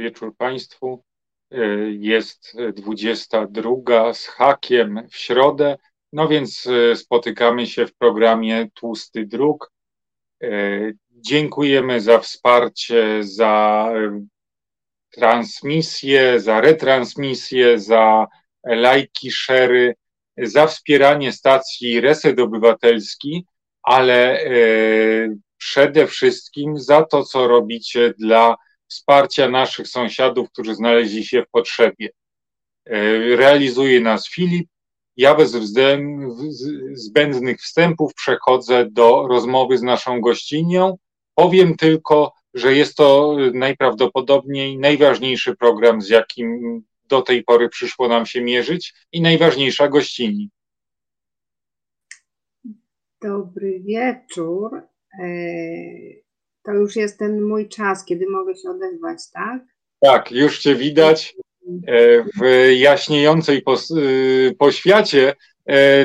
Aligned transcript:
Wieczór 0.00 0.36
Państwu. 0.36 1.04
Jest 1.90 2.56
22 2.74 4.14
z 4.14 4.26
hakiem 4.26 5.08
w 5.10 5.16
środę, 5.16 5.76
no 6.12 6.28
więc 6.28 6.68
spotykamy 6.94 7.66
się 7.66 7.86
w 7.86 7.94
programie 7.94 8.68
Tłusty 8.74 9.26
Dróg. 9.26 9.72
Dziękujemy 11.10 12.00
za 12.00 12.18
wsparcie, 12.18 13.18
za 13.20 13.86
transmisję, 15.10 16.40
za 16.40 16.60
retransmisję, 16.60 17.78
za 17.78 18.26
lajki, 18.64 19.30
szery, 19.30 19.94
za 20.36 20.66
wspieranie 20.66 21.32
stacji 21.32 22.00
Reset 22.00 22.40
Obywatelski, 22.40 23.44
ale 23.82 24.44
przede 25.56 26.06
wszystkim 26.06 26.78
za 26.78 27.02
to, 27.04 27.24
co 27.24 27.48
robicie 27.48 28.14
dla 28.18 28.56
wsparcia 28.90 29.48
naszych 29.48 29.88
sąsiadów, 29.88 30.50
którzy 30.50 30.74
znaleźli 30.74 31.24
się 31.24 31.42
w 31.42 31.50
potrzebie. 31.50 32.08
E, 32.86 33.18
realizuje 33.36 34.00
nas 34.00 34.28
Filip. 34.28 34.68
Ja 35.16 35.34
bez 35.34 35.50
zbędnych 36.92 37.60
wstępów 37.60 38.14
przechodzę 38.14 38.86
do 38.90 39.26
rozmowy 39.28 39.78
z 39.78 39.82
naszą 39.82 40.20
gościnią. 40.20 40.96
Powiem 41.34 41.76
tylko, 41.76 42.32
że 42.54 42.74
jest 42.74 42.96
to 42.96 43.36
najprawdopodobniej 43.54 44.78
najważniejszy 44.78 45.56
program, 45.56 46.02
z 46.02 46.08
jakim 46.08 46.82
do 47.04 47.22
tej 47.22 47.44
pory 47.44 47.68
przyszło 47.68 48.08
nam 48.08 48.26
się 48.26 48.40
mierzyć 48.42 48.94
i 49.12 49.20
najważniejsza 49.20 49.88
gościni. 49.88 50.50
Dobry 53.22 53.80
wieczór. 53.80 54.82
E, 56.60 56.64
to 56.64 56.72
już 56.72 56.96
jest 56.96 57.18
ten 57.18 57.42
mój 57.42 57.68
czas, 57.68 58.04
kiedy 58.04 58.30
mogę 58.30 58.56
się 58.56 58.70
odezwać, 58.70 59.18
tak? 59.32 59.62
Tak, 60.00 60.32
już 60.32 60.58
Cię 60.58 60.74
widać 60.74 61.36
e, 61.86 62.24
w 62.24 62.70
jaśniejącej 62.76 63.58
e, 63.58 63.62
poświacie, 64.54 65.34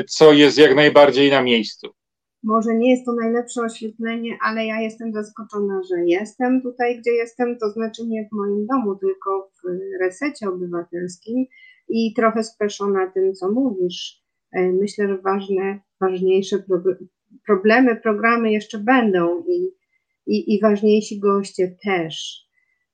co 0.08 0.32
jest 0.32 0.58
jak 0.58 0.74
najbardziej 0.74 1.30
na 1.30 1.42
miejscu. 1.42 1.88
Może 2.42 2.74
nie 2.74 2.90
jest 2.90 3.06
to 3.06 3.12
najlepsze 3.12 3.60
oświetlenie, 3.60 4.38
ale 4.42 4.66
ja 4.66 4.80
jestem 4.80 5.12
zaskoczona, 5.12 5.80
że 5.82 6.04
jestem 6.06 6.62
tutaj, 6.62 6.98
gdzie 6.98 7.10
jestem, 7.10 7.58
to 7.58 7.70
znaczy 7.70 8.06
nie 8.06 8.28
w 8.28 8.36
moim 8.36 8.66
domu, 8.66 8.96
tylko 8.96 9.50
w 9.62 9.68
resecie 10.00 10.48
obywatelskim 10.48 11.46
i 11.88 12.14
trochę 12.14 12.44
speszona 12.44 13.10
tym, 13.14 13.34
co 13.34 13.52
mówisz. 13.52 14.22
Myślę, 14.52 15.08
że 15.08 15.18
ważne, 15.18 15.80
ważniejsze 16.00 16.62
problemy, 17.46 17.96
programy 17.96 18.52
jeszcze 18.52 18.78
będą 18.78 19.44
i, 19.48 19.70
i, 20.26 20.54
i 20.54 20.60
ważniejsi 20.60 21.18
goście 21.18 21.76
też, 21.82 22.46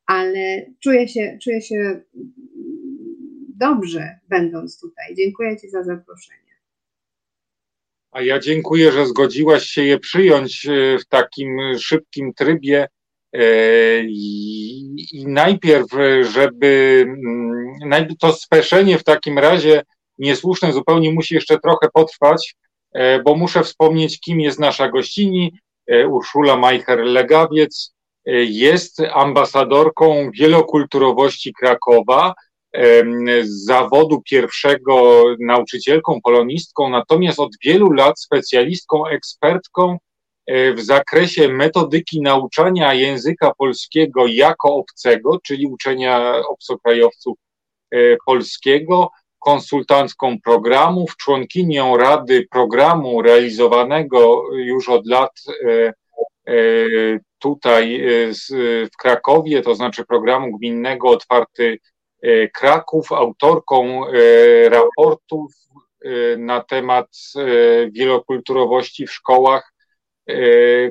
ale 0.06 0.66
czuję 0.80 1.08
się, 1.08 1.38
czuję 1.42 1.62
się 1.62 2.00
dobrze 3.56 4.18
będąc 4.28 4.80
tutaj. 4.80 5.14
Dziękuję 5.16 5.60
Ci 5.60 5.70
za 5.70 5.82
zaproszenie. 5.82 6.38
A 8.10 8.22
ja 8.22 8.38
dziękuję, 8.38 8.92
że 8.92 9.06
zgodziłaś 9.06 9.64
się 9.64 9.84
je 9.84 9.98
przyjąć 9.98 10.66
e, 10.66 10.98
w 10.98 11.06
takim 11.06 11.58
szybkim 11.78 12.32
trybie. 12.34 12.88
E, 13.32 13.44
I, 14.04 15.24
najpierw, 15.26 15.86
żeby 16.32 17.04
mm, 17.82 18.16
to 18.20 18.32
speszenie 18.32 18.98
w 18.98 19.04
takim 19.04 19.38
razie 19.38 19.82
niesłuszne 20.18 20.72
zupełnie 20.72 21.12
musi 21.12 21.34
jeszcze 21.34 21.58
trochę 21.60 21.88
potrwać, 21.94 22.56
E, 22.92 23.22
bo 23.22 23.36
muszę 23.36 23.64
wspomnieć, 23.64 24.20
kim 24.20 24.40
jest 24.40 24.60
nasza 24.60 24.88
gościni. 24.88 25.58
E, 25.92 26.06
Urszula 26.06 26.56
Majcher-Legawiec 26.56 27.92
e, 28.26 28.32
jest 28.44 29.00
ambasadorką 29.00 30.30
wielokulturowości 30.34 31.52
Krakowa, 31.60 32.34
z 33.42 33.64
zawodu 33.64 34.22
pierwszego 34.30 35.24
nauczycielką, 35.40 36.20
polonistką, 36.24 36.90
natomiast 36.90 37.40
od 37.40 37.50
wielu 37.64 37.90
lat 37.90 38.20
specjalistką, 38.20 39.06
ekspertką 39.06 39.98
w 40.48 40.80
zakresie 40.80 41.48
metodyki 41.48 42.20
nauczania 42.20 42.94
języka 42.94 43.52
polskiego 43.58 44.26
jako 44.26 44.74
obcego, 44.74 45.38
czyli 45.44 45.66
uczenia 45.66 46.42
obcokrajowców 46.48 47.38
polskiego, 48.26 49.10
konsultantką 49.42 50.40
programów, 50.44 51.16
członkinią 51.16 51.96
Rady 51.96 52.46
Programu 52.50 53.22
realizowanego 53.22 54.42
już 54.54 54.88
od 54.88 55.06
lat 55.06 55.30
e, 55.48 55.92
e, 56.46 56.54
tutaj 57.38 57.96
e, 57.96 58.32
w 58.92 58.96
Krakowie, 58.98 59.62
to 59.62 59.74
znaczy 59.74 60.04
programu 60.04 60.58
gminnego 60.58 61.08
Otwarty 61.08 61.78
Kraków, 62.54 63.12
autorką 63.12 64.00
raportów 64.68 65.52
na 66.38 66.60
temat 66.60 67.06
wielokulturowości 67.92 69.06
w 69.06 69.12
szkołach, 69.12 69.72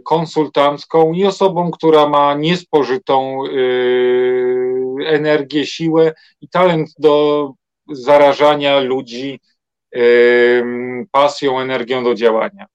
konsultancką 0.06 1.14
i 1.14 1.26
osobą, 1.26 1.72
która 1.72 2.10
ma 2.10 2.34
niespożytą 2.34 3.44
energię, 5.06 5.66
siłę 5.66 6.14
i 6.42 6.50
talent 6.50 6.90
do 7.00 7.54
zarażania 7.90 8.80
ludzi 8.80 9.40
pasją, 11.12 11.60
energią 11.60 12.04
do 12.04 12.16
działania. 12.16 12.66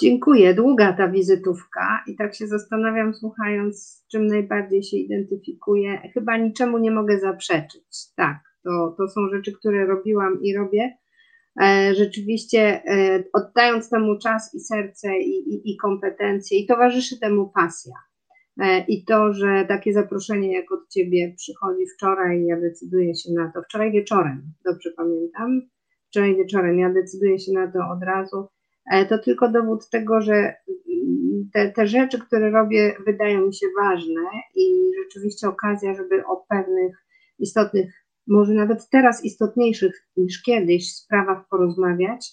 Dziękuję. 0.00 0.54
Długa 0.54 0.92
ta 0.92 1.08
wizytówka 1.08 2.04
i 2.06 2.16
tak 2.16 2.34
się 2.34 2.46
zastanawiam, 2.46 3.14
słuchając, 3.14 3.82
z 3.82 4.06
czym 4.06 4.26
najbardziej 4.26 4.82
się 4.82 4.96
identyfikuję. 4.96 6.10
Chyba 6.14 6.36
niczemu 6.36 6.78
nie 6.78 6.90
mogę 6.90 7.18
zaprzeczyć. 7.18 7.84
Tak, 8.16 8.38
to, 8.64 8.94
to 8.98 9.08
są 9.08 9.20
rzeczy, 9.28 9.52
które 9.52 9.86
robiłam 9.86 10.42
i 10.42 10.56
robię. 10.56 10.96
E, 11.62 11.94
rzeczywiście 11.94 12.82
e, 12.84 13.24
oddając 13.32 13.90
temu 13.90 14.18
czas 14.18 14.54
i 14.54 14.60
serce 14.60 15.18
i, 15.18 15.54
i, 15.54 15.72
i 15.72 15.76
kompetencje 15.76 16.58
i 16.58 16.66
towarzyszy 16.66 17.20
temu 17.20 17.48
pasja. 17.54 17.94
E, 18.60 18.84
i 18.88 19.04
to, 19.04 19.32
że 19.32 19.64
takie 19.68 19.92
zaproszenie 19.92 20.52
jak 20.52 20.72
od 20.72 20.88
Ciebie 20.88 21.34
przychodzi 21.36 21.86
wczoraj, 21.86 22.44
ja 22.44 22.60
decyduję 22.60 23.14
się 23.14 23.32
na 23.32 23.52
to, 23.54 23.62
wczoraj 23.62 23.92
wieczorem, 23.92 24.42
dobrze 24.64 24.90
pamiętam, 24.96 25.62
wczoraj 26.08 26.36
wieczorem, 26.36 26.78
ja 26.78 26.92
decyduję 26.92 27.38
się 27.38 27.52
na 27.52 27.72
to 27.72 27.78
od 27.96 28.02
razu, 28.02 28.48
e, 28.92 29.06
to 29.06 29.18
tylko 29.18 29.48
dowód 29.48 29.90
tego, 29.90 30.20
że 30.20 30.34
mm, 30.34 31.50
te, 31.52 31.70
te 31.70 31.86
rzeczy, 31.86 32.18
które 32.18 32.50
robię, 32.50 32.94
wydają 33.06 33.46
mi 33.46 33.54
się 33.54 33.66
ważne 33.82 34.22
i 34.54 34.90
rzeczywiście 35.04 35.48
okazja, 35.48 35.94
żeby 35.94 36.26
o 36.26 36.44
pewnych 36.48 36.96
istotnych, 37.38 38.04
może 38.26 38.54
nawet 38.54 38.88
teraz 38.90 39.24
istotniejszych 39.24 40.06
niż 40.16 40.42
kiedyś 40.42 40.94
sprawach 40.94 41.48
porozmawiać, 41.50 42.32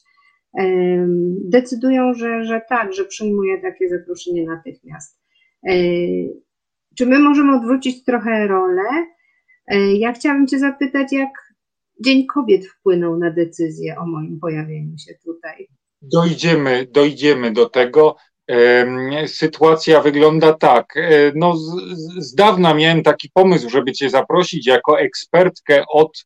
decydują, 1.46 2.14
że, 2.14 2.44
że 2.44 2.62
tak, 2.70 2.94
że 2.94 3.06
przyjmuję 3.06 3.62
takie 3.62 3.90
zaproszenie 3.90 4.46
natychmiast. 4.46 5.17
E, 5.64 5.74
czy 6.98 7.06
my 7.06 7.20
możemy 7.20 7.56
odwrócić 7.56 8.04
trochę 8.04 8.48
rolę? 8.48 9.08
E, 9.68 9.94
ja 9.94 10.14
chciałabym 10.14 10.48
Cię 10.48 10.60
zapytać, 10.60 11.12
jak 11.12 11.30
Dzień 12.06 12.26
Kobiet 12.26 12.68
wpłynął 12.68 13.18
na 13.18 13.32
decyzję 13.32 13.96
o 13.98 14.06
moim 14.06 14.40
pojawieniu 14.40 14.98
się 14.98 15.14
tutaj? 15.24 15.68
Dojdziemy, 16.02 16.88
dojdziemy 16.92 17.52
do 17.52 17.70
tego. 17.70 18.16
Sytuacja 19.26 20.02
wygląda 20.02 20.54
tak. 20.54 20.98
E, 20.98 21.32
no, 21.36 21.58
z, 21.58 21.72
z 22.18 22.36
dawna 22.36 22.74
miałem 22.74 23.04
taki 23.04 23.30
pomysł, 23.34 23.70
żeby 23.70 23.92
Cię 23.92 24.10
zaprosić 24.10 24.68
jako 24.68 25.00
ekspertkę 25.00 25.84
od 25.90 26.26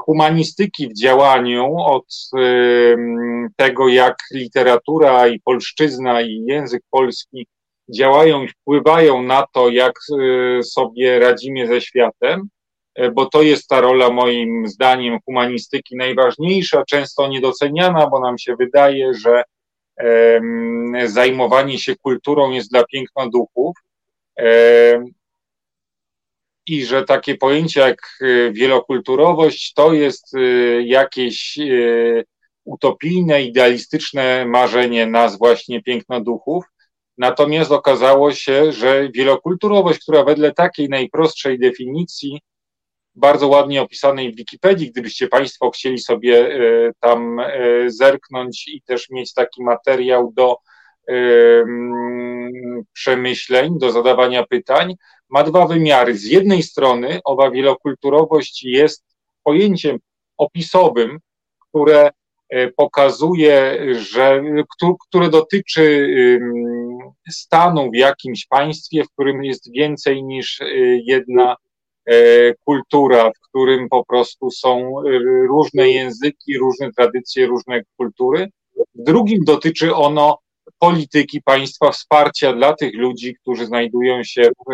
humanistyki 0.00 0.88
w 0.88 1.00
działaniu, 1.00 1.76
od 1.76 2.06
tego, 3.56 3.88
jak 3.88 4.16
literatura 4.32 5.28
i 5.28 5.40
polszczyzna 5.40 6.20
i 6.20 6.44
język 6.46 6.82
polski 6.90 7.46
działają 7.94 8.42
i 8.42 8.48
wpływają 8.48 9.22
na 9.22 9.46
to, 9.52 9.68
jak 9.68 9.92
e, 9.92 10.62
sobie 10.62 11.18
radzimy 11.18 11.66
ze 11.66 11.80
światem, 11.80 12.48
e, 12.94 13.10
bo 13.10 13.26
to 13.26 13.42
jest 13.42 13.68
ta 13.68 13.80
rola 13.80 14.10
moim 14.10 14.68
zdaniem 14.68 15.18
humanistyki 15.24 15.96
najważniejsza, 15.96 16.84
często 16.88 17.28
niedoceniana, 17.28 18.06
bo 18.06 18.20
nam 18.20 18.38
się 18.38 18.56
wydaje, 18.56 19.14
że 19.14 19.42
zajmowanie 21.04 21.78
się 21.78 21.96
kulturą 21.96 22.50
jest 22.50 22.70
dla 22.70 22.84
piękna 22.84 23.28
duchów 23.28 23.76
i 26.66 26.84
że 26.84 27.04
takie 27.04 27.34
pojęcie 27.34 27.80
jak 27.80 28.18
e, 28.20 28.52
wielokulturowość 28.52 29.72
to 29.74 29.92
jest 29.92 30.32
jakieś 30.84 31.58
utopijne, 32.64 33.42
idealistyczne 33.42 34.46
marzenie 34.46 35.06
nas 35.06 35.38
właśnie 35.38 35.82
pięknoduchów. 35.82 36.64
Natomiast 37.18 37.72
okazało 37.72 38.32
się, 38.32 38.72
że 38.72 39.08
wielokulturowość, 39.14 39.98
która 40.00 40.24
wedle 40.24 40.52
takiej 40.52 40.88
najprostszej 40.88 41.58
definicji, 41.58 42.40
bardzo 43.14 43.48
ładnie 43.48 43.82
opisanej 43.82 44.32
w 44.32 44.36
Wikipedii, 44.36 44.90
gdybyście 44.90 45.28
Państwo 45.28 45.70
chcieli 45.70 45.98
sobie 45.98 46.58
tam 47.00 47.40
zerknąć 47.86 48.68
i 48.68 48.82
też 48.82 49.10
mieć 49.10 49.34
taki 49.34 49.64
materiał 49.64 50.32
do 50.34 50.56
przemyśleń, 52.92 53.78
do 53.78 53.92
zadawania 53.92 54.46
pytań, 54.46 54.94
ma 55.28 55.42
dwa 55.42 55.66
wymiary. 55.66 56.16
Z 56.16 56.24
jednej 56.24 56.62
strony 56.62 57.20
owa 57.24 57.50
wielokulturowość 57.50 58.64
jest 58.64 59.04
pojęciem 59.44 59.98
opisowym, 60.36 61.18
które 61.58 62.10
e, 62.48 62.70
pokazuje, 62.70 63.78
że, 63.94 64.42
które 65.08 65.30
dotyczy 65.30 66.08
stanu 67.30 67.90
w 67.90 67.96
jakimś 67.96 68.46
państwie, 68.46 69.04
w 69.04 69.10
którym 69.10 69.44
jest 69.44 69.72
więcej 69.72 70.24
niż 70.24 70.60
e, 70.60 70.66
jedna 71.04 71.56
e, 72.06 72.14
kultura, 72.64 73.30
w 73.30 73.48
którym 73.48 73.88
po 73.88 74.04
prostu 74.04 74.50
są 74.50 75.02
różne 75.48 75.90
języki, 75.90 76.58
różne 76.58 76.92
tradycje, 76.92 77.46
różne 77.46 77.82
kultury. 77.96 78.48
W 78.94 79.02
drugim 79.02 79.44
dotyczy 79.44 79.94
ono 79.94 80.38
polityki 80.78 81.42
państwa, 81.42 81.90
wsparcia 81.90 82.52
dla 82.52 82.74
tych 82.74 82.94
ludzi, 82.94 83.34
którzy 83.34 83.66
znajdują 83.66 84.24
się 84.24 84.50
w 84.68 84.72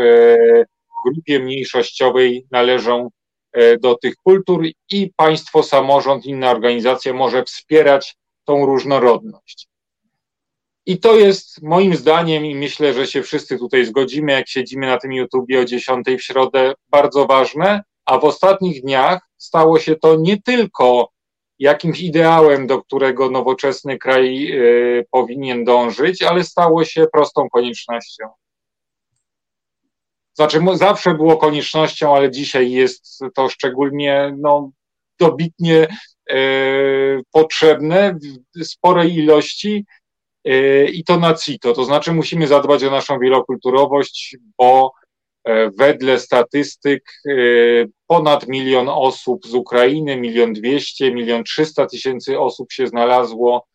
grupie 1.05 1.39
mniejszościowej, 1.39 2.47
należą 2.51 3.09
E, 3.53 3.79
do 3.79 3.95
tych 3.95 4.17
kultur 4.17 4.65
i 4.91 5.13
państwo, 5.17 5.63
samorząd, 5.63 6.27
inna 6.27 6.51
organizacja 6.51 7.13
może 7.13 7.45
wspierać 7.45 8.17
tą 8.45 8.67
różnorodność. 8.67 9.69
I 10.87 11.01
to 11.01 11.17
jest 11.17 11.63
moim 11.63 11.97
zdaniem, 11.97 12.47
i 12.47 12.55
myślę, 12.55 12.95
że 12.95 13.07
się 13.07 13.23
wszyscy 13.23 13.59
tutaj 13.59 13.85
zgodzimy, 13.85 14.33
jak 14.33 14.49
siedzimy 14.49 14.87
na 14.87 14.99
tym 14.99 15.13
YouTubie 15.13 15.61
o 15.61 15.65
10 15.65 16.07
w 16.19 16.23
środę, 16.23 16.75
bardzo 16.89 17.27
ważne, 17.27 17.83
a 18.05 18.19
w 18.19 18.25
ostatnich 18.25 18.83
dniach 18.83 19.29
stało 19.37 19.79
się 19.79 19.97
to 19.97 20.17
nie 20.17 20.43
tylko 20.43 21.09
jakimś 21.63 22.01
ideałem, 22.01 22.67
do 22.67 22.83
którego 22.83 23.31
nowoczesny 23.31 23.99
kraj 23.99 24.53
y, 24.53 25.07
powinien 25.11 25.65
dążyć, 25.65 26.23
ale 26.23 26.45
stało 26.45 26.85
się 26.85 27.07
prostą 27.13 27.49
koniecznością. 27.51 28.29
Znaczy, 30.35 30.61
zawsze 30.75 31.15
było 31.15 31.37
koniecznością, 31.37 32.17
ale 32.17 32.31
dzisiaj 32.31 32.71
jest 32.71 33.21
to 33.35 33.49
szczególnie 33.49 34.35
no, 34.39 34.71
dobitnie 35.19 35.89
e, 36.31 36.37
potrzebne 37.33 38.19
w 38.57 38.65
sporej 38.65 39.15
ilości 39.15 39.85
e, 40.45 40.85
i 40.85 41.05
to 41.05 41.19
na 41.19 41.35
CITO. 41.35 41.73
To 41.73 41.85
znaczy, 41.85 42.13
musimy 42.13 42.47
zadbać 42.47 42.85
o 42.85 42.91
naszą 42.91 43.19
wielokulturowość, 43.19 44.37
bo 44.59 44.93
wedle 45.79 46.19
statystyk 46.19 47.03
e, 47.29 47.33
ponad 48.07 48.49
milion 48.49 48.89
osób 48.89 49.47
z 49.47 49.55
Ukrainy, 49.55 50.17
milion 50.17 50.53
dwieście, 50.53 51.15
milion 51.15 51.45
trzysta 51.45 51.87
tysięcy 51.87 52.41
osób 52.41 52.73
się 52.73 52.87
znalazło 52.87 53.67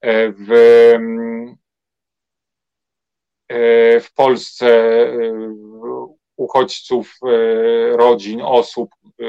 e, 0.00 0.32
w 0.32 0.52
e, 3.48 4.00
w 4.00 4.14
Polsce 4.14 4.66
uchodźców, 6.36 7.18
e, 7.22 7.96
rodzin, 7.96 8.42
osób 8.42 8.90
e, 9.04 9.24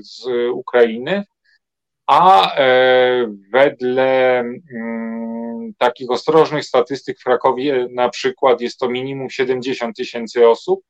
z 0.00 0.26
Ukrainy, 0.52 1.24
a 2.06 2.54
e, 2.54 3.26
wedle 3.52 4.38
mm, 4.40 5.74
takich 5.78 6.10
ostrożnych 6.10 6.64
statystyk 6.64 7.20
w 7.20 7.24
Krakowie 7.24 7.88
na 7.90 8.08
przykład 8.08 8.60
jest 8.60 8.78
to 8.78 8.88
minimum 8.88 9.30
70 9.30 9.96
tysięcy 9.96 10.48
osób. 10.48 10.80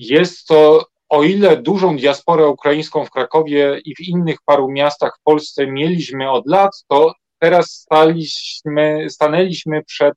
Jest 0.00 0.46
to, 0.46 0.86
o 1.08 1.22
ile 1.22 1.56
dużą 1.56 1.96
diasporę 1.96 2.48
ukraińską 2.48 3.04
w 3.04 3.10
Krakowie 3.10 3.80
i 3.84 3.94
w 3.94 4.00
innych 4.00 4.36
paru 4.44 4.68
miastach 4.68 5.16
w 5.20 5.22
Polsce 5.22 5.66
mieliśmy 5.66 6.30
od 6.30 6.46
lat, 6.46 6.70
to 6.88 7.12
teraz 7.38 7.70
staliśmy, 7.70 9.06
stanęliśmy 9.10 9.84
przed 9.84 10.14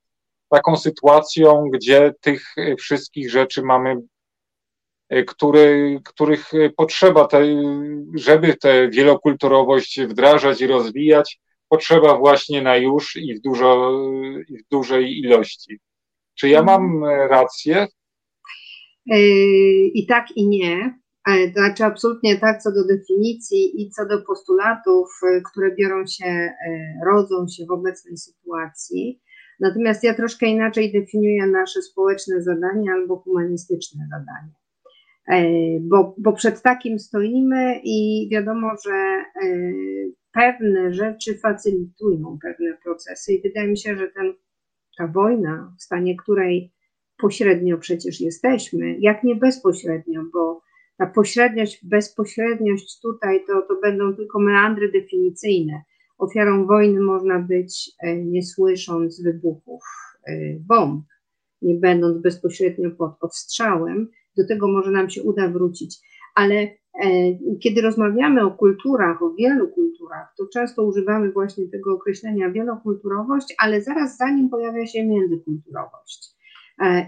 taką 0.50 0.78
sytuacją, 0.78 1.70
gdzie 1.74 2.14
tych 2.22 2.56
wszystkich 2.80 3.32
rzeczy 3.32 3.62
mamy, 3.62 3.96
e, 5.10 5.24
który, 5.24 6.00
których 6.06 6.52
potrzeba, 6.78 7.28
te, 7.28 7.46
żeby 8.16 8.56
tę 8.56 8.90
wielokulturowość 8.90 10.02
wdrażać 10.02 10.62
i 10.62 10.68
rozwijać, 10.68 11.40
potrzeba 11.70 12.18
właśnie 12.18 12.62
na 12.62 12.76
już 12.76 13.16
i 13.16 13.36
w, 13.36 13.42
dużo, 13.42 13.92
i 14.50 14.58
w 14.58 14.68
dużej 14.72 15.20
ilości. 15.20 15.80
Czy 16.36 16.50
ja 16.50 16.64
mam 16.64 17.06
rację? 17.06 17.88
E, 19.12 19.18
I 19.94 20.06
tak, 20.08 20.28
i 20.36 20.48
nie. 20.48 21.00
E, 21.28 21.48
to 21.48 21.60
znaczy 21.60 21.84
absolutnie 21.84 22.40
tak 22.40 22.62
co 22.62 22.72
do 22.72 22.88
definicji 22.88 23.82
i 23.82 23.90
co 23.90 24.06
do 24.06 24.22
postulatów, 24.22 25.08
które 25.52 25.76
biorą 25.76 26.08
się, 26.08 26.50
rodzą 27.06 27.48
się 27.48 27.66
w 27.66 27.72
obecnej 27.72 28.18
sytuacji. 28.18 29.22
Natomiast 29.60 30.04
ja 30.04 30.14
troszkę 30.14 30.46
inaczej 30.46 30.92
definiuję 30.92 31.48
nasze 31.48 31.82
społeczne 31.82 32.42
zadanie 32.42 32.92
albo 32.92 33.18
humanistyczne 33.18 34.08
zadanie. 34.12 34.54
E, 35.28 35.80
bo, 35.82 36.16
bo 36.18 36.34
przed 36.34 36.62
takim 36.62 37.00
stoimy 37.00 37.82
i 37.84 38.30
wiadomo, 38.32 38.72
że 38.86 38.94
e, 38.94 39.24
pewne 40.32 40.94
rzeczy 40.94 41.38
facylitują 41.38 42.38
pewne 42.42 42.78
procesy 42.84 43.34
i 43.34 43.42
wydaje 43.42 43.68
mi 43.68 43.78
się, 43.78 43.96
że 43.96 44.08
ten, 44.08 44.34
ta 44.98 45.08
wojna, 45.08 45.76
w 45.80 45.84
stanie 45.84 46.18
której 46.18 46.73
pośrednio 47.24 47.78
przecież 47.78 48.22
jesteśmy, 48.22 48.98
jak 49.00 49.24
nie 49.24 49.36
bezpośrednio, 49.36 50.22
bo 50.34 50.62
ta 50.98 51.06
pośredniość, 51.06 51.86
bezpośredniość 51.86 53.02
tutaj 53.02 53.44
to, 53.48 53.62
to 53.62 53.82
będą 53.82 54.16
tylko 54.16 54.40
meandry 54.40 54.92
definicyjne. 54.92 55.82
Ofiarą 56.18 56.66
wojny 56.66 57.02
można 57.02 57.40
być 57.40 57.92
e, 58.00 58.18
nie 58.18 58.44
słysząc 58.44 59.22
wybuchów 59.22 59.84
e, 60.28 60.34
bomb, 60.60 61.06
nie 61.62 61.76
będąc 61.76 62.22
bezpośrednio 62.22 62.92
pod 62.92 63.12
odstrzałem. 63.22 64.08
Do 64.38 64.48
tego 64.48 64.68
może 64.68 64.92
nam 64.92 65.10
się 65.10 65.24
uda 65.24 65.48
wrócić. 65.48 66.00
Ale 66.36 66.56
e, 66.56 66.70
kiedy 67.60 67.82
rozmawiamy 67.82 68.46
o 68.46 68.52
kulturach, 68.52 69.24
o 69.24 69.34
wielu 69.34 69.68
kulturach, 69.68 70.34
to 70.38 70.48
często 70.54 70.84
używamy 70.84 71.32
właśnie 71.32 71.70
tego 71.70 71.94
określenia 71.94 72.52
wielokulturowość, 72.52 73.56
ale 73.58 73.82
zaraz 73.82 74.18
za 74.18 74.30
nim 74.30 74.50
pojawia 74.50 74.86
się 74.88 75.06
międzykulturowość. 75.06 76.33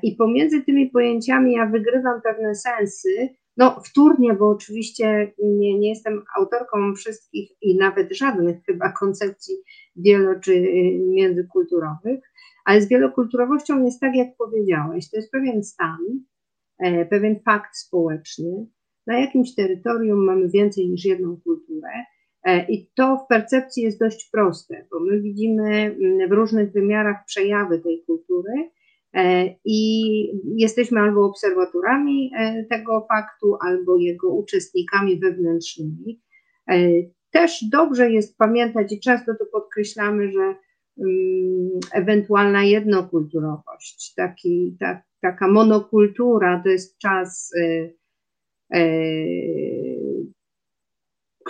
I 0.04 0.16
pomiędzy 0.16 0.62
tymi 0.62 0.90
pojęciami 0.90 1.54
ja 1.54 1.66
wygrywam 1.66 2.22
pewne 2.22 2.56
sensy, 2.56 3.30
no, 3.58 3.82
wtórnie, 3.86 4.34
bo 4.34 4.50
oczywiście 4.50 5.34
nie, 5.44 5.80
nie 5.80 5.90
jestem 5.90 6.24
autorką 6.38 6.96
wszystkich 6.96 7.52
i 7.62 7.78
nawet 7.78 8.18
żadnych 8.18 8.64
chyba 8.64 8.92
koncepcji 8.92 9.56
wielo- 9.96 10.40
czy 10.40 10.54
y, 10.54 11.00
międzykulturowych, 11.08 12.20
ale 12.66 12.82
z 12.82 12.88
wielokulturowością 12.90 13.84
jest 13.84 14.00
tak, 14.00 14.16
jak 14.16 14.28
powiedziałeś, 14.38 15.10
to 15.10 15.18
jest 15.18 15.32
pewien 15.32 15.64
stan, 15.64 16.00
e, 16.80 17.06
pewien 17.06 17.40
fakt 17.46 17.78
społeczny. 17.78 18.68
Na 19.08 19.20
jakimś 19.20 19.56
terytorium 19.56 20.26
mamy 20.26 20.50
więcej 20.50 20.90
niż 20.90 21.06
jedną 21.06 21.38
kulturę, 21.44 21.90
e, 22.44 22.66
i 22.72 22.90
to 22.96 23.18
w 23.18 23.28
percepcji 23.28 23.84
jest 23.84 24.00
dość 24.00 24.30
proste, 24.32 24.88
bo 24.92 25.00
my 25.00 25.22
widzimy 25.22 25.70
mm, 25.72 26.30
w 26.30 26.32
różnych 26.32 26.72
wymiarach 26.72 27.26
przejawy 27.26 27.80
tej 27.80 28.04
kultury, 28.06 28.52
E, 28.54 28.75
I 29.66 30.12
jesteśmy 30.58 31.00
albo 31.00 31.26
obserwatorami 31.26 32.32
e, 32.38 32.66
tego 32.70 33.08
faktu, 33.10 33.58
albo 33.62 33.98
jego 33.98 34.34
uczestnikami 34.34 35.20
wewnętrznymi. 35.20 36.22
E, 36.70 36.78
też 37.32 37.66
dobrze 37.72 38.12
jest 38.12 38.38
pamiętać 38.38 38.94
i 38.94 39.00
często 39.00 39.32
to 39.40 39.46
podkreślamy, 39.52 40.32
że 40.32 40.56
mm, 41.00 41.80
ewentualna 41.94 42.64
jednokulturowość, 42.64 44.14
taki, 44.16 44.78
ta, 44.80 45.02
taka 45.22 45.48
monokultura 45.48 46.62
to 46.64 46.70
jest 46.70 46.98
czas 46.98 47.54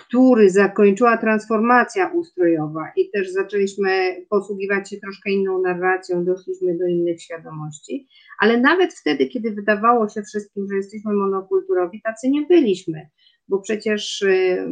który 0.07 0.49
zakończyła 0.49 1.17
transformacja 1.17 2.07
ustrojowa 2.07 2.91
i 2.95 3.09
też 3.09 3.31
zaczęliśmy 3.31 3.89
posługiwać 4.29 4.89
się 4.89 4.97
troszkę 4.97 5.31
inną 5.31 5.61
narracją, 5.61 6.25
doszliśmy 6.25 6.77
do 6.77 6.87
innych 6.87 7.21
świadomości, 7.21 8.07
ale 8.39 8.61
nawet 8.61 8.93
wtedy, 8.93 9.27
kiedy 9.27 9.51
wydawało 9.51 10.09
się 10.09 10.21
wszystkim, 10.21 10.67
że 10.69 10.75
jesteśmy 10.75 11.13
monokulturowi, 11.13 12.01
tacy 12.01 12.29
nie 12.29 12.41
byliśmy, 12.41 13.09
bo 13.47 13.59
przecież 13.59 14.21
y, 14.21 14.67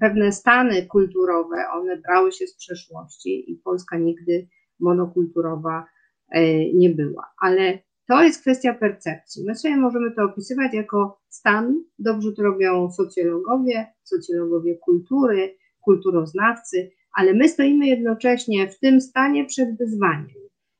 pewne 0.00 0.32
stany 0.32 0.86
kulturowe, 0.86 1.56
one 1.72 1.96
brały 1.96 2.32
się 2.32 2.46
z 2.46 2.56
przeszłości 2.56 3.52
i 3.52 3.56
Polska 3.56 3.98
nigdy 3.98 4.48
monokulturowa 4.80 5.86
y, 6.36 6.40
nie 6.74 6.90
była, 6.90 7.26
ale 7.40 7.78
to 8.10 8.22
jest 8.22 8.40
kwestia 8.40 8.74
percepcji. 8.74 9.44
My 9.44 9.54
sobie 9.54 9.76
możemy 9.76 10.10
to 10.14 10.22
opisywać 10.22 10.74
jako 10.74 11.20
stan, 11.28 11.84
dobrze 11.98 12.32
to 12.32 12.42
robią 12.42 12.90
socjologowie, 12.92 13.86
socjologowie 14.02 14.78
kultury, 14.78 15.56
kulturoznawcy, 15.80 16.90
ale 17.14 17.34
my 17.34 17.48
stoimy 17.48 17.86
jednocześnie 17.86 18.68
w 18.68 18.78
tym 18.78 19.00
stanie 19.00 19.46
przed 19.46 19.78
wyzwaniem. 19.78 20.36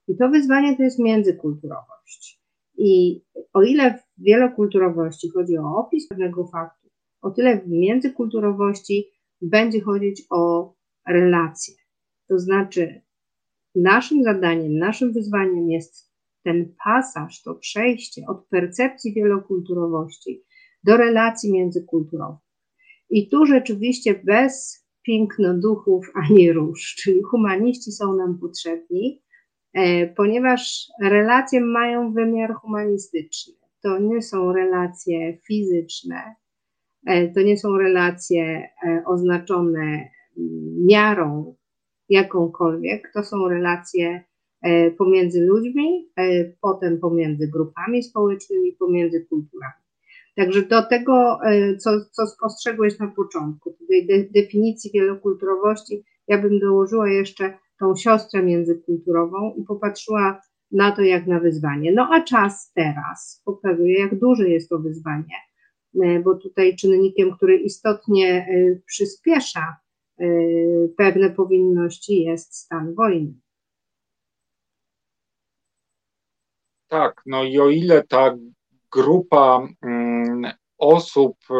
I 0.08 0.16
to 0.16 0.28
wyzwanie 0.28 0.76
to 0.76 0.82
jest 0.82 0.98
międzykulturowość. 0.98 2.40
I 2.78 3.22
o 3.52 3.62
ile 3.62 3.94
w 3.94 4.22
wielokulturowości 4.24 5.30
chodzi 5.30 5.58
o 5.58 5.76
opis 5.76 6.08
pewnego 6.08 6.46
faktu, 6.46 6.88
o 7.22 7.30
tyle 7.30 7.60
w 7.60 7.68
międzykulturowości 7.68 9.10
będzie 9.42 9.80
chodzić 9.80 10.22
o 10.30 10.72
relacje. 11.08 11.74
To 12.28 12.38
znaczy 12.38 13.02
naszym 13.74 14.22
zadaniem, 14.22 14.78
naszym 14.78 15.12
wyzwaniem 15.12 15.70
jest 15.70 16.09
ten 16.44 16.74
pasaż, 16.84 17.42
to 17.42 17.54
przejście 17.54 18.22
od 18.28 18.46
percepcji 18.46 19.14
wielokulturowości 19.14 20.44
do 20.84 20.96
relacji 20.96 21.52
międzykulturowych. 21.52 22.38
I 23.10 23.28
tu 23.28 23.46
rzeczywiście 23.46 24.22
bez 24.24 24.84
pięknoduchów 25.02 26.06
ani 26.14 26.52
róż, 26.52 26.94
czyli 27.02 27.22
humaniści 27.22 27.92
są 27.92 28.16
nam 28.16 28.38
potrzebni, 28.38 29.22
e, 29.72 30.06
ponieważ 30.06 30.86
relacje 31.02 31.60
mają 31.60 32.12
wymiar 32.12 32.54
humanistyczny. 32.54 33.54
To 33.82 33.98
nie 33.98 34.22
są 34.22 34.52
relacje 34.52 35.38
fizyczne, 35.46 36.34
e, 37.06 37.28
to 37.28 37.40
nie 37.40 37.58
są 37.58 37.78
relacje 37.78 38.68
e, 38.86 39.02
oznaczone 39.06 40.08
mm, 40.38 40.86
miarą 40.86 41.54
jakąkolwiek, 42.08 43.10
to 43.14 43.24
są 43.24 43.48
relacje 43.48 44.24
pomiędzy 44.98 45.40
ludźmi, 45.40 46.10
potem 46.60 46.98
pomiędzy 46.98 47.48
grupami 47.48 48.02
społecznymi, 48.02 48.72
pomiędzy 48.72 49.26
kulturami. 49.28 49.80
Także 50.36 50.62
do 50.62 50.82
tego, 50.82 51.38
e, 51.44 51.76
co, 51.76 51.90
co 52.10 52.26
spostrzegłeś 52.26 52.98
na 52.98 53.08
początku, 53.08 53.76
tej 53.88 54.06
de, 54.06 54.24
definicji 54.40 54.90
wielokulturowości, 54.94 56.04
ja 56.28 56.38
bym 56.38 56.58
dołożyła 56.58 57.10
jeszcze 57.10 57.58
tą 57.78 57.96
siostrę 57.96 58.42
międzykulturową 58.42 59.54
i 59.54 59.62
popatrzyła 59.62 60.40
na 60.72 60.92
to 60.92 61.02
jak 61.02 61.26
na 61.26 61.40
wyzwanie. 61.40 61.92
No 61.92 62.08
a 62.12 62.22
czas 62.22 62.72
teraz 62.74 63.42
pokazuje, 63.44 63.98
jak 63.98 64.18
duże 64.18 64.48
jest 64.48 64.68
to 64.68 64.78
wyzwanie, 64.78 65.36
e, 66.02 66.20
bo 66.20 66.34
tutaj 66.34 66.76
czynnikiem, 66.76 67.32
który 67.36 67.56
istotnie 67.56 68.46
e, 68.50 68.80
przyspiesza 68.86 69.76
pewne 70.96 71.30
powinności 71.30 72.22
jest 72.22 72.56
stan 72.56 72.94
wojny. 72.94 73.34
Tak, 76.90 77.22
no 77.26 77.44
i 77.44 77.60
o 77.60 77.68
ile 77.68 78.02
ta 78.02 78.34
grupa 78.92 79.68
mm, 79.82 80.52
osób 80.78 81.36
e, 81.50 81.54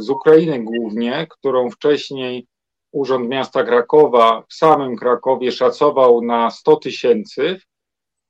z 0.00 0.10
Ukrainy 0.10 0.64
głównie, 0.64 1.26
którą 1.30 1.70
wcześniej 1.70 2.46
Urząd 2.92 3.28
Miasta 3.28 3.64
Krakowa 3.64 4.44
w 4.48 4.54
samym 4.54 4.96
Krakowie 4.96 5.52
szacował 5.52 6.22
na 6.22 6.50
100 6.50 6.76
tysięcy. 6.76 7.60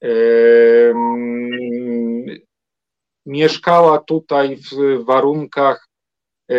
E, 0.02 0.08
mm, 0.90 2.38
mieszkała 3.26 3.98
tutaj 3.98 4.56
w 4.56 5.04
warunkach 5.04 5.88
e, 6.48 6.56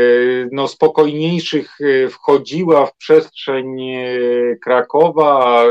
no, 0.52 0.68
spokojniejszych, 0.68 1.78
wchodziła 2.10 2.86
w 2.86 2.98
przestrzeń 2.98 3.78
Krakowa, 4.64 5.64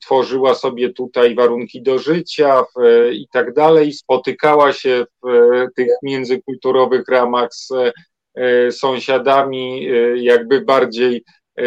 tworzyła 0.00 0.54
sobie 0.54 0.92
tutaj 0.92 1.34
warunki 1.34 1.82
do 1.82 1.98
życia 1.98 2.64
i 3.12 3.26
tak 3.32 3.54
dalej, 3.54 3.92
spotykała 3.92 4.72
się 4.72 5.04
w 5.22 5.28
tych 5.76 5.88
międzykulturowych 6.02 7.08
ramach 7.08 7.54
z 7.54 7.70
y, 7.70 8.72
sąsiadami 8.72 9.90
y, 9.90 10.18
jakby 10.18 10.60
bardziej 10.60 11.24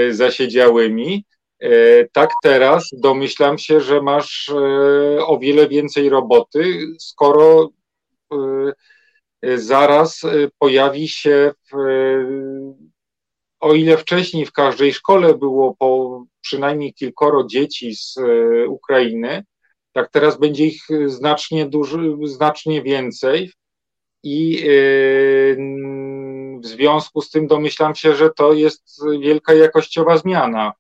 zasiedziałymi. 0.10 1.26
Tak 2.12 2.30
teraz 2.44 2.90
domyślam 2.94 3.58
się, 3.58 3.82
że 3.82 4.02
masz 4.02 4.52
o 5.26 5.40
wiele 5.40 5.68
więcej 5.68 6.10
roboty, 6.10 6.64
skoro 7.00 7.70
zaraz 9.56 10.22
pojawi 10.60 11.08
się 11.08 11.52
w 11.72 11.78
o 13.60 13.74
ile 13.74 13.98
wcześniej 13.98 14.46
w 14.46 14.52
każdej 14.52 14.94
szkole 14.94 15.38
było 15.38 15.76
po 15.76 16.24
przynajmniej 16.42 16.94
kilkoro 16.94 17.44
dzieci 17.44 17.96
z 17.96 18.18
e, 18.18 18.68
Ukrainy, 18.68 19.44
tak 19.94 20.12
teraz 20.12 20.40
będzie 20.40 20.66
ich 20.66 20.84
znacznie, 21.06 21.70
duży, 21.70 22.16
znacznie 22.24 22.82
więcej 22.82 23.52
i 24.24 24.60
e, 24.60 24.66
w 26.62 26.66
związku 26.66 27.22
z 27.22 27.30
tym 27.30 27.48
domyślam 27.48 27.96
się, 27.96 28.16
że 28.16 28.30
to 28.30 28.54
jest 28.54 29.02
wielka 29.22 29.54
jakościowa 29.54 30.18
zmiana. 30.18 30.74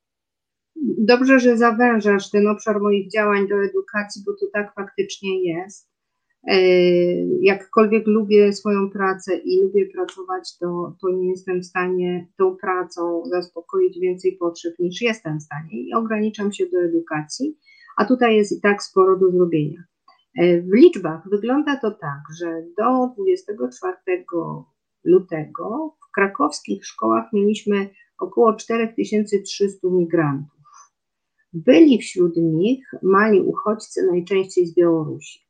Dobrze, 0.98 1.40
że 1.40 1.58
zawężasz 1.58 2.30
ten 2.30 2.48
obszar 2.48 2.82
moich 2.82 3.12
działań 3.12 3.48
do 3.48 3.56
edukacji, 3.64 4.24
bo 4.26 4.34
to 4.34 4.46
tak 4.54 4.74
faktycznie 4.76 5.44
jest. 5.44 5.90
E, 6.44 6.58
jakkolwiek 7.42 8.08
lubię 8.08 8.54
swoją 8.54 8.90
pracę 8.90 9.38
i 9.38 9.62
lubię 9.62 9.86
pracować, 9.86 10.58
to, 10.58 10.96
to 11.02 11.10
nie 11.10 11.30
jestem 11.30 11.62
w 11.62 11.66
stanie 11.66 12.28
tą 12.38 12.56
pracą 12.56 13.24
zaspokoić 13.26 14.00
więcej 14.00 14.38
potrzeb 14.38 14.74
niż 14.80 15.02
jestem 15.02 15.40
w 15.40 15.44
stanie 15.44 15.82
i 15.82 15.94
ograniczam 15.94 16.52
się 16.52 16.66
do 16.66 16.80
edukacji, 16.80 17.58
a 17.98 18.06
tutaj 18.06 18.36
jest 18.36 18.52
i 18.52 18.62
tak 18.62 18.84
sporo 18.84 19.20
do 19.20 19.32
zrobienia. 19.32 19.84
E, 20.38 20.62
w 20.62 20.74
liczbach 20.74 21.30
wygląda 21.30 21.80
to 21.80 21.92
tak, 21.92 22.22
że 22.40 22.64
do 22.78 23.10
24 23.24 24.26
lutego 25.04 25.96
w 26.08 26.12
krakowskich 26.12 26.86
szkołach 26.86 27.34
mieliśmy 27.34 27.90
około 28.20 28.54
4300 28.54 29.88
migrantów. 29.92 30.58
Byli 31.54 32.02
wśród 32.02 32.38
nich 32.38 32.92
mali 33.04 33.42
uchodźcy, 33.42 34.08
najczęściej 34.12 34.66
z 34.66 34.76
Białorusi. 34.76 35.47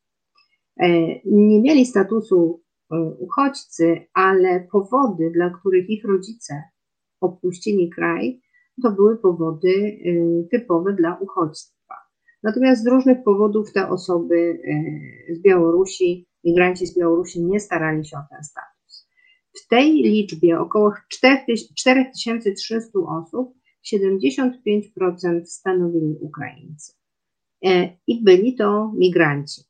E, 0.80 0.90
nie 1.26 1.62
mieli 1.62 1.86
statusu 1.86 2.62
e, 2.92 2.96
uchodźcy, 3.20 4.06
ale 4.14 4.68
powody, 4.72 5.32
dla 5.32 5.50
których 5.50 5.90
ich 5.90 6.06
rodzice 6.06 6.64
opuścili 7.22 7.90
kraj, 7.90 8.42
to 8.84 8.92
były 8.92 9.18
powody 9.18 9.70
e, 9.70 10.44
typowe 10.52 10.94
dla 10.94 11.18
uchodźstwa. 11.20 11.96
Natomiast 12.44 12.84
z 12.84 12.88
różnych 12.88 13.24
powodów 13.24 13.74
te 13.74 13.90
osoby 13.90 14.60
z 15.30 15.42
Białorusi, 15.42 16.28
migranci 16.44 16.88
z 16.88 16.98
Białorusi 16.98 17.44
nie 17.44 17.60
starali 17.60 18.06
się 18.06 18.18
o 18.18 18.22
ten 18.32 18.44
status. 18.44 19.10
W 19.54 19.68
tej 19.68 19.94
liczbie 19.94 20.60
około 20.60 20.94
4300 21.10 23.00
osób 23.00 23.54
75% 23.94 25.46
stanowili 25.46 26.16
Ukraińcy. 26.22 26.94
I 28.08 28.24
byli 28.24 28.56
to 28.56 28.92
migranci. 28.96 29.67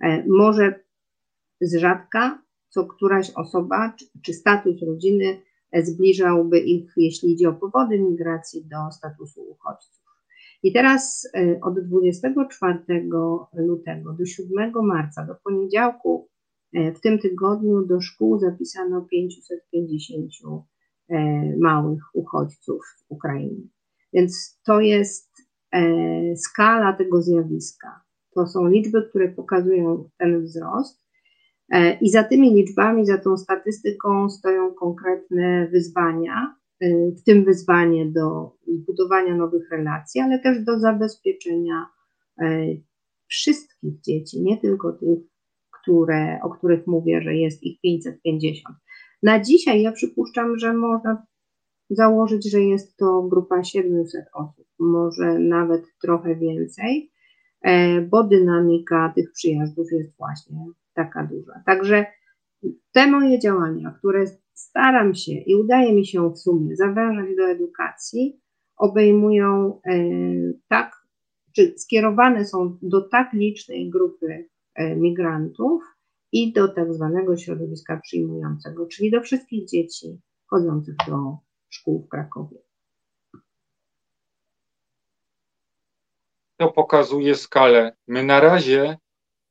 E, 0.00 0.24
może 0.28 0.80
z 1.60 1.76
rzadka 1.76 2.42
co 2.68 2.86
któraś 2.86 3.30
osoba 3.34 3.94
czy, 4.22 4.32
status 4.32 4.82
rodziny 4.82 5.42
e, 5.72 5.82
zbliżałby 5.82 6.58
ich, 6.58 6.92
jeśli 6.96 7.32
idzie 7.32 7.48
o 7.48 7.52
powody 7.52 7.98
migracji, 7.98 8.64
do 8.64 8.92
statusu 8.92 9.42
uchodźców. 9.42 10.06
I 10.62 10.72
teraz 10.72 11.28
e, 11.34 11.60
od 11.60 11.80
24 11.80 12.78
lutego 13.54 14.12
do 14.12 14.26
7 14.26 14.72
marca, 14.82 15.26
do 15.26 15.34
poniedziałku 15.44 16.28
w 16.96 17.00
tym 17.00 17.18
tygodniu 17.18 17.86
do 17.86 18.00
szkół 18.00 18.38
zapisano 18.38 19.02
550 19.02 20.32
małych 21.58 22.02
uchodźców 22.14 22.82
z 22.98 23.04
Ukrainy. 23.08 23.68
Więc 24.12 24.60
to 24.64 24.80
jest 24.80 25.32
skala 26.36 26.92
tego 26.92 27.22
zjawiska. 27.22 28.05
To 28.36 28.46
są 28.46 28.68
liczby, 28.68 29.02
które 29.02 29.28
pokazują 29.28 30.08
ten 30.18 30.42
wzrost. 30.44 31.06
E, 31.72 31.98
I 31.98 32.10
za 32.10 32.24
tymi 32.24 32.54
liczbami, 32.54 33.06
za 33.06 33.18
tą 33.18 33.36
statystyką 33.36 34.30
stoją 34.30 34.74
konkretne 34.74 35.68
wyzwania, 35.72 36.56
e, 36.80 37.10
w 37.10 37.22
tym 37.22 37.44
wyzwanie 37.44 38.06
do 38.06 38.52
zbudowania 38.66 39.36
nowych 39.36 39.70
relacji, 39.70 40.20
ale 40.20 40.38
też 40.38 40.64
do 40.64 40.78
zabezpieczenia 40.78 41.86
e, 42.40 42.66
wszystkich 43.26 44.00
dzieci, 44.00 44.42
nie 44.42 44.56
tylko 44.56 44.92
tych, 44.92 45.18
które, 45.80 46.38
o 46.42 46.50
których 46.50 46.86
mówię, 46.86 47.22
że 47.22 47.34
jest 47.34 47.62
ich 47.62 47.80
550. 47.80 48.76
Na 49.22 49.40
dzisiaj 49.40 49.82
ja 49.82 49.92
przypuszczam, 49.92 50.58
że 50.58 50.74
można 50.74 51.26
założyć, 51.90 52.50
że 52.50 52.60
jest 52.60 52.96
to 52.96 53.22
grupa 53.22 53.64
700 53.64 54.24
osób, 54.34 54.66
może 54.78 55.38
nawet 55.38 55.82
trochę 56.02 56.36
więcej. 56.36 57.10
E, 57.62 58.00
bo 58.00 58.24
dynamika 58.24 59.12
tych 59.14 59.32
przyjazdów 59.32 59.92
jest 59.92 60.16
właśnie 60.16 60.56
taka 60.94 61.24
duża. 61.24 61.62
Także 61.66 62.06
te 62.92 63.06
moje 63.06 63.38
działania, 63.38 63.94
które 63.98 64.24
staram 64.54 65.14
się 65.14 65.32
i 65.32 65.54
udaje 65.54 65.94
mi 65.94 66.06
się 66.06 66.30
w 66.30 66.38
sumie 66.38 66.76
zawężać 66.76 67.36
do 67.36 67.48
edukacji, 67.48 68.40
obejmują 68.76 69.80
e, 69.86 69.92
tak, 70.68 71.06
czy 71.52 71.74
skierowane 71.76 72.44
są 72.44 72.78
do 72.82 73.08
tak 73.08 73.32
licznej 73.32 73.90
grupy 73.90 74.48
e, 74.74 74.96
migrantów 74.96 75.82
i 76.32 76.52
do 76.52 76.68
tak 76.68 76.94
zwanego 76.94 77.36
środowiska 77.36 78.00
przyjmującego, 78.02 78.86
czyli 78.86 79.10
do 79.10 79.20
wszystkich 79.20 79.68
dzieci 79.68 80.20
chodzących 80.46 80.94
do 81.08 81.36
szkół 81.68 82.02
w 82.02 82.08
Krakowie. 82.08 82.65
To 86.56 86.68
pokazuje 86.68 87.34
skalę. 87.34 87.92
My 88.06 88.24
na 88.24 88.40
razie, 88.40 88.96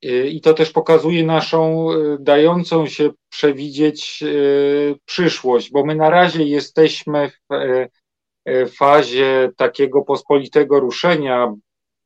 y, 0.06 0.28
i 0.28 0.42
to 0.42 0.54
też 0.54 0.72
pokazuje 0.72 1.24
naszą 1.24 1.92
y, 1.92 2.18
dającą 2.20 2.88
się 2.88 3.10
przewidzieć 3.30 4.24
y, 4.24 4.96
przyszłość, 5.06 5.72
bo 5.72 5.86
my 5.86 5.96
na 5.96 6.10
razie 6.10 6.44
jesteśmy 6.44 7.32
w 8.48 8.76
fazie 8.78 9.50
takiego 9.58 10.02
pospolitego 10.02 10.80
ruszenia 10.80 11.54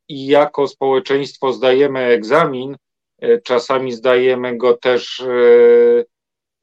i 0.08 0.28
jako 0.28 0.68
społeczeństwo 0.68 1.54
zdajemy 1.54 2.00
egzamin, 2.00 2.78
czasami 3.44 3.92
zdajemy 3.92 4.58
go 4.58 4.78
też 4.78 5.24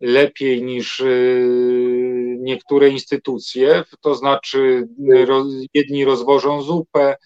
lepiej 0.00 0.62
niż 0.62 1.02
niektóre 2.38 2.88
instytucje, 2.88 3.85
to 4.00 4.14
znaczy 4.14 4.89
jedni 5.75 6.04
rozwożą 6.04 6.63
zupę, 6.63 7.00
e, 7.02 7.17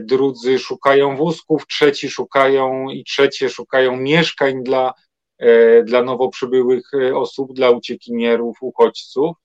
drudzy 0.00 0.58
szukają 0.58 1.16
wózków, 1.16 1.66
trzeci 1.66 2.10
szukają 2.10 2.90
i 2.90 3.04
trzecie 3.04 3.48
szukają 3.48 3.96
mieszkań 3.96 4.62
dla, 4.62 4.94
e, 5.38 5.82
dla 5.82 6.02
nowo 6.02 6.28
przybyłych 6.28 6.90
e, 6.94 7.16
osób, 7.16 7.52
dla 7.52 7.70
uciekinierów, 7.70 8.56
uchodźców. 8.60 9.36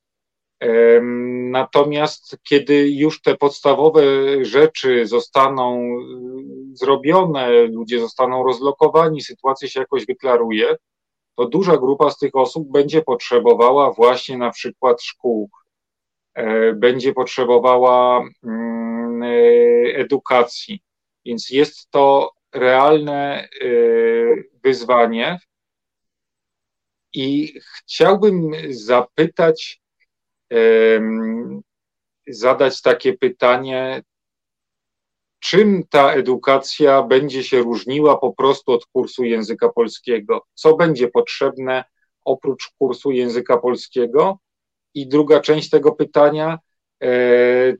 Natomiast 1.51 2.37
kiedy 2.43 2.89
już 2.89 3.21
te 3.21 3.37
podstawowe 3.37 4.03
rzeczy 4.45 5.07
zostaną 5.07 5.95
zrobione, 6.73 7.63
ludzie 7.63 7.99
zostaną 7.99 8.43
rozlokowani, 8.43 9.21
sytuacja 9.21 9.67
się 9.67 9.79
jakoś 9.79 10.05
wyklaruje, 10.05 10.75
to 11.35 11.45
duża 11.45 11.77
grupa 11.77 12.09
z 12.09 12.17
tych 12.17 12.35
osób 12.35 12.71
będzie 12.71 13.01
potrzebowała 13.01 13.91
właśnie 13.91 14.37
na 14.37 14.51
przykład 14.51 15.01
szkół, 15.01 15.49
e, 16.33 16.73
będzie 16.73 17.13
potrzebowała 17.13 18.23
mm, 18.43 18.80
e, 18.80 18.80
edukacji. 19.95 20.81
Więc 21.25 21.49
jest 21.49 21.89
to 21.91 22.31
realne 22.53 23.43
e, 23.43 23.67
wyzwanie. 24.63 25.39
I 27.13 27.59
chciałbym 27.77 28.51
zapytać, 28.69 29.81
zadać 32.27 32.81
takie 32.81 33.13
pytanie, 33.13 34.01
czym 35.41 35.83
ta 35.89 36.13
edukacja 36.13 37.03
będzie 37.03 37.43
się 37.43 37.59
różniła 37.59 38.17
po 38.17 38.33
prostu 38.33 38.71
od 38.71 38.85
kursu 38.85 39.23
języka 39.23 39.69
polskiego? 39.69 40.45
Co 40.53 40.75
będzie 40.75 41.07
potrzebne 41.07 41.83
oprócz 42.25 42.71
kursu 42.77 43.11
języka 43.11 43.57
polskiego? 43.57 44.39
I 44.93 45.07
druga 45.07 45.39
część 45.39 45.69
tego 45.69 45.91
pytania, 45.91 46.59
e, 47.03 47.07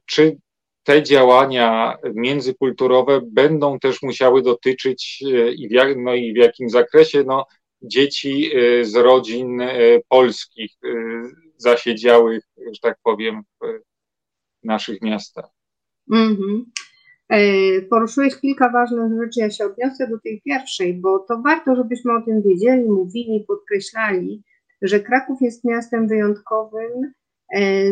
czy 0.06 0.38
te 0.84 1.04
działania 1.04 1.98
międzykulturowe 2.14 3.22
będą 3.32 3.80
też 3.80 4.02
musiały 4.02 4.42
dotyczyć 4.42 5.24
e, 5.26 5.52
i 5.52 5.70
w, 5.70 5.72
jak, 5.72 5.98
no 5.98 6.16
i 6.16 6.34
w 6.34 6.38
jakim 6.38 6.70
zakresie 6.70 7.24
no, 7.24 7.46
dzieci 7.82 8.52
e, 8.56 8.86
z 8.86 8.96
rodzin 8.96 9.62
polskich 10.10 10.72
zasiedziałych, 11.58 12.44
że 12.58 12.80
tak 12.82 12.98
powiem, 13.04 13.42
w 14.64 14.66
naszych 14.66 15.02
miastach. 15.02 15.46
Mm 16.12 16.36
-hmm. 16.36 16.62
E, 17.32 17.82
poruszyłeś 17.82 18.36
kilka 18.36 18.70
ważnych 18.70 19.12
rzeczy, 19.24 19.40
ja 19.40 19.52
się 19.52 19.66
odniosę 19.66 20.08
do 20.08 20.20
tej 20.20 20.42
pierwszej, 20.46 20.94
bo 20.94 21.20
to 21.20 21.42
warto, 21.42 21.76
żebyśmy 21.76 22.14
o 22.14 22.22
tym 22.22 22.42
wiedzieli, 22.42 22.90
mówili, 22.90 23.46
podkreślali, 23.48 24.44
że 24.82 25.00
Kraków 25.00 25.42
jest 25.42 25.64
miastem 25.64 26.08
wyjątkowym 26.08 26.92
e, 27.04 27.12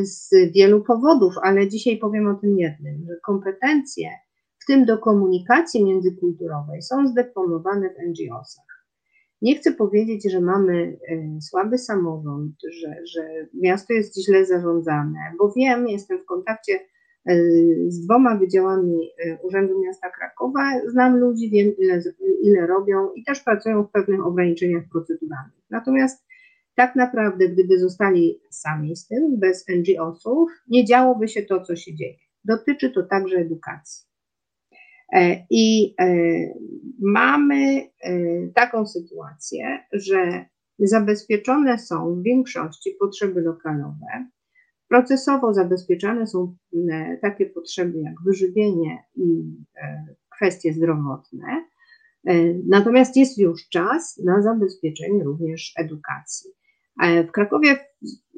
z 0.01 0.29
wielu 0.55 0.83
powodów, 0.83 1.33
ale 1.43 1.67
dzisiaj 1.67 1.97
powiem 1.97 2.27
o 2.27 2.35
tym 2.35 2.57
jednym, 2.57 3.05
że 3.07 3.15
kompetencje, 3.25 4.09
w 4.59 4.65
tym 4.65 4.85
do 4.85 4.97
komunikacji 4.97 5.85
międzykulturowej, 5.85 6.81
są 6.81 7.07
zdeponowane 7.07 7.89
w 7.89 8.09
NGO-sach. 8.09 8.85
Nie 9.41 9.55
chcę 9.55 9.71
powiedzieć, 9.71 10.31
że 10.31 10.41
mamy 10.41 10.97
e, 11.09 11.41
słaby 11.41 11.77
samorząd, 11.77 12.55
że, 12.81 12.95
że 13.13 13.47
miasto 13.53 13.93
jest 13.93 14.25
źle 14.25 14.45
zarządzane, 14.45 15.19
bo 15.39 15.53
wiem, 15.55 15.87
jestem 15.87 16.19
w 16.19 16.25
kontakcie 16.25 16.79
E, 17.25 17.35
z 17.87 18.05
dwoma 18.05 18.37
wydziałami 18.37 19.11
e, 19.25 19.37
Urzędu 19.43 19.81
Miasta 19.81 20.09
Krakowa. 20.09 20.61
Znam 20.87 21.17
ludzi, 21.17 21.49
wiem 21.49 21.77
ile, 21.77 22.01
ile 22.41 22.67
robią 22.67 23.13
i 23.15 23.23
też 23.23 23.39
pracują 23.39 23.83
w 23.83 23.91
pewnych 23.91 24.25
ograniczeniach 24.25 24.83
proceduralnych. 24.91 25.63
Natomiast 25.69 26.25
tak 26.79 26.95
naprawdę, 26.95 27.49
gdyby 27.49 27.79
zostali 27.79 28.39
sami 28.49 28.95
z 28.95 29.07
tym, 29.07 29.39
bez 29.39 29.65
NGO-sów, 29.69 30.49
nie 30.67 30.85
działoby 30.85 31.27
się 31.27 31.41
to, 31.41 31.61
co 31.61 31.75
się 31.75 31.95
dzieje. 31.95 32.17
Dotyczy 32.43 32.89
to 32.89 33.03
także 33.03 33.37
edukacji. 33.37 34.07
E, 35.13 35.45
I 35.49 35.95
mamy 37.01 37.89
taką 38.55 38.87
sytuację, 38.87 39.79
że 39.93 40.45
zabezpieczone 40.79 41.79
są 41.79 42.15
w 42.15 42.23
większości 42.23 42.95
potrzeby 42.99 43.41
lokalowe, 43.41 44.29
Procesowo 44.89 45.53
zabezpieczane 45.53 46.27
są 46.27 46.55
e, 46.91 47.17
takie 47.21 47.45
potrzeby 47.45 47.99
jak 48.01 48.13
wyżywienie 48.25 49.03
i 49.15 49.43
e, 49.75 50.15
kwestie 50.35 50.73
zdrowotne. 50.73 51.65
E, 52.27 52.33
natomiast 52.67 53.17
jest 53.17 53.37
już 53.37 53.69
czas 53.69 54.21
na 54.25 54.41
zabezpieczenie 54.41 55.23
również 55.23 55.73
edukacji. 55.77 56.51
W 57.27 57.31
Krakowie 57.31 57.77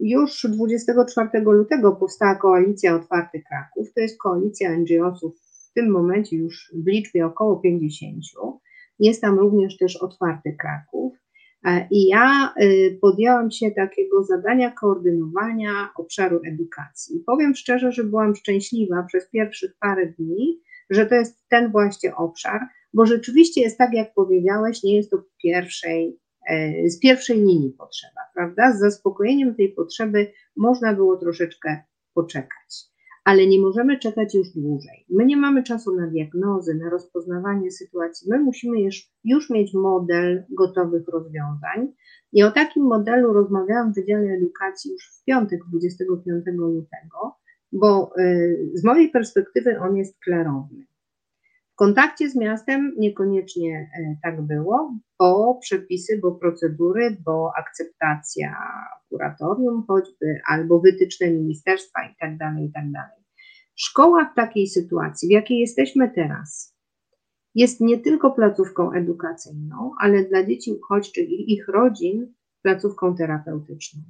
już 0.02 0.46
24 0.50 1.30
lutego 1.42 1.92
powstała 1.92 2.36
koalicja 2.36 2.96
Otwarty 2.96 3.44
Kraków. 3.50 3.94
To 3.94 4.02
jest 4.02 4.22
koalicja 4.22 4.78
NGO-sów 4.78 5.40
w 5.72 5.74
tym 5.74 5.92
momencie 5.92 6.38
już 6.38 6.72
w 6.76 6.88
liczbie 6.88 7.26
około 7.26 7.60
50. 7.60 8.24
Jest 9.00 9.22
tam 9.22 9.40
również 9.40 9.78
też 9.78 9.98
Otwarty 9.98 10.56
Kraków. 10.60 11.14
E, 11.66 11.88
I 11.92 12.08
ja 12.08 12.54
y, 12.62 12.98
podjęłam 13.02 13.52
się 13.52 13.72
takiego 13.72 14.24
zadania 14.24 14.72
koordynowania 14.72 15.90
obszaru 15.96 16.42
edukacji. 16.46 17.24
Powiem 17.26 17.56
szczerze, 17.56 17.92
że 17.92 18.04
byłam 18.04 18.36
szczęśliwa 18.36 19.04
przez 19.04 19.30
pierwszych 19.30 19.72
parę 19.80 20.14
dni, 20.20 20.62
że 20.90 21.06
to 21.06 21.16
jest 21.16 21.48
ten 21.50 21.72
właśnie 21.72 22.16
obszar, 22.16 22.62
bo 22.94 23.06
rzeczywiście 23.06 23.62
jest 23.62 23.78
tak, 23.78 23.94
jak 23.94 24.14
powiedziałeś, 24.14 24.84
nie 24.84 24.96
jest 24.96 25.12
to 25.12 25.24
pierwszej, 25.44 26.08
e, 26.10 26.31
z 26.88 27.00
pierwszej 27.00 27.38
linii 27.38 27.76
potrzeba, 27.78 28.22
prawda? 28.34 28.74
Z 28.74 28.80
zaspokojeniem 28.80 29.56
tej 29.56 29.70
potrzeby 29.70 30.32
można 30.56 30.94
było 30.94 31.18
troszeczkę 31.18 31.84
poczekać 32.14 32.92
ale 33.24 33.48
nie 33.48 33.60
możemy 33.60 34.00
czekać 34.00 34.36
już 34.36 34.50
dłużej. 34.50 35.06
My 35.10 35.26
nie 35.26 35.38
mamy 35.38 35.64
czasu 35.64 35.96
na 35.96 36.08
diagnozy, 36.08 36.76
na 36.76 36.90
rozpoznawanie 36.90 37.72
sytuacji. 37.72 38.30
My 38.30 38.40
musimy 38.40 38.82
już, 38.82 39.12
już 39.24 39.50
mieć 39.50 39.74
model 39.74 40.44
gotowych 40.50 41.08
rozwiązań. 41.08 41.94
I 42.34 42.44
o 42.44 42.52
takim 42.52 42.84
modelu 42.84 43.34
rozmawiałam 43.34 43.92
w 43.92 43.96
Wydziale 43.96 44.32
Edukacji 44.32 44.92
już 44.92 45.04
w 45.04 45.24
piątek, 45.24 45.60
25 45.70 46.46
lutego, 46.46 47.36
bo 47.72 48.12
y, 48.20 48.72
z 48.74 48.84
mojej 48.84 49.10
perspektywy 49.10 49.80
on 49.80 49.98
jest 49.98 50.20
klarowny. 50.20 50.86
Kontakcie 51.82 52.30
z 52.30 52.36
miastem 52.36 52.94
niekoniecznie 52.98 53.90
y, 54.00 54.18
tak 54.24 54.42
było, 54.42 54.94
bo 55.20 55.60
przepisy, 55.62 56.20
bo 56.22 56.32
procedury, 56.32 57.18
bo 57.26 57.52
akceptacja 57.58 58.56
kuratorium 59.10 59.84
choćby, 59.88 60.42
albo 60.48 60.80
wytyczne 60.80 61.32
ministerstwa 61.32 62.00
i 62.04 62.16
tak 62.20 62.38
dalej, 62.38 62.66
i 62.66 62.72
tak. 62.72 62.86
Szkoła 63.76 64.26
w 64.26 64.36
takiej 64.36 64.68
sytuacji, 64.68 65.28
w 65.28 65.32
jakiej 65.32 65.60
jesteśmy 65.60 66.12
teraz, 66.16 66.78
jest 67.56 67.82
nie 67.82 67.98
tylko 67.98 68.32
placówką 68.32 68.92
edukacyjną, 68.92 69.92
ale 70.00 70.24
dla 70.24 70.46
dzieci 70.46 70.72
uchodźczych 70.74 71.30
i 71.30 71.54
ich 71.54 71.68
rodzin 71.68 72.34
placówką 72.64 73.16
terapeutyczną. 73.16 74.02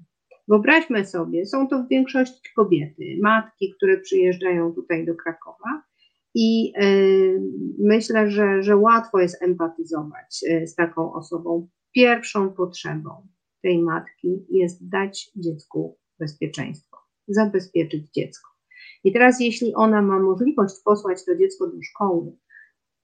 Wyobraźmy 0.47 1.05
sobie, 1.05 1.45
są 1.45 1.67
to 1.67 1.83
w 1.83 1.87
większości 1.87 2.49
kobiety, 2.55 3.03
matki, 3.21 3.73
które 3.77 3.97
przyjeżdżają 3.97 4.73
tutaj 4.73 5.05
do 5.05 5.15
Krakowa 5.15 5.90
i 6.35 6.73
y, 6.83 7.41
myślę, 7.79 8.29
że, 8.31 8.63
że 8.63 8.77
łatwo 8.77 9.19
jest 9.19 9.43
empatyzować 9.43 10.43
y, 10.43 10.67
z 10.67 10.75
taką 10.75 11.13
osobą. 11.13 11.67
Pierwszą 11.93 12.53
potrzebą 12.53 13.27
tej 13.61 13.83
matki 13.83 14.45
jest 14.49 14.89
dać 14.89 15.31
dziecku 15.35 15.97
bezpieczeństwo, 16.19 16.97
zabezpieczyć 17.27 18.11
dziecko. 18.11 18.49
I 19.03 19.13
teraz, 19.13 19.39
jeśli 19.39 19.75
ona 19.75 20.01
ma 20.01 20.19
możliwość 20.19 20.75
posłać 20.85 21.25
to 21.25 21.35
dziecko 21.35 21.67
do 21.67 21.81
szkoły, 21.81 22.31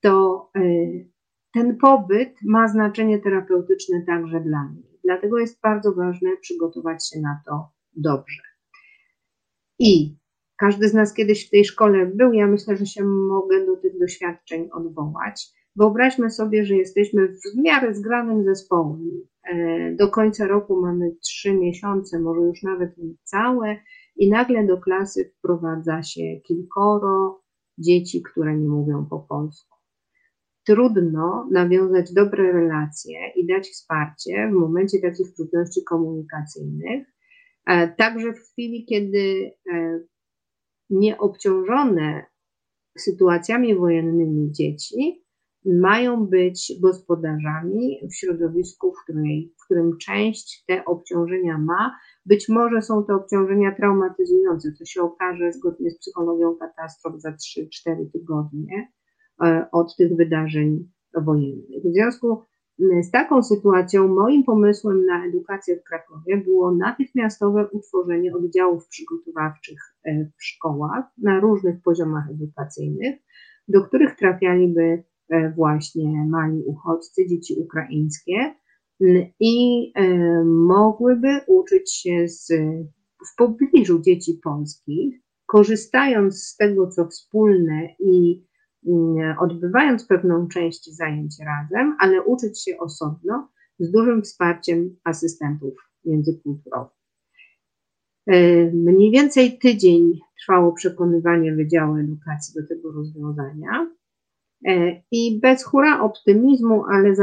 to 0.02 0.50
y, 0.58 1.10
ten 1.54 1.78
pobyt 1.78 2.36
ma 2.44 2.68
znaczenie 2.68 3.20
terapeutyczne 3.20 4.02
także 4.06 4.40
dla 4.40 4.70
niej. 4.70 5.00
Dlatego 5.04 5.40
jest 5.40 5.62
bardzo 5.62 5.94
ważne 5.94 6.38
przygotować 6.42 7.10
się 7.10 7.20
na 7.20 7.42
to 7.46 7.70
dobrze. 7.96 8.42
I 9.80 10.18
każdy 10.58 10.89
z 10.89 10.93
nas 10.93 11.13
kiedyś 11.13 11.48
w 11.48 11.50
tej 11.50 11.65
szkole 11.65 12.06
był, 12.06 12.34
ja 12.34 12.48
myślę, 12.48 12.78
że 12.78 12.86
się 12.86 13.04
mogę 13.06 13.65
do 13.65 13.78
tych 13.78 14.00
doświadczeń 14.00 14.70
odwołać. 14.74 15.58
Wyobraźmy 15.76 16.32
sobie, 16.32 16.65
że 16.65 16.76
jesteśmy 16.76 17.28
w 17.28 17.58
miarę 17.63 17.93
zgranym 17.93 18.43
zespołem. 18.43 19.22
E, 19.43 19.96
do 19.96 20.10
końca 20.10 20.48
roku 20.48 20.82
mamy 20.82 21.15
trzy 21.24 21.54
miesiące, 21.54 22.20
może 22.20 22.41
już 22.41 22.63
nawet 22.63 22.96
całe, 23.24 23.78
i 24.17 24.30
nagle 24.30 24.67
do 24.67 24.78
klasy 24.78 25.34
wprowadza 25.38 26.04
się 26.04 26.22
kilkoro 26.43 27.41
dzieci, 27.78 28.24
które 28.24 28.58
nie 28.58 28.67
mówią 28.67 29.06
po 29.10 29.20
polsku. 29.20 29.78
Trudno 30.65 31.48
nawiązać 31.52 32.13
dobre 32.13 32.52
relacje 32.52 33.20
i 33.36 33.48
dać 33.48 33.67
wsparcie 33.67 34.50
w 34.52 34.54
momencie 34.54 35.00
takich 35.00 35.34
trudności 35.36 35.84
komunikacyjnych, 35.84 37.08
e, 37.65 37.88
także 37.88 38.34
w 38.34 38.39
chwili, 38.39 38.86
kiedy 38.86 39.52
e, 39.74 40.00
nieobciążone 40.89 42.26
sytuacjami 42.97 43.76
wojennymi 43.76 44.52
dzieci 44.52 45.28
mają 45.65 46.26
być 46.26 46.73
gospodarzami 46.82 48.00
w 48.12 48.15
środowisku, 48.15 48.93
w, 48.93 49.04
której, 49.04 49.54
w 49.58 49.65
którym 49.65 49.97
część 49.97 50.63
te 50.67 50.86
obciążenia 50.86 51.58
ma. 51.58 51.95
Być 52.26 52.50
może 52.50 52.82
są 52.82 53.04
to 53.04 53.15
obciążenia 53.15 53.76
traumatyzujące, 53.76 54.71
co 54.71 54.86
się 54.86 55.02
okaże 55.02 55.52
zgodnie 55.52 55.91
z 55.91 56.00
psychologią 56.00 56.56
katastrof 56.56 57.21
za 57.21 57.32
3-4 57.32 58.12
tygodnie 58.13 58.91
e, 59.43 59.67
od 59.71 59.95
tych 59.95 60.15
wydarzeń 60.15 60.91
wojennych. 61.21 61.84
W 61.84 61.93
związku 61.93 62.43
z 62.80 63.12
taką 63.12 63.44
sytuacją 63.44 64.08
moim 64.08 64.44
pomysłem 64.44 65.06
na 65.06 65.26
edukację 65.26 65.78
w 65.78 65.84
Krakowie 65.84 66.38
było 66.38 66.72
natychmiastowe 66.72 67.68
utworzenie 67.72 68.36
oddziałów 68.36 68.88
przygotowawczych 68.88 69.80
e, 70.04 70.26
w 70.26 70.44
szkołach 70.44 71.06
na 71.18 71.40
różnych 71.40 71.82
poziomach 71.82 72.30
edukacyjnych, 72.32 73.16
do 73.68 73.82
których 73.82 74.16
trafialiby 74.16 75.04
e, 75.30 75.52
właśnie 75.52 76.26
mali 76.26 76.63
uchodźcy, 76.66 77.28
dzieci 77.28 77.56
ukraińskie 77.60 78.56
i 79.40 79.94
mogłyby 80.46 81.28
uczyć 81.48 81.94
się 81.94 82.28
z, 82.28 82.48
w 83.32 83.36
pobliżu 83.38 84.02
dzieci 84.02 84.40
polskich, 84.44 85.22
korzystając 85.46 86.44
z 86.44 86.58
tego, 86.58 86.88
co 86.88 87.08
wspólne 87.08 87.96
i 88.00 88.47
odbywając 89.39 90.06
pewną 90.06 90.47
część 90.47 90.95
zajęć 90.95 91.36
razem, 91.45 91.95
ale 92.00 92.23
uczyć 92.23 92.63
się 92.63 92.78
osobno 92.78 93.50
z 93.80 93.91
dużym 93.91 94.21
wsparciem 94.21 94.95
asystentów 95.04 95.73
międzykulturowych. 96.06 96.97
E, 98.28 98.65
mniej 98.71 99.12
więcej 99.12 99.58
tydzień 99.60 100.19
trwało 100.41 100.73
przekonywanie 100.73 101.56
Wydziału 101.56 101.95
Edukacji 101.97 102.62
do 102.62 102.67
tego 102.67 102.91
rozwiązania 102.91 103.91
e, 104.67 105.02
i 105.12 105.39
bez 105.41 105.63
hura 105.63 106.02
optymizmu, 106.02 106.86
ale 106.86 107.15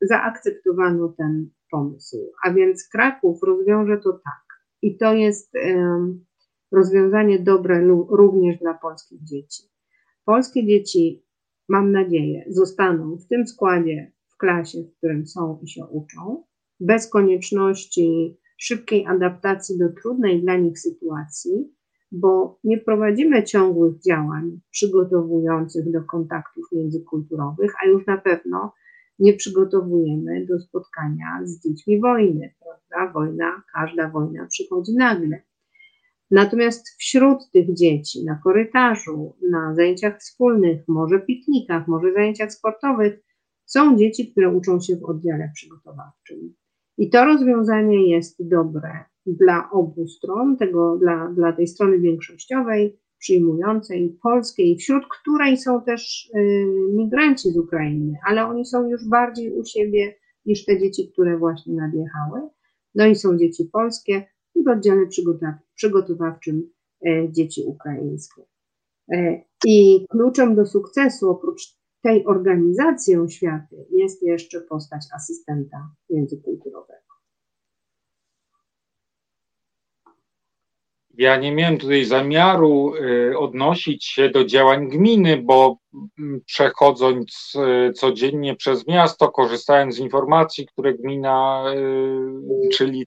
zaakceptowano 0.00 1.08
ten 1.08 1.50
pomysł. 1.70 2.16
A 2.44 2.52
więc 2.52 2.88
Kraków 2.88 3.42
rozwiąże 3.42 3.98
to 3.98 4.12
tak. 4.12 4.44
I 4.82 4.96
to 4.96 5.14
jest 5.14 5.52
rozwiązanie 6.72 7.38
dobre 7.38 7.86
również 8.08 8.58
dla 8.58 8.74
polskich 8.74 9.24
dzieci. 9.24 9.73
Polskie 10.24 10.66
dzieci, 10.66 11.24
mam 11.68 11.92
nadzieję, 11.92 12.44
zostaną 12.48 13.16
w 13.16 13.26
tym 13.26 13.46
składzie 13.46 14.12
w 14.28 14.36
klasie, 14.36 14.82
w 14.82 14.96
którym 14.96 15.26
są 15.26 15.58
i 15.62 15.68
się 15.68 15.86
uczą, 15.86 16.44
bez 16.80 17.10
konieczności 17.10 18.38
szybkiej 18.58 19.06
adaptacji 19.06 19.78
do 19.78 19.92
trudnej 19.92 20.42
dla 20.42 20.56
nich 20.56 20.78
sytuacji, 20.78 21.74
bo 22.12 22.58
nie 22.64 22.78
prowadzimy 22.78 23.44
ciągłych 23.44 24.00
działań 24.00 24.60
przygotowujących 24.70 25.90
do 25.92 26.04
kontaktów 26.04 26.64
międzykulturowych, 26.72 27.72
a 27.82 27.88
już 27.88 28.06
na 28.06 28.18
pewno 28.18 28.72
nie 29.18 29.32
przygotowujemy 29.32 30.46
do 30.46 30.58
spotkania 30.60 31.40
z 31.44 31.60
dziećmi 31.60 32.00
wojny, 32.00 32.54
prawda? 32.60 33.12
Wojna, 33.12 33.62
każda 33.74 34.10
wojna 34.10 34.46
przychodzi 34.46 34.94
nagle. 34.96 35.42
Natomiast 36.30 36.88
wśród 36.98 37.50
tych 37.50 37.74
dzieci 37.74 38.24
na 38.24 38.40
korytarzu, 38.44 39.36
na 39.50 39.74
zajęciach 39.74 40.18
wspólnych, 40.18 40.88
może 40.88 41.20
piknikach, 41.20 41.88
może 41.88 42.12
zajęciach 42.12 42.52
sportowych, 42.52 43.20
są 43.64 43.96
dzieci, 43.96 44.32
które 44.32 44.50
uczą 44.50 44.80
się 44.80 44.96
w 44.96 45.04
oddziale 45.04 45.50
przygotowawczym. 45.54 46.54
I 46.98 47.10
to 47.10 47.24
rozwiązanie 47.24 48.10
jest 48.10 48.48
dobre 48.48 49.04
dla 49.26 49.70
obu 49.70 50.08
stron, 50.08 50.56
tego, 50.56 50.96
dla, 50.96 51.28
dla 51.28 51.52
tej 51.52 51.66
strony 51.66 51.98
większościowej, 51.98 52.98
przyjmującej, 53.18 54.18
polskiej, 54.22 54.76
wśród 54.76 55.04
której 55.20 55.56
są 55.56 55.82
też 55.82 56.30
y, 56.36 56.66
migranci 56.92 57.50
z 57.50 57.56
Ukrainy, 57.56 58.14
ale 58.26 58.46
oni 58.46 58.66
są 58.66 58.88
już 58.88 59.08
bardziej 59.08 59.52
u 59.52 59.64
siebie 59.64 60.14
niż 60.46 60.64
te 60.64 60.78
dzieci, 60.78 61.10
które 61.12 61.38
właśnie 61.38 61.74
nadjechały. 61.74 62.40
No 62.94 63.06
i 63.06 63.14
są 63.14 63.38
dzieci 63.38 63.68
polskie, 63.72 64.26
i 64.54 64.64
w 64.64 64.68
oddziale 64.68 65.08
przygotowawczym 65.74 66.70
e, 67.06 67.32
dzieci 67.32 67.62
ukraińskie. 67.66 68.42
E, 69.12 69.42
I 69.66 70.06
kluczem 70.10 70.54
do 70.54 70.66
sukcesu, 70.66 71.30
oprócz 71.30 71.76
tej 72.02 72.26
organizacji 72.26 73.16
oświaty, 73.16 73.86
jest 73.90 74.22
jeszcze 74.22 74.60
postać 74.60 75.02
asystenta 75.16 75.90
międzykulturowego. 76.10 76.94
Ja 81.16 81.36
nie 81.36 81.54
miałem 81.54 81.78
tutaj 81.78 82.04
zamiaru 82.04 82.92
e, 82.94 83.38
odnosić 83.38 84.04
się 84.04 84.30
do 84.30 84.44
działań 84.44 84.88
gminy, 84.88 85.42
bo 85.42 85.78
mm, 86.18 86.40
przechodząc 86.46 87.52
codziennie 87.94 88.56
przez 88.56 88.86
miasto, 88.86 89.28
korzystając 89.28 89.94
z 89.94 89.98
informacji, 89.98 90.66
które 90.66 90.94
gmina, 90.94 91.64
czyli 92.72 93.06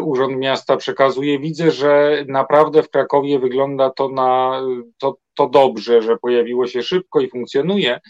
Urząd 0.00 0.36
Miasta 0.38 0.76
przekazuje. 0.76 1.38
Widzę, 1.38 1.70
że 1.70 2.24
naprawdę 2.28 2.82
w 2.82 2.90
Krakowie 2.90 3.38
wygląda 3.38 3.90
to 3.90 4.08
na 4.08 4.60
to, 4.98 5.16
to 5.34 5.48
dobrze, 5.48 6.02
że 6.02 6.16
pojawiło 6.16 6.66
się 6.66 6.82
szybko 6.82 7.20
i 7.20 7.30
funkcjonuje. 7.30 8.00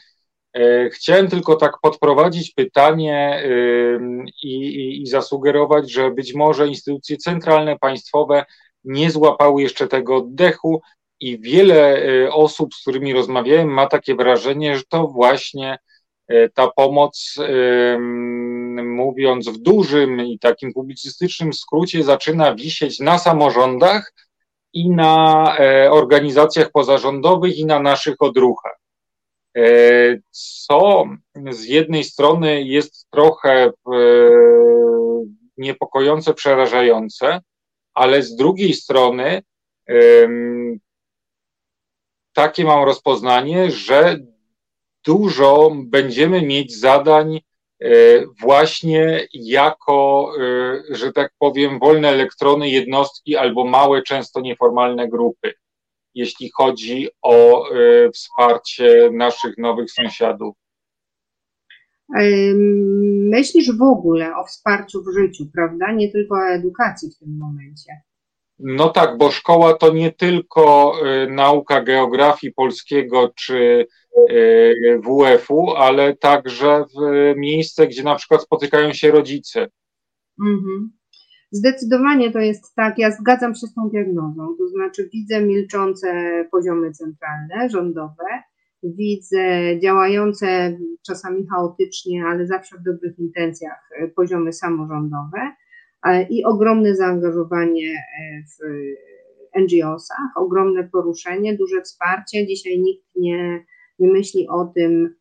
Y, 0.57 0.91
chciałem 0.93 1.29
tylko 1.29 1.57
tak 1.57 1.73
podprowadzić 1.83 2.55
pytanie 2.55 3.43
y, 3.45 3.99
i, 4.43 4.55
i, 4.55 5.03
i 5.03 5.07
zasugerować, 5.07 5.93
że 5.93 6.11
być 6.11 6.35
może 6.35 6.69
instytucje 6.69 7.17
centralne, 7.17 7.79
państwowe 7.79 8.45
nie 8.85 9.11
złapały 9.11 9.63
jeszcze 9.63 9.87
tego 9.87 10.17
oddechu 10.17 10.81
i 11.21 11.41
wiele 11.41 12.03
osób, 12.33 12.75
z 12.75 12.81
którymi 12.81 13.13
rozmawiałem, 13.13 13.69
ma 13.69 13.87
takie 13.87 14.15
wrażenie, 14.15 14.77
że 14.77 14.83
to 14.89 15.07
właśnie 15.09 15.79
ta 16.55 16.71
pomoc 16.77 17.35
mówiąc 18.83 19.49
w 19.49 19.59
dużym 19.59 20.21
i 20.21 20.39
takim 20.39 20.73
publicystycznym 20.73 21.53
skrócie, 21.53 22.05
zaczyna 22.05 22.55
wisieć 22.55 23.01
na 23.01 23.19
samorządach 23.19 24.13
i 24.73 24.91
na 24.91 25.57
e, 25.59 25.91
organizacjach 25.91 26.71
pozarządowych 26.71 27.59
i 27.59 27.67
na 27.67 27.81
naszych 27.81 28.15
odruchach. 28.19 28.79
E, 29.57 29.63
co 30.31 31.05
z 31.51 31.65
jednej 31.65 32.05
strony 32.05 32.63
jest 32.63 33.07
trochę 33.11 33.65
e, 33.65 33.73
niepokojące, 35.57 36.35
przerażające, 36.35 37.41
ale 37.95 38.23
z 38.23 38.37
drugiej 38.37 38.75
strony 38.75 39.43
takie 42.33 42.65
mam 42.65 42.85
rozpoznanie, 42.85 43.71
że 43.71 44.17
dużo 45.05 45.73
będziemy 45.85 46.43
mieć 46.43 46.77
zadań 46.77 47.41
właśnie 48.41 49.27
jako, 49.33 50.33
e, 50.41 50.97
że 50.97 51.13
tak 51.13 51.33
powiem, 51.39 51.79
wolne 51.79 52.09
elektrony, 52.09 52.71
jednostki 52.71 53.37
albo 53.37 53.65
małe, 53.65 54.03
często 54.03 54.41
nieformalne 54.41 55.09
grupy, 55.09 55.53
jeśli 56.15 56.51
chodzi 56.55 57.09
o 57.23 57.69
e, 57.71 58.11
wsparcie 58.11 59.11
naszych 59.13 59.59
nowych 59.59 59.91
sąsiadów. 59.91 60.57
Myślisz 63.31 63.77
w 63.77 63.83
ogóle 63.83 64.37
o 64.37 64.45
wsparciu 64.45 65.03
w 65.03 65.15
życiu, 65.15 65.45
prawda? 65.55 65.93
Nie 65.93 66.13
tylko 66.13 66.35
o 66.35 66.49
edukacji 66.49 67.11
w 67.11 67.19
tym 67.19 67.39
momencie. 67.39 68.08
No 68.59 68.89
tak, 68.89 69.19
bo 69.19 69.31
szkoła 69.31 69.75
to 69.75 69.93
nie 69.93 70.13
tylko 70.13 70.93
nauka 71.29 71.83
geografii 71.83 72.53
polskiego 72.53 73.33
czy 73.37 73.87
E, 74.31 74.99
WF-u, 74.99 75.71
ale 75.71 76.17
także 76.17 76.85
w 76.85 77.35
miejsce, 77.37 77.87
gdzie 77.87 78.03
na 78.03 78.15
przykład 78.15 78.43
spotykają 78.43 78.93
się 78.93 79.11
rodzice. 79.11 79.69
Mhm. 80.47 80.91
Zdecydowanie 81.51 82.33
to 82.33 82.39
jest 82.39 82.75
tak, 82.75 82.99
ja 82.99 83.11
zgadzam 83.11 83.55
się 83.55 83.67
z 83.67 83.75
tą 83.75 83.89
diagnozą, 83.89 84.55
to 84.59 84.69
znaczy 84.69 85.09
widzę 85.13 85.43
milczące 85.43 86.09
poziomy 86.53 86.93
centralne, 86.93 87.71
rządowe, 87.71 88.25
widzę 88.83 89.79
działające 89.83 90.79
czasami 91.07 91.47
chaotycznie, 91.47 92.25
ale 92.27 92.47
zawsze 92.47 92.79
w 92.79 92.83
dobrych 92.83 93.19
intencjach 93.19 93.91
poziomy 94.17 94.53
samorządowe 94.53 95.39
i 96.31 96.45
ogromne 96.45 96.97
zaangażowanie 96.97 97.91
e, 97.91 98.43
w 98.43 99.61
NGO-sach, 99.61 100.37
ogromne 100.37 100.89
poruszenie, 100.93 101.57
duże 101.57 101.83
wsparcie. 101.83 102.47
Dzisiaj 102.47 102.79
nikt 102.79 103.05
nie 103.17 103.65
nie 103.99 104.13
myśli 104.13 104.49
o 104.49 104.65
tym, 104.65 105.15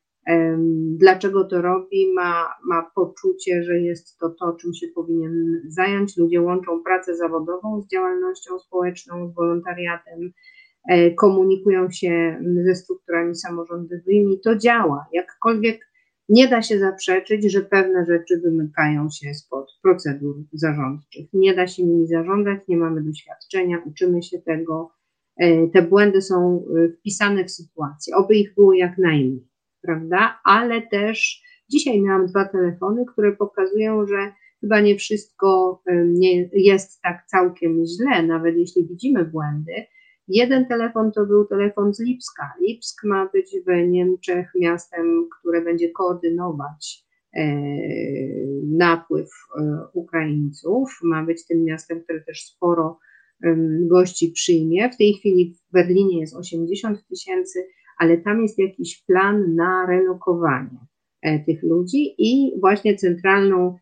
dlaczego 0.97 1.43
to 1.43 1.61
robi, 1.61 2.13
ma, 2.13 2.53
ma 2.65 2.91
poczucie, 2.95 3.63
że 3.63 3.79
jest 3.79 4.17
to 4.17 4.29
to, 4.29 4.53
czym 4.53 4.73
się 4.73 4.87
powinien 4.95 5.61
zająć. 5.67 6.17
Ludzie 6.17 6.41
łączą 6.41 6.83
pracę 6.83 7.15
zawodową 7.15 7.81
z 7.81 7.87
działalnością 7.87 8.59
społeczną, 8.59 9.29
z 9.29 9.35
wolontariatem, 9.35 10.31
e, 10.89 11.11
komunikują 11.11 11.91
się 11.91 12.41
ze 12.65 12.75
strukturami 12.75 13.35
samorządowymi. 13.35 14.39
To 14.43 14.55
działa. 14.55 15.05
Jakkolwiek 15.13 15.87
nie 16.29 16.47
da 16.47 16.61
się 16.61 16.79
zaprzeczyć, 16.79 17.51
że 17.51 17.61
pewne 17.61 18.05
rzeczy 18.05 18.41
wymykają 18.43 19.09
się 19.09 19.33
spod 19.33 19.71
procedur 19.83 20.35
zarządczych. 20.53 21.25
Nie 21.33 21.55
da 21.55 21.67
się 21.67 21.83
nimi 21.85 22.07
zarządzać, 22.07 22.59
nie 22.67 22.77
mamy 22.77 23.03
doświadczenia, 23.03 23.83
uczymy 23.85 24.23
się 24.23 24.41
tego 24.41 24.91
te 25.73 25.81
błędy 25.81 26.21
są 26.21 26.65
wpisane 26.99 27.45
w 27.45 27.51
sytuację, 27.51 28.15
oby 28.15 28.35
ich 28.35 28.55
było 28.55 28.73
jak 28.73 28.97
najmniej, 28.97 29.47
prawda? 29.81 30.39
Ale 30.43 30.81
też 30.81 31.43
dzisiaj 31.69 32.01
miałam 32.01 32.27
dwa 32.27 32.45
telefony, 32.45 33.05
które 33.05 33.31
pokazują, 33.31 34.07
że 34.07 34.33
chyba 34.61 34.81
nie 34.81 34.95
wszystko 34.95 35.81
nie 36.05 36.49
jest 36.53 37.01
tak 37.01 37.25
całkiem 37.27 37.83
źle, 37.85 38.23
nawet 38.23 38.57
jeśli 38.57 38.87
widzimy 38.87 39.25
błędy. 39.25 39.73
Jeden 40.27 40.65
telefon 40.65 41.11
to 41.11 41.25
był 41.25 41.45
telefon 41.45 41.93
z 41.93 41.99
Lipska. 41.99 42.53
Lipsk 42.61 43.03
ma 43.03 43.29
być 43.33 43.55
w 43.67 43.87
Niemczech 43.87 44.51
miastem, 44.55 45.27
które 45.39 45.61
będzie 45.61 45.91
koordynować 45.91 47.05
e, 47.33 47.45
napływ 48.77 49.29
e, 49.59 49.87
Ukraińców. 49.93 50.99
Ma 51.03 51.25
być 51.25 51.45
tym 51.45 51.63
miastem, 51.63 52.01
które 52.01 52.21
też 52.21 52.43
sporo 52.43 52.99
gości 53.81 54.31
przyjmie. 54.31 54.89
W 54.89 54.97
tej 54.97 55.13
chwili 55.13 55.53
w 55.53 55.71
Berlinie 55.71 56.19
jest 56.19 56.35
80 56.35 57.07
tysięcy, 57.07 57.67
ale 57.97 58.17
tam 58.17 58.41
jest 58.41 58.59
jakiś 58.59 59.03
plan 59.03 59.55
na 59.55 59.85
relokowanie 59.85 60.79
e, 61.21 61.39
tych 61.39 61.63
ludzi 61.63 62.15
i 62.17 62.59
właśnie 62.59 62.95
centralną 62.95 63.77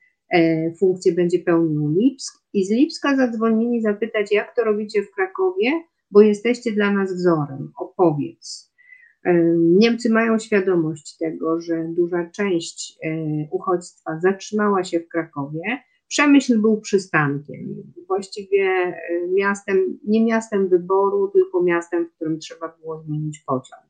funkcję 0.79 1.13
będzie 1.13 1.39
pełnił 1.39 1.89
Lipsk 1.89 2.43
i 2.53 2.65
z 2.65 2.71
Lipska 2.71 3.15
zadzwonili 3.15 3.81
zapytać, 3.81 4.31
jak 4.31 4.55
to 4.55 4.63
robicie 4.63 5.03
w 5.03 5.11
Krakowie, 5.11 5.71
bo 6.11 6.21
jesteście 6.21 6.71
dla 6.71 6.91
nas 6.91 7.13
wzorem, 7.13 7.71
opowiedz. 7.77 8.73
E, 9.23 9.33
Niemcy 9.57 10.09
mają 10.09 10.39
świadomość 10.39 11.17
tego, 11.17 11.61
że 11.61 11.87
duża 11.87 12.29
część 12.29 12.97
e, 13.03 13.09
uchodźstwa 13.51 14.19
zatrzymała 14.19 14.83
się 14.83 14.99
w 14.99 15.07
Krakowie. 15.07 15.61
Przemyśl 16.07 16.61
był 16.61 16.81
przystankiem, 16.81 17.83
właściwie 18.07 18.93
miastem, 19.33 19.99
nie 20.07 20.25
miastem 20.25 20.69
wyboru, 20.69 21.27
tylko 21.27 21.63
miastem, 21.63 22.05
w 22.05 22.15
którym 22.15 22.39
trzeba 22.39 22.77
było 22.81 23.03
zmienić 23.03 23.39
pociąg. 23.39 23.85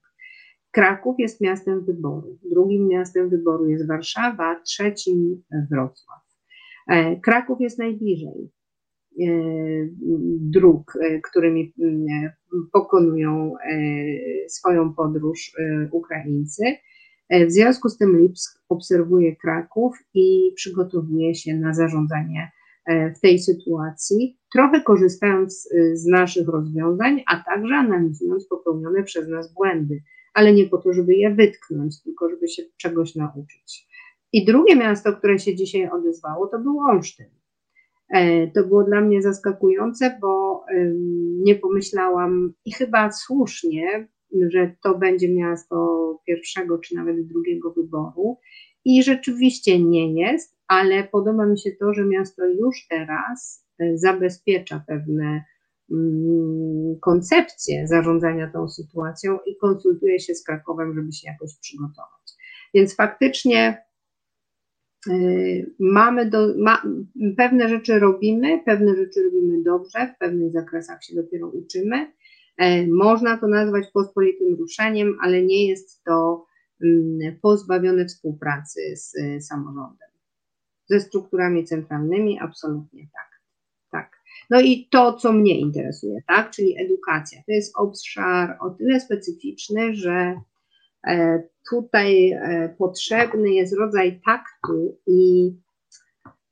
Kraków 0.75 1.15
jest 1.19 1.41
miastem 1.41 1.86
wyboru, 1.86 2.38
drugim 2.51 2.88
miastem 2.88 3.30
wyboru 3.30 3.69
jest 3.69 3.88
Warszawa, 3.88 4.60
trzecim 4.60 5.43
Wrocław. 5.71 6.21
E, 6.88 7.19
Kraków 7.19 7.62
jest 7.62 7.80
najbliżej 7.80 8.43
e, 8.43 8.55
dróg, 10.39 10.93
e, 11.01 11.19
którymi 11.21 11.73
pokonują 12.73 13.54
swoją 14.47 14.93
podróż 14.93 15.56
Ukraińcy. 15.91 16.63
W 17.30 17.51
związku 17.51 17.89
z 17.89 17.97
tym 17.97 18.21
Lipsk 18.21 18.63
obserwuje 18.69 19.36
Kraków 19.36 19.95
i 20.13 20.51
przygotowuje 20.56 21.36
się 21.36 21.56
na 21.56 21.73
zarządzanie 21.73 22.51
w 23.17 23.19
tej 23.19 23.39
sytuacji, 23.39 24.38
trochę 24.54 24.82
korzystając 24.82 25.69
z 25.93 26.06
naszych 26.06 26.47
rozwiązań, 26.47 27.23
a 27.28 27.43
także 27.43 27.75
analizując 27.75 28.47
popełnione 28.47 29.04
przez 29.04 29.28
nas 29.28 29.54
błędy, 29.54 30.04
ale 30.34 30.54
nie 30.54 30.65
po 30.69 30.78
to, 30.78 30.93
żeby 30.93 31.15
je 31.15 31.36
wytknąć, 31.36 32.01
tylko 32.04 32.30
żeby 32.30 32.47
się 32.47 32.63
czegoś 32.78 33.15
nauczyć. 33.15 33.88
I 34.34 34.45
drugie 34.45 34.75
miasto, 34.75 35.13
które 35.13 35.39
się 35.39 35.56
dzisiaj 35.56 35.89
odezwało, 35.89 36.47
to 36.47 36.60
był 36.60 36.80
Olsztyn. 36.80 37.44
E, 38.15 38.47
to 38.47 38.63
było 38.63 38.84
dla 38.84 39.01
mnie 39.01 39.21
zaskakujące, 39.21 40.17
bo 40.21 40.65
nie 41.43 41.56
pomyślałam 41.56 42.54
i 42.65 42.71
chyba 42.71 43.12
słusznie, 43.12 44.08
że 44.49 44.75
to 44.84 44.97
będzie 44.97 45.34
miasto 45.34 46.19
pierwszego 46.28 46.78
czy 46.78 46.95
nawet 46.95 47.28
drugiego 47.28 47.71
wyboru. 47.71 48.38
I 48.86 49.04
rzeczywiście 49.04 49.80
nie 49.84 50.13
jest, 50.21 50.58
ale 50.67 51.04
podoba 51.04 51.45
mi 51.45 51.60
się 51.60 51.71
to, 51.71 51.93
że 51.93 52.06
miasto 52.06 52.45
już 52.45 52.88
teraz 52.89 53.65
e, 53.80 53.97
zabezpiecza 53.97 54.84
pewne 54.88 55.43
mm, 55.91 56.95
koncepcje 57.01 57.88
zarządzania 57.88 58.51
tą 58.54 58.69
sytuacją 58.69 59.38
i 59.45 59.58
konsultuje 59.58 60.19
się 60.19 60.36
z 60.36 60.43
Krakowem, 60.43 60.93
żeby 60.95 61.13
się 61.13 61.28
jakoś 61.32 61.49
przygotować. 61.62 62.34
Więc 62.73 62.95
faktycznie 62.95 63.85
mamy 65.80 66.30
do, 66.30 66.54
ma, 66.58 66.84
pewne 67.38 67.70
rzeczy 67.70 68.00
robimy, 68.00 68.62
pewne 68.65 68.96
rzeczy 68.96 69.24
robimy 69.24 69.63
dobrze, 69.63 70.13
w 70.15 70.20
pewnych 70.20 70.52
zakresach 70.52 71.04
się 71.04 71.15
dopiero 71.15 71.48
uczymy. 71.48 72.12
E, 72.58 72.88
można 72.88 73.38
to 73.38 73.48
nazwać 73.48 73.86
pospolitym 73.94 74.56
ruszeniem, 74.56 75.18
ale 75.22 75.44
nie 75.44 75.68
jest 75.68 76.04
to 76.04 76.46
mm, 76.84 77.39
pozbawione 77.41 78.06
współpracy 78.06 78.82
z 78.96 79.15
y, 79.15 79.41
samorządem. 79.41 80.10
Ze 80.89 81.00
strukturami 81.00 81.65
centralnymi 81.65 82.39
absolutnie 82.39 83.08
tak. 83.13 83.41
tak. 83.91 84.22
No 84.50 84.62
i 84.62 84.88
to, 84.91 85.13
co 85.13 85.34
mnie 85.34 85.60
interesuje, 85.60 86.22
tak, 86.28 86.52
czyli 86.52 86.82
edukacja. 86.82 87.39
To 87.46 87.52
jest 87.52 87.78
obszar 87.78 88.58
o 88.60 88.70
tyle 88.70 89.00
specyficzny, 89.00 89.96
że 89.96 90.41
tutaj 91.70 92.32
e, 92.32 92.76
potrzebny 92.78 93.50
jest 93.50 93.78
rodzaj 93.78 94.22
taktu 94.26 94.98
i 95.08 95.54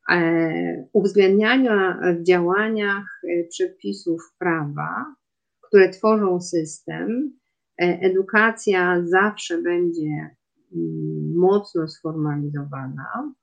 e, 0.09 0.87
uwzględniania 0.93 1.99
w 2.19 2.23
działaniach 2.23 3.21
przepisów 3.49 4.21
prawa, 4.39 5.15
które 5.61 5.89
tworzą 5.89 6.41
system. 6.41 7.33
Edukacja 7.77 9.01
zawsze 9.05 9.61
będzie 9.61 10.29
mm, 10.75 11.35
mocno 11.35 11.87
sformalizowana 11.87 13.33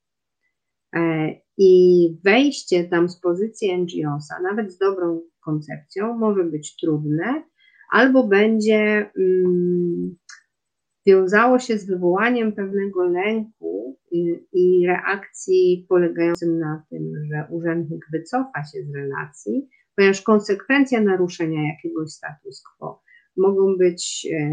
i 1.58 2.16
wejście 2.24 2.84
tam 2.84 3.08
z 3.08 3.20
pozycji 3.20 3.78
NGO-sa, 3.78 4.40
nawet 4.42 4.72
z 4.72 4.78
dobrą 4.78 5.20
koncepcją, 5.40 6.18
może 6.18 6.44
być 6.44 6.76
trudne, 6.76 7.42
albo 7.90 8.26
będzie 8.26 9.10
mm, 9.18 10.16
wiązało 11.06 11.58
się 11.58 11.78
z 11.78 11.86
wywołaniem 11.86 12.52
pewnego 12.52 13.04
lęku 13.04 13.98
i, 14.10 14.46
i 14.52 14.86
reakcji 14.86 15.86
polegającym 15.88 16.58
na 16.58 16.84
tym, 16.90 17.12
że 17.32 17.46
urzędnik 17.50 18.06
wycofa 18.12 18.64
się 18.72 18.82
z 18.84 18.94
relacji, 18.94 19.68
ponieważ 19.96 20.22
konsekwencje 20.22 21.00
naruszenia 21.00 21.68
jakiegoś 21.68 22.10
status 22.10 22.62
quo 22.62 23.02
mogą 23.36 23.76
być 23.76 24.28
e, 24.32 24.50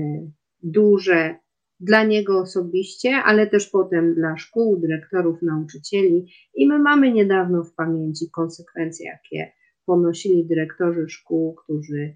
duże 0.64 1.36
dla 1.80 2.04
niego 2.04 2.40
osobiście, 2.40 3.16
ale 3.16 3.48
też 3.48 3.70
potem 3.70 4.16
dla 4.16 4.38
szkół, 4.38 4.80
dyrektorów, 4.80 5.42
nauczycieli. 5.42 6.32
I 6.56 6.68
my 6.68 6.80
mamy 6.80 7.12
niedawno 7.12 7.64
w 7.64 7.74
pamięci 7.74 8.32
konsekwencje, 8.32 9.06
jakie 9.06 9.52
ponosili 9.86 10.48
dyrektorzy 10.48 11.10
szkół, 11.10 11.56
którzy 11.56 12.16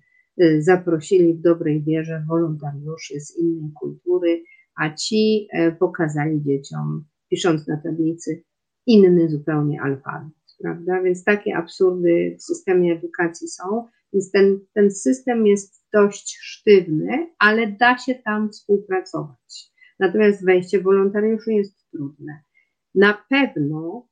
zaprosili 0.60 1.34
w 1.34 1.42
dobrej 1.42 1.84
wierze 1.84 2.24
wolontariuszy 2.28 3.20
z 3.20 3.38
innej 3.38 3.72
kultury, 3.80 4.44
a 4.82 4.96
ci 4.96 5.48
e, 5.54 5.72
pokazali 5.72 6.42
dzieciom, 6.42 7.06
pisząc 7.30 7.68
na 7.68 7.78
tablicy, 7.78 8.44
inny 8.88 9.30
zupełnie 9.30 9.82
alfabet, 9.82 10.34
prawda? 10.62 11.02
Więc 11.02 11.24
takie 11.24 11.56
absurdy 11.56 12.36
w 12.40 12.44
systemie 12.44 12.94
edukacji 12.94 13.48
są, 13.48 13.88
więc 14.14 14.32
ten, 14.32 14.60
ten 14.74 14.92
system 14.92 15.48
jest 15.48 15.86
dość 15.94 16.38
sztywny, 16.42 17.30
ale 17.40 17.72
da 17.72 17.98
się 17.98 18.16
tam 18.16 18.50
współpracować. 18.52 19.72
Natomiast 20.00 20.46
wejście 20.46 20.82
wolontariuszy 20.82 21.54
jest 21.54 21.90
trudne. 21.92 22.44
Na 22.96 23.26
pewno, 23.30 24.08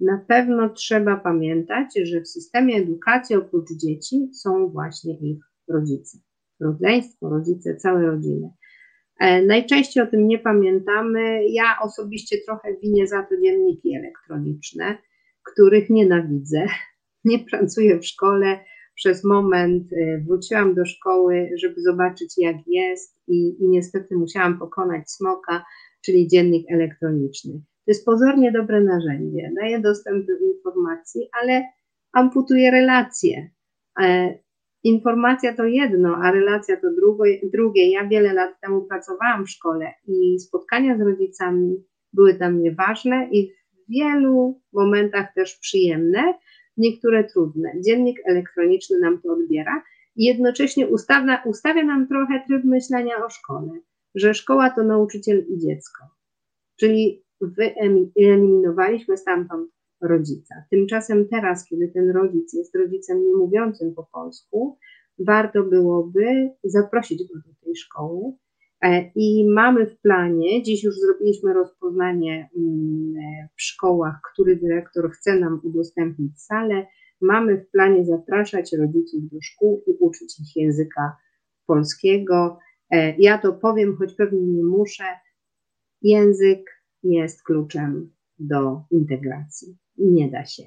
na 0.00 0.24
pewno 0.28 0.68
trzeba 0.68 1.16
pamiętać, 1.16 1.98
że 2.02 2.20
w 2.20 2.28
systemie 2.28 2.76
edukacji 2.76 3.36
oprócz 3.36 3.72
dzieci 3.72 4.30
są 4.34 4.68
właśnie 4.68 5.18
ich 5.18 5.51
rodzice. 5.68 6.18
Rodzeństwo, 6.60 7.28
rodzice, 7.28 7.76
całe 7.76 8.06
rodziny. 8.06 8.50
E, 9.20 9.42
najczęściej 9.42 10.02
o 10.02 10.06
tym 10.06 10.28
nie 10.28 10.38
pamiętamy. 10.38 11.48
Ja 11.48 11.64
osobiście 11.82 12.36
trochę 12.46 12.76
winię 12.82 13.06
za 13.06 13.22
to 13.22 13.40
dzienniki 13.44 13.96
elektroniczne, 13.96 14.98
których 15.52 15.90
nienawidzę. 15.90 16.66
Nie 17.24 17.38
pracuję 17.38 17.98
w 17.98 18.06
szkole. 18.06 18.60
Przez 18.94 19.24
moment 19.24 19.92
e, 19.92 20.18
wróciłam 20.18 20.74
do 20.74 20.84
szkoły, 20.84 21.50
żeby 21.62 21.82
zobaczyć, 21.82 22.34
jak 22.38 22.56
jest, 22.66 23.18
i, 23.28 23.64
i 23.64 23.68
niestety 23.68 24.16
musiałam 24.16 24.58
pokonać 24.58 25.10
smoka, 25.10 25.64
czyli 26.04 26.28
dziennik 26.28 26.66
elektroniczny. 26.70 27.52
To 27.52 27.90
jest 27.90 28.04
pozornie 28.04 28.52
dobre 28.52 28.80
narzędzie, 28.80 29.50
daje 29.60 29.80
dostęp 29.80 30.26
do 30.26 30.32
informacji, 30.38 31.28
ale 31.42 31.62
amputuje 32.12 32.70
relacje. 32.70 33.50
Informacja 34.84 35.56
to 35.56 35.64
jedno, 35.64 36.16
a 36.16 36.30
relacja 36.30 36.76
to 36.76 36.90
drugie, 36.90 37.40
drugie. 37.52 37.90
Ja 37.90 38.08
wiele 38.08 38.32
lat 38.32 38.60
temu 38.60 38.82
pracowałam 38.82 39.46
w 39.46 39.50
szkole 39.50 39.92
i 40.06 40.38
spotkania 40.40 40.98
z 40.98 41.00
rodzicami 41.00 41.84
były 42.12 42.34
dla 42.34 42.50
mnie 42.50 42.72
ważne 42.72 43.28
i 43.30 43.52
w 43.52 43.92
wielu 43.92 44.60
momentach 44.72 45.34
też 45.34 45.58
przyjemne, 45.58 46.34
niektóre 46.76 47.24
trudne. 47.24 47.72
Dziennik 47.86 48.20
elektroniczny 48.24 48.98
nam 48.98 49.20
to 49.22 49.32
odbiera 49.32 49.82
i 50.16 50.24
jednocześnie 50.24 50.86
ustawia, 50.88 51.42
ustawia 51.46 51.84
nam 51.84 52.08
trochę 52.08 52.42
tryb 52.46 52.64
myślenia 52.64 53.24
o 53.26 53.30
szkole, 53.30 53.70
że 54.14 54.34
szkoła 54.34 54.70
to 54.70 54.82
nauczyciel 54.84 55.44
i 55.48 55.58
dziecko. 55.58 56.04
Czyli 56.80 57.24
wyeliminowaliśmy 57.40 59.16
stamtąd 59.16 59.70
rodzica. 60.02 60.54
Tymczasem 60.70 61.28
teraz, 61.28 61.64
kiedy 61.64 61.88
ten 61.88 62.10
rodzic 62.10 62.52
jest 62.52 62.74
rodzicem 62.76 63.24
nie 63.24 63.34
mówiącym 63.34 63.94
po 63.94 64.08
polsku, 64.12 64.78
warto 65.18 65.62
byłoby 65.62 66.50
zaprosić 66.64 67.28
go 67.28 67.34
do 67.34 67.54
tej 67.64 67.76
szkoły. 67.76 68.32
E, 68.82 69.10
I 69.14 69.50
mamy 69.50 69.86
w 69.86 70.00
planie, 70.00 70.62
dziś 70.62 70.84
już 70.84 70.98
zrobiliśmy 70.98 71.54
rozpoznanie 71.54 72.50
mm, 72.56 73.14
w 73.56 73.62
szkołach, 73.62 74.20
który 74.32 74.56
dyrektor 74.56 75.10
chce 75.10 75.38
nam 75.38 75.60
udostępnić 75.64 76.42
salę. 76.42 76.86
Mamy 77.20 77.58
w 77.58 77.70
planie 77.70 78.04
zapraszać 78.04 78.72
rodziców 78.72 79.28
do 79.30 79.38
szkół 79.42 79.82
i 79.86 79.90
uczyć 80.00 80.40
ich 80.40 80.56
języka 80.56 81.16
polskiego. 81.66 82.58
E, 82.90 83.16
ja 83.18 83.38
to 83.38 83.52
powiem, 83.52 83.96
choć 83.96 84.14
pewnie 84.14 84.40
nie 84.40 84.64
muszę. 84.64 85.04
Język 86.02 86.70
jest 87.02 87.42
kluczem 87.42 88.10
do 88.38 88.82
integracji. 88.90 89.76
Nie 90.02 90.30
da 90.30 90.44
się 90.44 90.62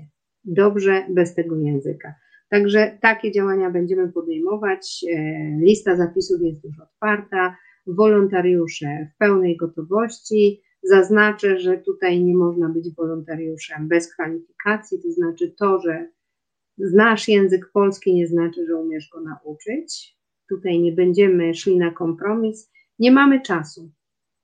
dobrze 0.45 1.05
bez 1.09 1.35
tego 1.35 1.57
języka. 1.57 2.15
Także 2.49 2.97
takie 3.01 3.31
działania 3.31 3.71
będziemy 3.71 4.11
podejmować. 4.11 5.05
E, 5.13 5.17
lista 5.59 5.95
zapisów 5.95 6.41
jest 6.41 6.63
już 6.63 6.79
otwarta. 6.79 7.57
Wolontariusze 7.87 9.07
w 9.13 9.17
pełnej 9.17 9.57
gotowości. 9.57 10.61
Zaznaczę, 10.83 11.59
że 11.59 11.77
tutaj 11.77 12.23
nie 12.23 12.35
można 12.35 12.69
być 12.69 12.95
wolontariuszem 12.95 13.87
bez 13.87 14.13
kwalifikacji, 14.13 15.01
to 15.01 15.11
znaczy 15.11 15.51
to, 15.59 15.79
że 15.79 16.09
znasz 16.77 17.27
język 17.27 17.69
polski, 17.73 18.15
nie 18.15 18.27
znaczy, 18.27 18.65
że 18.67 18.75
umiesz 18.75 19.09
go 19.09 19.21
nauczyć. 19.21 20.17
Tutaj 20.49 20.79
nie 20.79 20.91
będziemy 20.91 21.53
szli 21.53 21.77
na 21.77 21.91
kompromis. 21.91 22.71
Nie 22.99 23.11
mamy 23.11 23.41
czasu. 23.41 23.91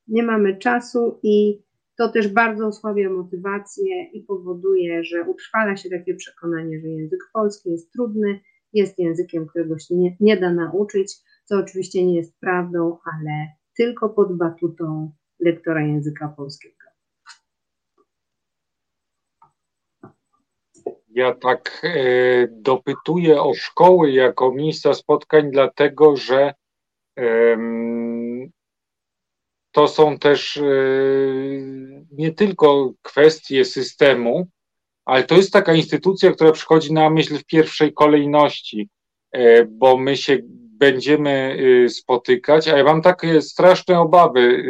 Nie 0.07 0.23
mamy 0.23 0.57
czasu 0.57 1.19
i 1.23 1.61
to 2.01 2.09
też 2.09 2.27
bardzo 2.27 2.67
osłabia 2.67 3.09
motywację 3.09 4.03
i 4.03 4.21
powoduje, 4.21 5.03
że 5.03 5.23
utrwala 5.23 5.77
się 5.77 5.89
takie 5.89 6.15
przekonanie, 6.15 6.79
że 6.79 6.87
język 6.87 7.19
polski 7.33 7.71
jest 7.71 7.91
trudny, 7.91 8.39
jest 8.73 8.99
językiem, 8.99 9.47
którego 9.47 9.79
się 9.79 9.95
nie, 9.95 10.17
nie 10.19 10.37
da 10.37 10.53
nauczyć, 10.53 11.15
co 11.45 11.57
oczywiście 11.57 12.05
nie 12.05 12.15
jest 12.15 12.39
prawdą, 12.39 12.97
ale 13.13 13.47
tylko 13.77 14.09
pod 14.09 14.37
batutą 14.37 15.11
lektora 15.39 15.87
języka 15.87 16.33
polskiego. 16.37 16.75
Ja 21.09 21.35
tak 21.35 21.81
e, 21.83 22.47
dopytuję 22.51 23.41
o 23.41 23.53
szkoły 23.53 24.11
jako 24.11 24.51
miejsca 24.51 24.93
spotkań, 24.93 25.51
dlatego 25.51 26.15
że 26.15 26.53
e, 27.19 27.57
to 29.71 29.87
są 29.87 30.17
też 30.17 30.57
e, 30.57 30.63
nie 32.11 32.31
tylko 32.31 32.93
kwestie 33.01 33.65
systemu, 33.65 34.47
ale 35.05 35.23
to 35.23 35.35
jest 35.35 35.53
taka 35.53 35.73
instytucja, 35.73 36.31
która 36.31 36.51
przychodzi 36.51 36.93
na 36.93 37.09
myśl 37.09 37.37
w 37.37 37.45
pierwszej 37.45 37.93
kolejności, 37.93 38.89
e, 39.31 39.65
bo 39.65 39.97
my 39.97 40.17
się 40.17 40.37
będziemy 40.79 41.57
e, 41.85 41.89
spotykać, 41.89 42.67
a 42.67 42.77
ja 42.77 42.83
mam 42.83 43.01
takie 43.01 43.41
straszne 43.41 43.99
obawy, 43.99 44.63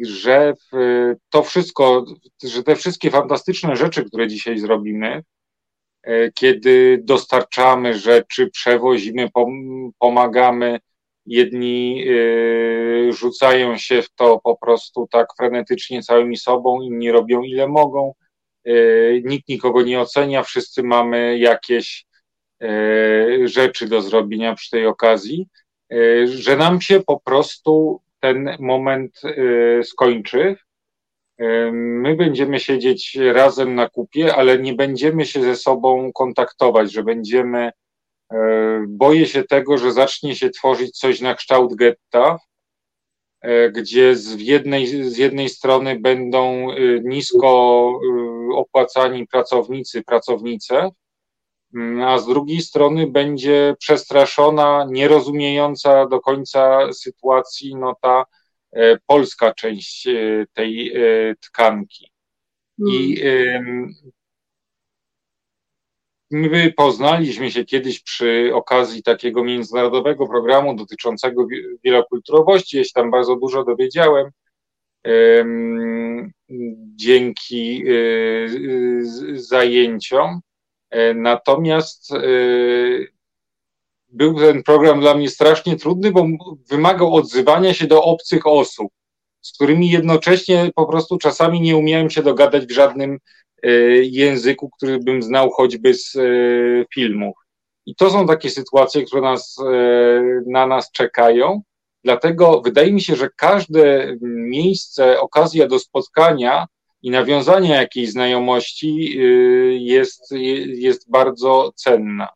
że 0.00 0.54
to 1.30 1.42
wszystko, 1.42 2.04
że 2.44 2.62
te 2.62 2.76
wszystkie 2.76 3.10
fantastyczne 3.10 3.76
rzeczy, 3.76 4.04
które 4.04 4.28
dzisiaj 4.28 4.58
zrobimy, 4.58 5.22
kiedy 6.34 7.00
dostarczamy 7.04 7.94
rzeczy, 7.94 8.50
przewozimy, 8.50 9.28
pomagamy, 9.98 10.80
Jedni 11.28 12.04
y, 12.08 13.12
rzucają 13.12 13.76
się 13.76 14.02
w 14.02 14.10
to 14.10 14.40
po 14.44 14.56
prostu 14.56 15.08
tak 15.10 15.26
frenetycznie 15.36 16.02
całymi 16.02 16.36
sobą, 16.36 16.82
inni 16.82 17.12
robią 17.12 17.42
ile 17.42 17.68
mogą. 17.68 18.14
Y, 18.68 19.22
nikt 19.24 19.48
nikogo 19.48 19.82
nie 19.82 20.00
ocenia, 20.00 20.42
wszyscy 20.42 20.82
mamy 20.82 21.38
jakieś 21.38 22.06
y, 22.62 23.48
rzeczy 23.48 23.88
do 23.88 24.02
zrobienia 24.02 24.54
przy 24.54 24.70
tej 24.70 24.86
okazji, 24.86 25.46
że 26.24 26.56
nam 26.56 26.80
się 26.80 27.00
po 27.00 27.20
prostu 27.20 28.00
ten 28.20 28.56
moment 28.60 29.20
skończy. 29.82 30.56
My 31.72 32.16
będziemy 32.16 32.60
siedzieć 32.60 33.18
razem 33.32 33.74
na 33.74 33.88
kupie, 33.88 34.34
ale 34.34 34.58
nie 34.58 34.74
będziemy 34.74 35.26
się 35.26 35.42
ze 35.42 35.56
sobą 35.56 36.12
kontaktować, 36.12 36.92
że 36.92 37.02
będziemy 37.02 37.70
boję 38.88 39.26
się 39.26 39.44
tego, 39.44 39.78
że 39.78 39.92
zacznie 39.92 40.36
się 40.36 40.50
tworzyć 40.50 40.98
coś 40.98 41.20
na 41.20 41.34
kształt 41.34 41.74
getta, 41.74 42.38
e, 43.40 43.70
gdzie 43.70 44.16
z 44.16 44.40
jednej, 44.40 44.86
z 44.86 45.16
jednej 45.16 45.48
strony 45.48 46.00
będą 46.00 46.70
e, 46.70 46.76
nisko 47.00 47.92
opłacani 48.54 49.26
pracownicy, 49.26 50.02
pracownice, 50.02 50.90
mm, 51.74 52.02
a 52.02 52.18
z 52.18 52.26
drugiej 52.26 52.60
strony 52.60 53.06
będzie 53.06 53.74
przestraszona, 53.78 54.86
nierozumiejąca 54.90 56.06
do 56.06 56.20
końca 56.20 56.92
sytuacji 56.92 57.74
no 57.76 57.94
ta 58.00 58.24
polska 59.06 59.54
część 59.54 60.08
tej 60.52 60.92
tkanki. 61.40 62.12
I 62.78 63.16
hmm. 63.16 63.94
My 66.30 66.72
poznaliśmy 66.76 67.50
się 67.50 67.64
kiedyś 67.64 68.00
przy 68.00 68.50
okazji 68.54 69.02
takiego 69.02 69.44
międzynarodowego 69.44 70.26
programu 70.26 70.74
dotyczącego 70.74 71.46
wielokulturowości. 71.84 72.76
Ja 72.76 72.84
się 72.84 72.90
tam 72.94 73.10
bardzo 73.10 73.36
dużo 73.36 73.64
dowiedziałem 73.64 74.30
dzięki 76.96 77.82
y, 77.88 79.00
zajęciom. 79.34 80.40
E, 80.90 81.14
natomiast 81.14 82.12
e, 82.12 82.20
był 84.08 84.34
ten 84.34 84.62
program 84.62 85.00
dla 85.00 85.14
mnie 85.14 85.30
strasznie 85.30 85.76
trudny, 85.76 86.10
bo 86.10 86.26
wymagał 86.70 87.14
odzywania 87.14 87.74
się 87.74 87.86
do 87.86 88.04
obcych 88.04 88.46
osób, 88.46 88.92
z 89.40 89.52
którymi 89.52 89.90
jednocześnie 89.90 90.70
po 90.74 90.86
prostu 90.86 91.18
czasami 91.18 91.60
nie 91.60 91.76
umiałem 91.76 92.10
się 92.10 92.22
dogadać 92.22 92.66
w 92.66 92.70
żadnym 92.70 93.18
języku, 94.02 94.70
który 94.70 94.98
bym 94.98 95.22
znał 95.22 95.50
choćby 95.50 95.94
z 95.94 96.16
e, 96.16 96.20
filmów. 96.94 97.36
I 97.86 97.94
to 97.94 98.10
są 98.10 98.26
takie 98.26 98.50
sytuacje, 98.50 99.04
które 99.04 99.22
nas, 99.22 99.56
e, 99.66 100.42
na 100.46 100.66
nas 100.66 100.92
czekają. 100.92 101.62
Dlatego 102.04 102.60
wydaje 102.60 102.92
mi 102.92 103.00
się, 103.00 103.16
że 103.16 103.28
każde 103.36 104.16
miejsce, 104.20 105.20
okazja 105.20 105.66
do 105.66 105.78
spotkania 105.78 106.66
i 107.02 107.10
nawiązania 107.10 107.80
jakiejś 107.80 108.10
znajomości 108.10 109.18
jest, 109.86 110.34
jest 110.66 111.10
bardzo 111.10 111.72
cenna. 111.76 112.28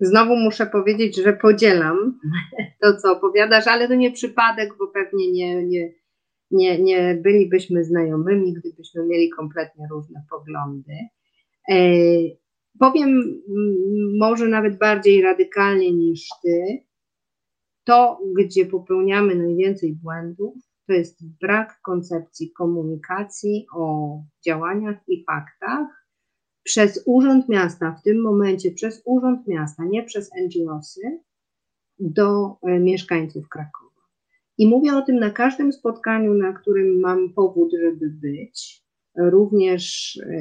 Znowu 0.00 0.36
muszę 0.36 0.66
powiedzieć, 0.66 1.16
że 1.16 1.32
podzielam 1.32 2.20
to, 2.82 2.96
co 2.96 3.12
opowiadasz, 3.12 3.66
ale 3.66 3.88
to 3.88 3.94
nie 3.94 4.12
przypadek, 4.12 4.70
bo 4.78 4.86
pewnie 4.86 5.32
nie, 5.32 5.62
nie, 5.62 5.92
nie, 6.50 6.82
nie 6.82 7.20
bylibyśmy 7.22 7.84
znajomymi, 7.84 8.54
gdybyśmy 8.54 9.06
mieli 9.06 9.30
kompletnie 9.30 9.86
różne 9.90 10.24
poglądy. 10.30 10.92
E, 11.70 11.76
powiem 12.78 13.42
może 14.18 14.48
nawet 14.48 14.78
bardziej 14.78 15.22
radykalnie 15.22 15.92
niż 15.92 16.28
ty, 16.42 16.84
to, 17.84 18.20
gdzie 18.38 18.66
popełniamy 18.66 19.34
najwięcej 19.34 19.92
błędów, 20.02 20.54
to 20.86 20.92
jest 20.92 21.38
brak 21.40 21.80
koncepcji 21.82 22.52
komunikacji 22.52 23.66
o 23.76 24.18
działaniach 24.46 24.96
i 25.08 25.24
faktach 25.24 25.98
przez 26.62 27.02
Urząd 27.06 27.48
Miasta, 27.48 27.96
w 28.00 28.02
tym 28.02 28.22
momencie 28.22 28.70
przez 28.70 29.02
Urząd 29.04 29.46
Miasta, 29.46 29.84
nie 29.84 30.02
przez 30.02 30.30
NGOsy, 30.34 31.20
do 31.98 32.56
e, 32.62 32.78
mieszkańców 32.78 33.48
Krakowa. 33.48 33.87
I 34.58 34.68
mówię 34.68 34.96
o 34.96 35.02
tym 35.02 35.16
na 35.16 35.30
każdym 35.30 35.72
spotkaniu, 35.72 36.34
na 36.34 36.52
którym 36.52 37.00
mam 37.00 37.34
powód, 37.34 37.72
żeby 37.80 38.10
być. 38.10 38.82
Również 39.16 40.16
e, 40.26 40.40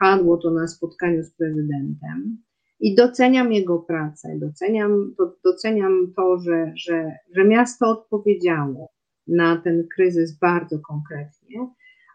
padło 0.00 0.36
to 0.36 0.50
na 0.50 0.68
spotkaniu 0.68 1.24
z 1.24 1.30
prezydentem. 1.30 2.38
I 2.80 2.94
doceniam 2.94 3.52
jego 3.52 3.78
pracę, 3.78 4.38
doceniam 4.38 5.14
doceniam 5.44 6.12
to 6.16 6.38
że, 6.38 6.72
że, 6.76 7.12
że 7.36 7.44
miasto 7.44 7.86
odpowiedziało 7.88 8.92
na 9.26 9.56
ten 9.56 9.88
kryzys 9.94 10.38
bardzo 10.38 10.78
konkretnie, 10.78 11.68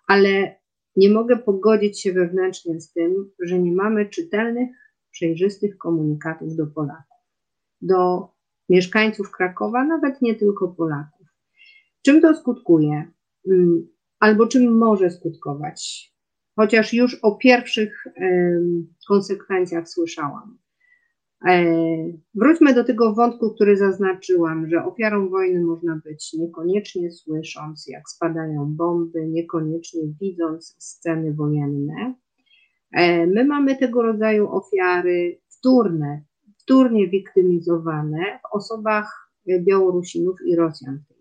ale 0.07 0.55
nie 0.95 1.09
mogę 1.09 1.37
pogodzić 1.37 2.01
się 2.01 2.13
wewnętrznie 2.13 2.81
z 2.81 2.91
tym, 2.93 3.31
że 3.39 3.59
nie 3.59 3.71
mamy 3.71 4.09
czytelnych, 4.09 4.69
przejrzystych 5.11 5.77
komunikatów 5.77 6.55
do 6.55 6.67
Polaków, 6.67 7.17
do 7.81 8.27
mieszkańców 8.69 9.31
Krakowa, 9.31 9.83
nawet 9.83 10.21
nie 10.21 10.35
tylko 10.35 10.67
Polaków. 10.67 11.16
Czym 12.07 12.21
to 12.21 12.35
skutkuje? 12.35 13.11
Mm, 13.47 13.87
albo 14.19 14.47
czym 14.47 14.77
może 14.77 15.09
skutkować? 15.09 16.11
Chociaż 16.55 16.93
już 16.93 17.15
o 17.21 17.35
pierwszych 17.35 18.03
konsekwencjach 19.07 19.89
słyszałam. 19.89 20.57
E, 21.47 21.65
wróćmy 22.35 22.73
do 22.73 22.83
tego 22.83 23.13
wątku, 23.13 23.53
który 23.55 23.77
zaznaczyłam, 23.77 24.69
że 24.69 24.85
ofiarą 24.85 25.29
wojny 25.29 25.63
można 25.63 26.01
być 26.05 26.33
niekoniecznie 26.33 27.11
słysząc, 27.11 27.87
jak 27.87 28.09
spadają 28.09 28.65
bomby, 28.75 29.27
niekoniecznie 29.27 30.01
widząc 30.21 30.75
sceny 30.79 31.33
wojenne, 31.33 32.15
E, 32.91 33.27
my 33.27 33.45
mamy 33.45 33.75
tego 33.75 34.01
rodzaju 34.01 34.49
ofiary 34.51 35.39
wtórne, 35.47 36.21
wtórnie 36.57 37.07
wiktymizowane 37.07 38.39
w 38.43 38.55
osobach 38.55 39.31
Białorusinów 39.59 40.37
i 40.45 40.55
Rosjan 40.55 40.99
w. 41.09 41.16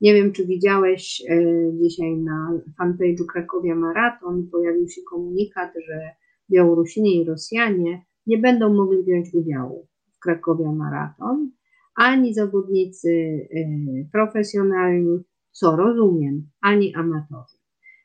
Nie 0.00 0.14
wiem, 0.14 0.32
czy 0.32 0.46
widziałeś 0.46 1.22
e, 1.28 1.42
dzisiaj 1.82 2.16
na 2.16 2.60
fanpage'u 2.80 3.26
Krakowia 3.32 3.74
Maraton 3.74 4.48
pojawił 4.52 4.88
się 4.88 5.00
komunikat, 5.10 5.72
że 5.88 6.10
Białorusini 6.50 7.16
i 7.16 7.24
Rosjanie 7.24 8.02
nie 8.26 8.38
będą 8.38 8.74
mogli 8.74 9.02
wziąć 9.02 9.34
udziału 9.34 9.88
w 10.16 10.18
Krakowia 10.18 10.72
Maraton, 10.72 11.50
ani 11.96 12.34
zawodnicy 12.34 13.10
e, 13.10 14.08
profesjonalni, 14.12 15.18
co 15.52 15.76
rozumiem, 15.76 16.48
ani 16.60 16.94
amatorzy. 16.94 17.58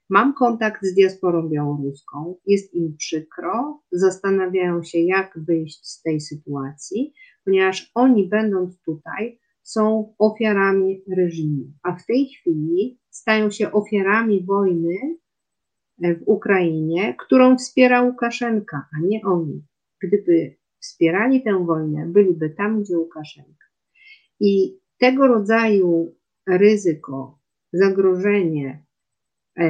Mam 0.09 0.33
kontakt 0.33 0.85
z 0.85 0.93
diasporą 0.93 1.49
białoruską, 1.49 2.35
jest 2.45 2.73
im 2.73 2.95
przykro, 2.97 3.81
zastanawiają 3.91 4.83
się, 4.83 4.99
jak 4.99 5.39
wyjść 5.47 5.87
z 5.87 6.01
tej 6.01 6.21
sytuacji, 6.21 7.13
ponieważ 7.45 7.91
oni, 7.95 8.27
będąc 8.29 8.81
tutaj, 8.81 9.39
są 9.63 10.13
ofiarami 10.17 11.03
reżimu, 11.17 11.71
a 11.83 11.95
w 11.95 12.05
tej 12.05 12.27
chwili 12.27 12.99
stają 13.09 13.51
się 13.51 13.71
ofiarami 13.71 14.45
wojny 14.45 15.17
w 15.99 16.21
Ukrainie, 16.25 17.15
którą 17.19 17.57
wspiera 17.57 18.01
Łukaszenka, 18.01 18.87
a 18.97 19.07
nie 19.07 19.21
oni. 19.25 19.63
Gdyby 20.01 20.55
wspierali 20.79 21.43
tę 21.43 21.65
wojnę, 21.65 22.05
byliby 22.07 22.49
tam, 22.49 22.81
gdzie 22.83 22.97
Łukaszenka. 22.97 23.65
I 24.39 24.77
tego 24.97 25.27
rodzaju 25.27 26.15
ryzyko, 26.47 27.39
zagrożenie 27.73 28.85
e, 29.57 29.69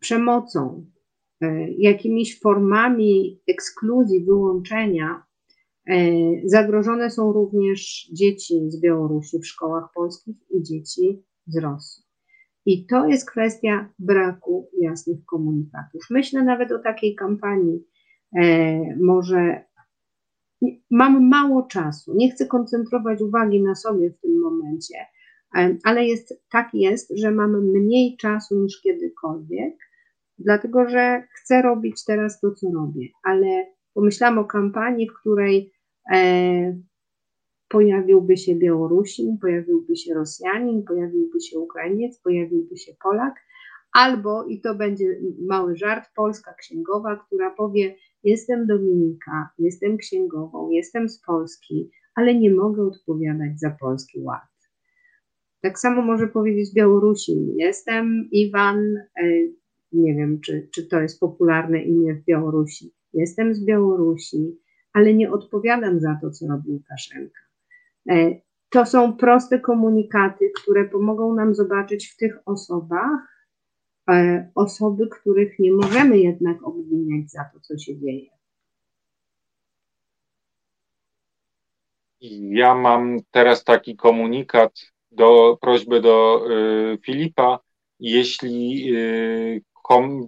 przemocą, 0.00 0.86
e, 1.40 1.70
jakimiś 1.70 2.40
formami 2.40 3.40
ekskluzji, 3.48 4.24
wyłączenia, 4.24 5.08
e, 5.14 5.27
zagrożone 6.44 7.10
są 7.10 7.32
również 7.32 8.10
dzieci 8.12 8.70
z 8.70 8.80
Białorusi 8.80 9.38
w 9.38 9.46
szkołach 9.46 9.84
polskich 9.94 10.36
i 10.50 10.62
dzieci 10.62 11.22
z 11.46 11.58
Rosji. 11.58 12.08
I 12.66 12.86
to 12.86 13.06
jest 13.06 13.30
kwestia 13.30 13.92
braku 13.98 14.70
jasnych 14.80 15.24
komunikatów. 15.24 16.02
Myślę 16.10 16.42
nawet 16.42 16.72
o 16.72 16.78
takiej 16.78 17.14
kampanii, 17.14 17.84
e, 18.36 18.96
może 18.96 19.64
mam 20.90 21.28
mało 21.28 21.62
czasu, 21.62 22.14
nie 22.14 22.30
chcę 22.30 22.46
koncentrować 22.46 23.22
uwagi 23.22 23.62
na 23.62 23.74
sobie 23.74 24.10
w 24.10 24.20
tym 24.20 24.40
momencie, 24.40 24.94
e, 25.56 25.76
ale 25.84 26.04
jest, 26.04 26.42
tak 26.50 26.68
jest, 26.74 27.12
że 27.16 27.30
mam 27.30 27.70
mniej 27.70 28.16
czasu 28.16 28.62
niż 28.62 28.80
kiedykolwiek, 28.82 29.74
dlatego 30.38 30.88
że 30.88 31.22
chcę 31.34 31.62
robić 31.62 32.04
teraz 32.04 32.40
to, 32.40 32.50
co 32.50 32.70
robię, 32.74 33.08
ale 33.22 33.66
pomyślałam 33.94 34.38
o 34.38 34.44
kampanii, 34.44 35.10
w 35.10 35.20
której 35.20 35.58
e, 35.66 35.77
pojawiłby 37.68 38.36
się 38.36 38.54
Białorusin, 38.54 39.38
pojawiłby 39.38 39.96
się 39.96 40.14
Rosjanin, 40.14 40.82
pojawiłby 40.82 41.40
się 41.40 41.58
Ukrainiec, 41.58 42.18
pojawiłby 42.18 42.76
się 42.76 42.92
Polak, 43.02 43.34
albo, 43.92 44.44
i 44.44 44.60
to 44.60 44.74
będzie 44.74 45.20
mały 45.38 45.76
żart, 45.76 46.10
polska 46.16 46.54
księgowa, 46.54 47.16
która 47.16 47.50
powie: 47.50 47.96
Jestem 48.24 48.66
Dominika, 48.66 49.50
jestem 49.58 49.96
księgową, 49.96 50.70
jestem 50.70 51.08
z 51.08 51.20
Polski, 51.20 51.90
ale 52.14 52.34
nie 52.34 52.50
mogę 52.50 52.82
odpowiadać 52.82 53.60
za 53.60 53.70
polski 53.70 54.20
ład. 54.20 54.48
Tak 55.60 55.78
samo 55.78 56.02
może 56.02 56.26
powiedzieć 56.26 56.74
Białorusin: 56.74 57.54
Jestem 57.56 58.28
Iwan, 58.32 58.96
e, 58.96 59.24
nie 59.92 60.14
wiem, 60.14 60.40
czy, 60.40 60.68
czy 60.74 60.86
to 60.86 61.00
jest 61.00 61.20
popularne 61.20 61.82
imię 61.82 62.14
w 62.14 62.24
Białorusi. 62.24 62.92
Jestem 63.14 63.54
z 63.54 63.64
Białorusi, 63.64 64.58
ale 64.92 65.14
nie 65.14 65.32
odpowiadam 65.32 66.00
za 66.00 66.18
to, 66.22 66.30
co 66.30 66.46
robi 66.46 66.70
Łukaszenka. 66.70 67.40
E, 68.10 68.40
to 68.70 68.86
są 68.86 69.16
proste 69.16 69.60
komunikaty, 69.60 70.50
które 70.62 70.84
pomogą 70.84 71.34
nam 71.34 71.54
zobaczyć 71.54 72.08
w 72.08 72.16
tych 72.16 72.38
osobach 72.46 73.48
e, 74.10 74.50
osoby, 74.54 75.08
których 75.08 75.58
nie 75.58 75.72
możemy 75.72 76.18
jednak 76.18 76.62
obwiniać 76.62 77.30
za 77.30 77.44
to, 77.52 77.60
co 77.60 77.78
się 77.78 77.98
dzieje. 77.98 78.38
Ja 82.50 82.74
mam 82.74 83.18
teraz 83.30 83.64
taki 83.64 83.96
komunikat 83.96 84.80
do 85.10 85.58
prośby 85.60 86.00
do 86.00 86.44
y, 86.50 86.98
Filipa. 87.06 87.58
Jeśli 88.00 88.84
y, 88.96 89.62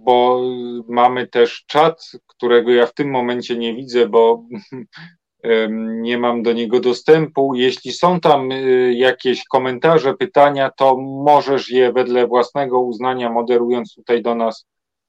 bo 0.03 0.41
mamy 0.89 1.27
też 1.27 1.65
czat, 1.67 2.11
którego 2.27 2.71
ja 2.71 2.85
w 2.85 2.93
tym 2.93 3.09
momencie 3.09 3.57
nie 3.57 3.75
widzę, 3.75 4.09
bo 4.09 4.43
nie 5.79 6.17
mam 6.17 6.43
do 6.43 6.53
niego 6.53 6.79
dostępu. 6.79 7.55
Jeśli 7.55 7.91
są 7.91 8.19
tam 8.19 8.51
y, 8.51 8.93
jakieś 8.97 9.43
komentarze, 9.43 10.13
pytania, 10.13 10.71
to 10.77 10.97
możesz 10.97 11.69
je 11.69 11.93
wedle 11.93 12.27
własnego 12.27 12.81
uznania, 12.81 13.29
moderując 13.29 13.95
tutaj 13.95 14.21
do 14.21 14.35
nas, 14.35 14.65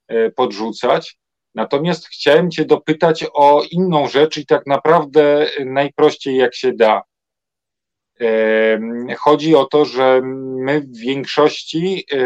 e, 0.09 0.30
podrzucać. 0.30 1.18
Natomiast 1.55 2.07
chciałem 2.07 2.50
Cię 2.50 2.64
dopytać 2.64 3.24
o 3.34 3.62
inną 3.70 4.09
rzecz 4.09 4.36
i 4.36 4.46
tak 4.46 4.66
naprawdę 4.66 5.46
najprościej 5.64 6.36
jak 6.36 6.55
się 6.55 6.72
da. 6.72 7.03
Chodzi 9.18 9.55
o 9.55 9.64
to, 9.64 9.84
że 9.84 10.20
my 10.64 10.80
w 10.80 10.96
większości 10.96 12.05
e, 12.11 12.18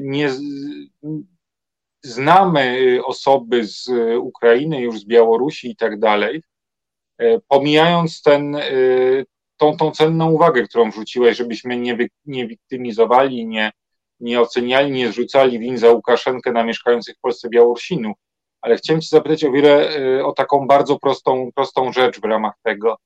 nie 0.00 0.30
znamy 2.02 2.98
osoby 3.04 3.64
z 3.64 3.90
Ukrainy, 4.20 4.80
już 4.80 5.00
z 5.00 5.04
Białorusi 5.04 5.70
i 5.70 5.76
tak 5.76 5.98
dalej, 5.98 6.42
E, 7.18 7.40
pomijając 7.48 8.22
ten, 8.22 8.56
tą, 9.56 9.76
tą 9.76 9.90
cenną 9.90 10.30
uwagę, 10.30 10.62
którą 10.62 10.90
wrzuciłeś, 10.90 11.36
żebyśmy 11.36 11.76
nie, 11.76 11.98
nie 12.26 12.46
wiktymizowali, 12.46 13.46
nie, 13.46 13.72
nie 14.20 14.40
oceniali, 14.40 14.90
nie 14.90 15.08
zrzucali 15.08 15.58
win 15.58 15.78
za 15.78 15.90
Łukaszenkę 15.90 16.52
na 16.52 16.64
mieszkających 16.64 17.16
w 17.16 17.20
Polsce 17.20 17.48
Białorusinów. 17.48 18.16
Ale 18.60 18.76
chciałem 18.76 19.00
Cię 19.00 19.08
zapytać 19.10 19.44
o 19.44 19.52
wiele, 19.52 19.90
o 20.24 20.32
taką 20.32 20.66
bardzo 20.66 20.98
prostą, 20.98 21.50
prostą 21.54 21.92
rzecz 21.92 22.20
w 22.20 22.24
ramach 22.24 22.54
tego. 22.62 22.96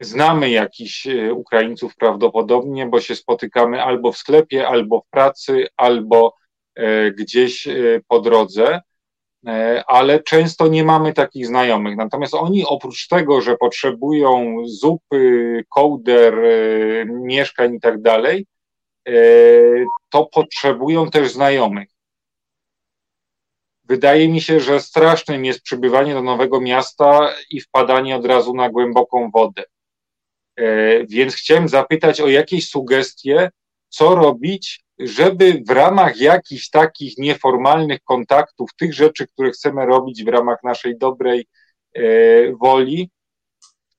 Znamy 0.00 0.50
jakichś 0.50 1.06
Ukraińców 1.32 1.96
prawdopodobnie, 1.96 2.86
bo 2.86 3.00
się 3.00 3.16
spotykamy 3.16 3.82
albo 3.82 4.12
w 4.12 4.16
sklepie, 4.16 4.68
albo 4.68 5.00
w 5.00 5.10
pracy, 5.10 5.66
albo 5.76 6.34
gdzieś 7.18 7.68
po 8.08 8.20
drodze. 8.20 8.80
E, 9.46 9.84
ale 9.86 10.22
często 10.22 10.68
nie 10.68 10.84
mamy 10.84 11.12
takich 11.12 11.46
znajomych. 11.46 11.96
Natomiast 11.96 12.34
oni 12.34 12.64
oprócz 12.66 13.08
tego, 13.08 13.40
że 13.40 13.56
potrzebują 13.56 14.56
zupy, 14.64 15.64
kołder, 15.68 16.34
e, 16.38 17.04
mieszkań 17.04 17.74
i 17.74 17.80
tak 17.80 18.02
dalej, 18.02 18.46
e, 19.08 19.12
to 20.10 20.26
potrzebują 20.26 21.10
też 21.10 21.32
znajomych. 21.32 21.88
Wydaje 23.84 24.28
mi 24.28 24.40
się, 24.40 24.60
że 24.60 24.80
strasznym 24.80 25.44
jest 25.44 25.62
przybywanie 25.62 26.14
do 26.14 26.22
nowego 26.22 26.60
miasta 26.60 27.34
i 27.50 27.60
wpadanie 27.60 28.16
od 28.16 28.26
razu 28.26 28.54
na 28.54 28.70
głęboką 28.70 29.30
wodę. 29.30 29.62
Więc 31.08 31.34
chciałem 31.34 31.68
zapytać 31.68 32.20
o 32.20 32.28
jakieś 32.28 32.68
sugestie, 32.68 33.50
co 33.88 34.14
robić, 34.14 34.84
żeby 35.00 35.62
w 35.68 35.70
ramach 35.70 36.20
jakichś 36.20 36.70
takich 36.70 37.18
nieformalnych 37.18 38.00
kontaktów, 38.04 38.70
tych 38.76 38.94
rzeczy, 38.94 39.26
które 39.26 39.50
chcemy 39.50 39.86
robić 39.86 40.24
w 40.24 40.28
ramach 40.28 40.58
naszej 40.64 40.98
dobrej 40.98 41.46
e, 41.94 42.02
woli, 42.52 43.10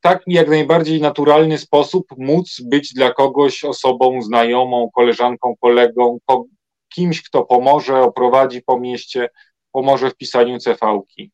tak 0.01 0.21
jak 0.27 0.47
najbardziej 0.47 1.01
naturalny 1.01 1.57
sposób 1.57 2.05
móc 2.17 2.61
być 2.61 2.93
dla 2.93 3.13
kogoś 3.13 3.63
osobą 3.63 4.21
znajomą, 4.21 4.89
koleżanką, 4.95 5.55
kolegą, 5.61 6.19
ko, 6.25 6.45
kimś, 6.89 7.21
kto 7.21 7.43
pomoże, 7.43 8.01
oprowadzi 8.01 8.61
po 8.61 8.79
mieście, 8.79 9.29
pomoże 9.71 10.09
w 10.09 10.15
pisaniu 10.15 10.59
CV-ki. 10.59 11.31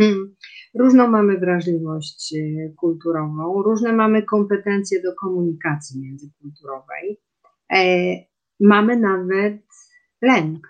Hmm. 0.00 0.34
Różną 0.78 1.08
mamy 1.08 1.38
wrażliwość 1.38 2.34
e, 2.34 2.68
kulturową, 2.76 3.62
różne 3.62 3.92
mamy 3.92 4.22
kompetencje 4.22 5.02
do 5.02 5.14
komunikacji 5.14 6.00
międzykulturowej. 6.00 7.20
Mamy 8.62 8.96
nawet 8.96 9.62
lęk, 10.22 10.68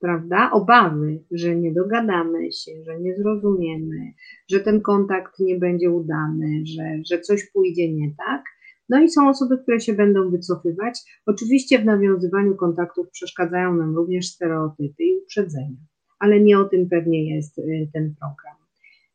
prawda? 0.00 0.50
Obawy, 0.50 1.24
że 1.30 1.56
nie 1.56 1.72
dogadamy 1.72 2.52
się, 2.52 2.72
że 2.84 3.00
nie 3.00 3.16
zrozumiemy, 3.16 4.12
że 4.50 4.60
ten 4.60 4.80
kontakt 4.80 5.38
nie 5.38 5.58
będzie 5.58 5.90
udany, 5.90 6.62
że, 6.64 6.82
że 7.10 7.20
coś 7.20 7.50
pójdzie 7.52 7.92
nie 7.92 8.14
tak. 8.26 8.44
No 8.88 9.02
i 9.02 9.08
są 9.08 9.28
osoby, 9.28 9.58
które 9.58 9.80
się 9.80 9.92
będą 9.92 10.30
wycofywać. 10.30 11.00
Oczywiście 11.26 11.78
w 11.78 11.84
nawiązywaniu 11.84 12.56
kontaktów 12.56 13.10
przeszkadzają 13.10 13.76
nam 13.76 13.96
również 13.96 14.26
stereotypy 14.26 15.02
i 15.02 15.18
uprzedzenia, 15.22 15.86
ale 16.18 16.40
nie 16.40 16.58
o 16.58 16.64
tym 16.64 16.88
pewnie 16.88 17.36
jest 17.36 17.58
y, 17.58 17.88
ten 17.92 18.14
program. 18.20 18.59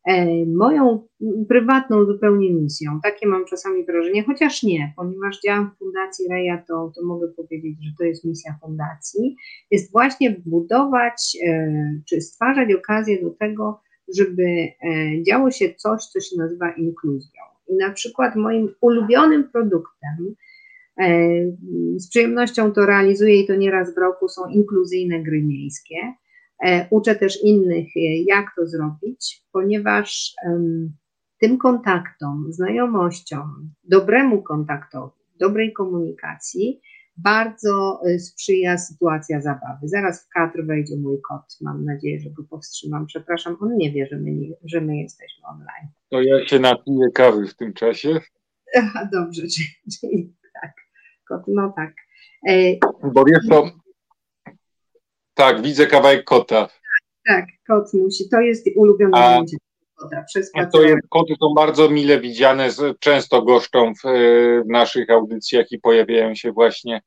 E, 0.06 0.46
moją 0.46 1.08
prywatną 1.50 2.06
zupełnie 2.06 2.54
misją, 2.54 3.00
takie 3.04 3.28
mam 3.28 3.46
czasami 3.46 3.86
wrażenie, 3.86 4.24
chociaż 4.24 4.64
nie, 4.64 4.94
ponieważ 4.96 5.42
działam 5.42 5.72
w 5.72 5.78
Fundacji 5.78 6.26
Reja, 6.30 6.64
to, 6.68 6.92
to 6.96 7.06
mogę 7.06 7.28
powiedzieć, 7.28 7.78
że 7.86 7.92
to 7.98 8.04
jest 8.04 8.26
misja 8.26 8.58
fundacji, 8.62 9.36
jest 9.72 9.92
właśnie 9.92 10.36
budować 10.46 11.38
e, 11.48 11.74
czy 12.10 12.22
stwarzać 12.22 12.74
okazję 12.74 13.24
do 13.24 13.30
tego, 13.30 13.82
żeby 14.16 14.44
e, 14.44 15.24
działo 15.24 15.52
się 15.52 15.74
coś, 15.74 16.06
co 16.06 16.20
się 16.20 16.38
nazywa 16.38 16.72
inkluzją. 16.72 17.42
I 17.68 17.76
na 17.76 17.92
przykład 17.92 18.36
moim 18.36 18.70
ulubionym 18.82 19.44
produktem, 19.44 20.36
z 21.96 22.10
przyjemnością 22.10 22.72
to 22.72 22.86
realizuję 22.86 23.42
i 23.42 23.48
to 23.48 23.56
nieraz 23.56 23.96
w 23.96 23.98
roku, 23.98 24.28
są 24.28 24.48
inkluzyjne 24.50 25.24
gry 25.24 25.44
miejskie 25.44 25.96
uczę 26.90 27.16
też 27.16 27.44
innych, 27.44 27.88
e, 27.96 28.00
jak 28.28 28.46
to 28.56 28.68
zrobić, 28.68 29.44
ponieważ 29.52 30.34
tym 31.40 31.58
kontaktom, 31.58 32.46
znajomościom, 32.50 33.74
dobremu 33.84 34.44
kontaktowi, 34.44 35.22
dobrej 35.40 35.74
komunikacji 35.74 36.82
bardzo 37.18 38.02
e, 38.06 38.20
sprzyja 38.20 38.78
sytuacja 38.78 39.42
zabawy. 39.42 39.88
Zaraz 39.88 40.26
w 40.26 40.30
kadr 40.30 40.66
wejdzie 40.66 40.98
mój 40.98 41.22
kot. 41.22 41.58
Mam 41.62 41.86
nadzieję, 41.86 42.20
że 42.20 42.30
go 42.30 42.44
powstrzymam. 42.44 43.06
Przepraszam, 43.06 43.58
on 43.62 43.78
nie 43.78 43.92
wie, 43.92 44.08
że 44.08 44.18
my, 44.18 44.32
nie, 44.32 44.50
że 44.64 44.82
my 44.82 44.98
jesteśmy 44.98 45.44
online. 45.48 45.88
To 46.10 46.22
ja 46.22 46.48
się 46.48 46.60
napiję 46.60 47.12
kawy 47.14 47.48
w 47.48 47.56
tym 47.56 47.74
czasie. 47.74 48.20
Dobrze, 49.14 49.42
czyli, 50.00 50.34
tak. 50.62 50.72
Kot, 51.28 51.42
no 51.48 51.74
tak. 51.76 51.94
Bo 53.14 53.24
wiesz 53.26 53.48
to, 53.50 53.70
tak, 55.36 55.62
widzę 55.62 55.88
kawałek 55.88 56.24
kota. 56.24 56.70
Tak, 57.28 57.46
kot 57.68 57.94
musi. 57.94 58.30
To 58.30 58.42
jest 58.42 58.66
ulubione 58.76 59.18
A, 59.18 59.32
zdjęcie 59.32 59.58
kota. 59.96 60.24
Przez 60.28 60.52
to 60.72 60.82
jest, 60.82 61.08
koty 61.10 61.34
są 61.42 61.54
bardzo 61.54 61.90
mile 61.90 62.20
widziane, 62.20 62.70
często 63.00 63.42
goszczą 63.42 63.94
w, 63.94 64.02
w 64.66 64.68
naszych 64.68 65.10
audycjach 65.10 65.72
i 65.72 65.80
pojawiają 65.80 66.36
się 66.36 66.52
właśnie 66.52 67.02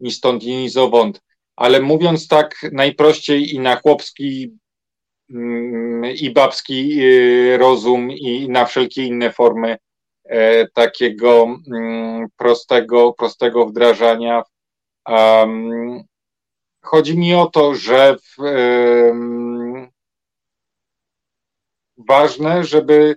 ni 0.00 0.10
stąd, 0.10 0.42
ni 0.42 0.68
zowąd. 0.68 1.20
Ale 1.56 1.80
mówiąc 1.80 2.28
tak 2.28 2.56
najprościej 2.72 3.54
i 3.54 3.60
na 3.60 3.76
chłopski 3.76 4.58
mm, 5.30 6.04
i 6.14 6.30
babski 6.30 7.02
y, 7.02 7.56
rozum 7.58 8.10
i 8.10 8.48
na 8.48 8.64
wszelkie 8.64 9.04
inne 9.04 9.32
formy 9.32 9.76
e, 10.24 10.68
takiego 10.68 11.56
mm, 11.72 12.26
prostego, 12.36 13.12
prostego 13.12 13.66
wdrażania. 13.66 14.42
Chodzi 16.82 17.18
mi 17.18 17.34
o 17.34 17.46
to, 17.46 17.74
że 17.74 18.16
w, 18.16 18.42
ważne, 21.98 22.64
żeby 22.64 23.16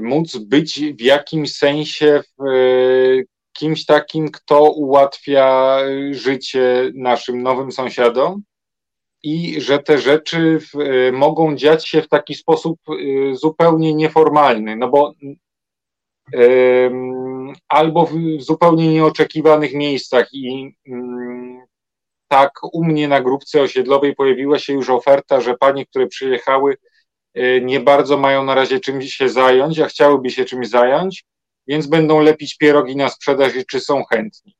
móc 0.00 0.36
być 0.36 0.80
w 0.80 1.00
jakimś 1.00 1.56
sensie 1.56 2.22
w, 2.38 2.46
y, 2.46 3.26
kimś 3.52 3.86
takim, 3.86 4.30
kto 4.30 4.70
ułatwia 4.70 5.78
życie 6.10 6.90
naszym 6.94 7.42
nowym 7.42 7.72
sąsiadom 7.72 8.42
i 9.22 9.60
że 9.60 9.78
te 9.78 9.98
rzeczy 9.98 10.58
w, 10.60 10.80
y, 10.80 11.12
mogą 11.12 11.56
dziać 11.56 11.88
się 11.88 12.02
w 12.02 12.08
taki 12.08 12.34
sposób 12.34 12.80
zupełnie 13.32 13.94
nieformalny, 13.94 14.76
no 14.76 14.88
bo 14.88 15.14
albo 17.68 18.06
w 18.06 18.12
zupełnie 18.38 18.92
nieoczekiwanych 18.92 19.74
miejscach 19.74 20.28
i 20.32 20.72
tak 22.34 22.52
u 22.72 22.84
mnie 22.84 23.08
na 23.08 23.20
grupce 23.20 23.62
osiedlowej 23.62 24.14
pojawiła 24.14 24.58
się 24.58 24.72
już 24.72 24.90
oferta, 24.90 25.40
że 25.40 25.56
panie, 25.56 25.86
które 25.86 26.06
przyjechały, 26.06 26.76
y, 27.38 27.60
nie 27.64 27.80
bardzo 27.80 28.16
mają 28.16 28.44
na 28.44 28.54
razie 28.54 28.80
czymś 28.80 29.14
się 29.14 29.28
zająć, 29.28 29.78
a 29.78 29.86
chciałyby 29.86 30.30
się 30.30 30.44
czymś 30.44 30.68
zająć, 30.68 31.24
więc 31.66 31.86
będą 31.86 32.20
lepić 32.20 32.56
pierogi 32.56 32.96
na 32.96 33.08
sprzedaż 33.08 33.56
i 33.56 33.66
czy 33.66 33.80
są 33.80 34.04
chętni. 34.04 34.56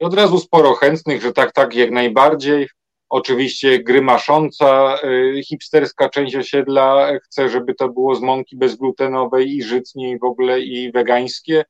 I 0.00 0.04
od 0.04 0.14
razu 0.14 0.38
sporo 0.38 0.74
chętnych, 0.74 1.22
że 1.22 1.32
tak, 1.32 1.52
tak, 1.52 1.74
jak 1.74 1.90
najbardziej. 1.90 2.68
Oczywiście 3.08 3.78
grymasząca, 3.78 4.98
y, 5.04 5.42
hipsterska 5.42 6.08
część 6.08 6.36
osiedla 6.36 7.18
chce, 7.24 7.48
żeby 7.48 7.74
to 7.74 7.88
było 7.88 8.14
z 8.14 8.20
mąki 8.20 8.56
bezglutenowej 8.56 9.56
i 9.56 9.62
żytnie 9.62 10.10
i 10.10 10.18
w 10.18 10.24
ogóle 10.24 10.60
i 10.60 10.92
wegańskie. 10.92 11.64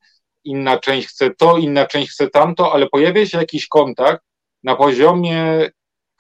Inna 0.45 0.79
część 0.79 1.09
chce 1.09 1.31
to, 1.31 1.59
inna 1.59 1.87
część 1.87 2.13
chce 2.13 2.31
tamto, 2.31 2.73
ale 2.73 2.87
pojawia 2.89 3.27
się 3.27 3.39
jakiś 3.39 3.69
kontakt, 3.69 4.25
na 4.65 4.77
poziomie 4.77 5.71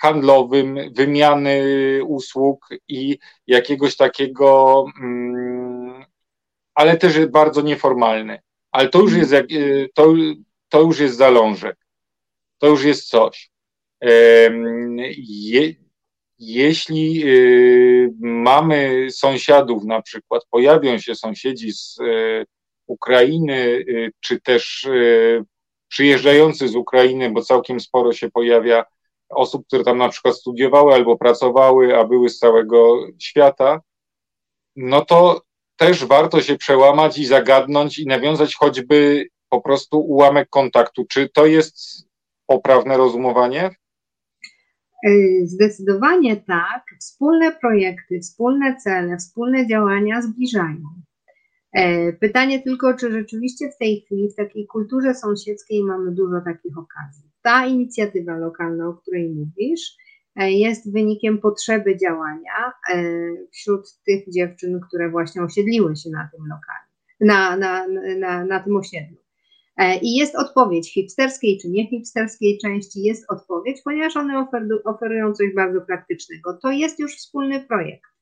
handlowym, 0.00 0.78
wymiany 0.92 1.62
usług 2.06 2.68
i 2.88 3.18
jakiegoś 3.46 3.96
takiego, 3.96 4.84
mm, 5.00 6.04
ale 6.74 6.96
też 6.96 7.26
bardzo 7.26 7.62
nieformalny. 7.62 8.38
Ale 8.72 8.88
to 8.88 9.00
już 9.00 9.12
jest, 9.14 9.32
y, 9.32 9.88
to, 9.94 10.14
to 10.68 10.80
już 10.80 11.00
jest 11.00 11.16
zalążek. 11.16 11.76
To 12.58 12.66
już 12.66 12.84
jest 12.84 13.08
coś. 13.08 13.50
Je, 15.16 15.74
jeśli 16.38 17.22
y, 17.26 18.10
mamy 18.20 19.06
sąsiadów, 19.10 19.84
na 19.84 20.02
przykład 20.02 20.42
pojawią 20.50 20.98
się 20.98 21.14
sąsiedzi 21.14 21.72
z 21.72 21.98
y, 22.00 22.44
Ukrainy, 22.86 23.84
czy 24.20 24.40
też 24.40 24.88
przyjeżdżający 25.94 26.68
z 26.68 26.76
Ukrainy, 26.76 27.30
bo 27.30 27.42
całkiem 27.42 27.80
sporo 27.80 28.12
się 28.12 28.30
pojawia 28.30 28.84
osób, 29.28 29.66
które 29.66 29.84
tam 29.84 29.98
na 29.98 30.08
przykład 30.08 30.36
studiowały 30.36 30.94
albo 30.94 31.18
pracowały, 31.18 31.98
a 31.98 32.04
były 32.04 32.28
z 32.28 32.38
całego 32.38 33.06
świata, 33.18 33.80
no 34.76 35.04
to 35.04 35.42
też 35.76 36.04
warto 36.04 36.42
się 36.42 36.56
przełamać 36.56 37.18
i 37.18 37.26
zagadnąć 37.26 37.98
i 37.98 38.06
nawiązać 38.06 38.54
choćby 38.54 39.28
po 39.48 39.60
prostu 39.60 40.00
ułamek 40.00 40.48
kontaktu. 40.48 41.04
Czy 41.08 41.28
to 41.28 41.46
jest 41.46 41.76
poprawne 42.46 42.96
rozumowanie? 42.96 43.70
Y, 45.08 45.42
zdecydowanie 45.44 46.36
tak. 46.36 46.84
Wspólne 47.00 47.52
projekty, 47.52 48.20
wspólne 48.20 48.76
cele, 48.76 49.16
wspólne 49.16 49.66
działania 49.66 50.22
zbliżają. 50.22 51.04
E, 51.74 52.12
pytanie 52.12 52.62
tylko, 52.62 52.94
czy 52.94 53.12
rzeczywiście 53.12 53.70
w 53.70 53.78
tej 53.78 54.00
chwili 54.00 54.28
w 54.30 54.34
takiej 54.34 54.66
kulturze 54.66 55.14
sąsiedzkiej 55.14 55.84
mamy 55.84 56.12
dużo 56.12 56.40
takich 56.44 56.78
okazji. 56.78 57.30
Ta 57.42 57.66
inicjatywa 57.66 58.36
lokalna, 58.38 58.88
o 58.88 58.94
której 58.94 59.28
mówisz, 59.28 59.96
e, 60.36 60.52
jest 60.52 60.92
wynikiem 60.92 61.38
potrzeby 61.38 61.96
działania 61.96 62.72
e, 62.94 63.04
wśród 63.52 63.86
tych 64.06 64.30
dziewczyn, 64.30 64.80
które 64.88 65.10
właśnie 65.10 65.42
osiedliły 65.42 65.96
się 65.96 66.10
na 66.10 66.28
tym 66.32 66.46
lokalu, 66.46 66.86
na, 67.20 67.56
na, 67.56 67.86
na, 68.18 68.44
na 68.44 68.60
tym 68.60 68.76
osiedlu. 68.76 69.16
I 70.02 70.16
jest 70.16 70.36
odpowiedź 70.36 70.94
hipsterskiej 70.94 71.58
czy 71.62 71.68
nie 71.68 71.86
hipsterskiej 71.86 72.58
części, 72.58 73.02
jest 73.02 73.30
odpowiedź, 73.30 73.80
ponieważ 73.84 74.16
one 74.16 74.46
oferują 74.84 75.32
coś 75.32 75.54
bardzo 75.54 75.80
praktycznego. 75.80 76.58
To 76.62 76.70
jest 76.70 76.98
już 76.98 77.16
wspólny 77.16 77.60
projekt. 77.60 78.13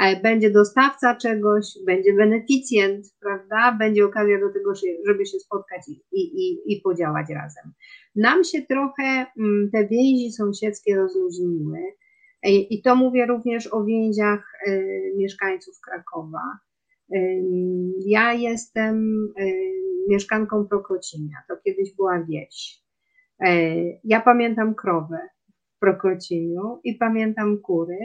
E, 0.00 0.20
będzie 0.20 0.50
dostawca 0.50 1.16
czegoś, 1.16 1.64
będzie 1.86 2.12
beneficjent, 2.12 3.06
prawda? 3.20 3.76
Będzie 3.78 4.04
okazja 4.04 4.40
do 4.40 4.52
tego, 4.52 4.72
żeby 5.06 5.26
się 5.26 5.38
spotkać 5.38 5.80
i, 5.88 6.20
i, 6.20 6.72
i 6.72 6.80
podziałać 6.80 7.26
razem. 7.30 7.72
Nam 8.16 8.44
się 8.44 8.62
trochę 8.62 9.26
mm, 9.38 9.70
te 9.72 9.88
więzi 9.88 10.32
sąsiedzkie 10.32 10.96
rozluźniły 10.96 11.78
e, 12.42 12.50
i 12.50 12.82
to 12.82 12.96
mówię 12.96 13.26
również 13.26 13.66
o 13.72 13.84
więziach 13.84 14.52
e, 14.66 14.80
mieszkańców 15.16 15.74
Krakowa. 15.80 16.58
Ja 18.06 18.32
jestem 18.32 19.28
mieszkanką 20.08 20.66
Prokocinia, 20.66 21.36
to 21.48 21.56
kiedyś 21.64 21.96
była 21.96 22.24
wieś. 22.28 22.82
Ja 24.04 24.20
pamiętam 24.20 24.74
krowę 24.74 25.18
w 25.76 25.78
Prokociniu 25.78 26.80
i 26.84 26.94
pamiętam 26.94 27.58
kury, 27.58 27.98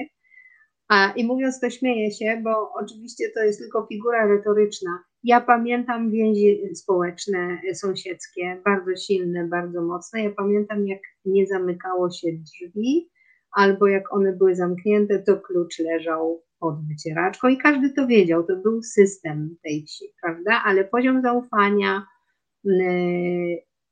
a, 0.90 1.12
I 1.12 1.26
mówiąc 1.26 1.60
to 1.60 1.70
śmieję 1.70 2.12
się, 2.12 2.42
bo 2.44 2.74
oczywiście 2.74 3.30
to 3.36 3.44
jest 3.44 3.60
tylko 3.60 3.86
figura 3.86 4.28
retoryczna. 4.28 5.04
Ja 5.24 5.42
pamiętam 5.42 6.12
więzi 6.12 6.62
społeczne, 6.76 7.62
sąsiedzkie, 7.74 8.62
bardzo 8.66 8.96
silne, 8.96 9.48
bardzo 9.48 9.82
mocne. 9.82 10.24
Ja 10.24 10.32
pamiętam, 10.32 10.88
jak 10.88 11.00
nie 11.26 11.48
zamykało 11.48 12.12
się 12.12 12.28
drzwi, 12.32 13.10
albo 13.52 13.88
jak 13.88 14.14
one 14.14 14.34
były 14.34 14.56
zamknięte, 14.56 15.20
to 15.20 15.38
klucz 15.38 15.80
leżał 15.80 16.44
pod 16.60 16.76
wycieraczką 16.88 17.48
i 17.48 17.58
każdy 17.58 17.90
to 17.94 18.08
wiedział. 18.08 18.44
To 18.44 18.56
był 18.56 18.84
system 18.84 19.56
tej 19.64 19.86
wsi, 19.86 20.06
prawda? 20.22 20.62
Ale 20.66 20.86
poziom 20.86 21.22
zaufania, 21.22 22.06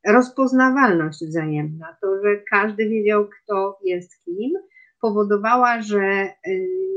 rozpoznawalność 0.06 1.24
wzajemna, 1.24 1.96
to, 2.00 2.22
że 2.22 2.42
każdy 2.50 2.88
wiedział, 2.88 3.28
kto 3.28 3.78
jest 3.84 4.24
kim 4.24 4.52
powodowała, 5.00 5.82
że 5.82 6.32
y, 6.48 6.87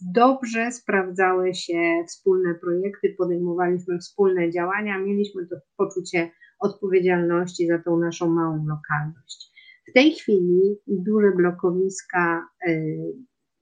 dobrze 0.00 0.72
sprawdzały 0.72 1.54
się 1.54 2.04
wspólne 2.08 2.54
projekty, 2.54 3.14
podejmowaliśmy 3.18 3.98
wspólne 3.98 4.50
działania, 4.50 4.98
mieliśmy 4.98 5.46
to 5.46 5.56
poczucie 5.76 6.30
odpowiedzialności 6.60 7.66
za 7.66 7.78
tą 7.78 7.98
naszą 7.98 8.28
małą 8.30 8.66
lokalność. 8.66 9.50
W 9.88 9.92
tej 9.92 10.12
chwili 10.12 10.76
duże 10.86 11.32
blokowiska, 11.36 12.48
y, 12.68 12.96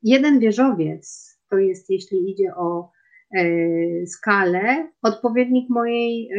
jeden 0.02 0.40
wieżowiec, 0.40 1.32
to 1.50 1.58
jest 1.58 1.90
jeśli 1.90 2.30
idzie 2.30 2.54
o 2.56 2.90
skalę 4.06 4.88
odpowiednik 5.02 5.70
mojej 5.70 6.30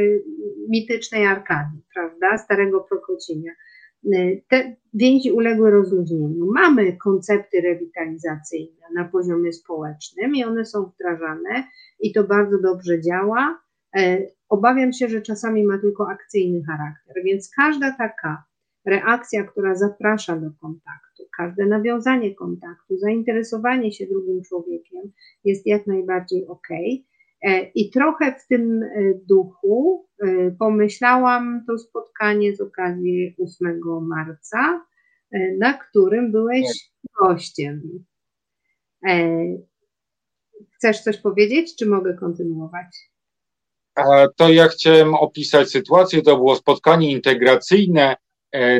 mitycznej 0.70 1.26
Arkadii, 1.26 1.82
prawda, 1.94 2.38
starego 2.38 2.82
Prokocinia. 2.82 3.52
Te 4.50 4.76
więzi 4.94 5.32
uległy 5.32 5.72
rozluźnieniu. 5.72 6.46
Mamy 6.46 6.98
koncepty 6.98 7.62
rewitalizacyjne 7.62 8.86
na 8.96 9.06
poziomie 9.06 9.54
społecznym 9.54 10.36
i 10.36 10.44
one 10.44 10.66
są 10.66 10.84
wdrażane 10.86 11.64
i 12.00 12.14
to 12.14 12.24
bardzo 12.24 12.62
dobrze 12.62 13.02
działa. 13.02 13.60
Obawiam 14.50 14.94
się, 14.94 15.08
że 15.08 15.22
czasami 15.22 15.64
ma 15.64 15.78
tylko 15.78 16.10
akcyjny 16.10 16.64
charakter, 16.64 17.24
więc 17.24 17.50
każda 17.56 17.96
taka 17.98 18.44
reakcja, 18.86 19.44
która 19.44 19.76
zaprasza 19.76 20.36
do 20.36 20.52
kontaktu, 20.62 21.24
każde 21.38 21.66
nawiązanie 21.66 22.36
kontaktu, 22.36 22.98
zainteresowanie 22.98 23.92
się 23.92 24.06
drugim 24.06 24.44
człowiekiem 24.44 25.12
jest 25.44 25.68
jak 25.68 25.88
najbardziej 25.88 26.48
ok. 26.48 26.68
E, 27.44 27.72
I 27.76 27.90
trochę 27.90 28.36
w 28.40 28.48
tym 28.48 28.84
e, 28.84 28.90
duchu 29.28 30.08
e, 30.20 30.52
pomyślałam 30.52 31.64
to 31.68 31.78
spotkanie 31.78 32.56
z 32.56 32.62
okazji 32.62 33.36
8 33.62 33.82
marca, 34.02 34.86
na 35.60 35.74
którym 35.74 36.32
byłeś 36.32 36.66
gościem. 37.22 38.06
Chcesz 40.76 41.02
coś 41.02 41.18
powiedzieć, 41.18 41.76
czy 41.76 41.86
mogę 41.86 42.14
kontynuować? 42.14 43.12
To 44.38 44.50
ja 44.50 44.68
chciałem 44.68 45.16
opisać 45.16 45.70
sytuację. 45.70 46.22
To 46.22 46.36
było 46.36 46.56
spotkanie 46.56 47.12
integracyjne 47.12 48.16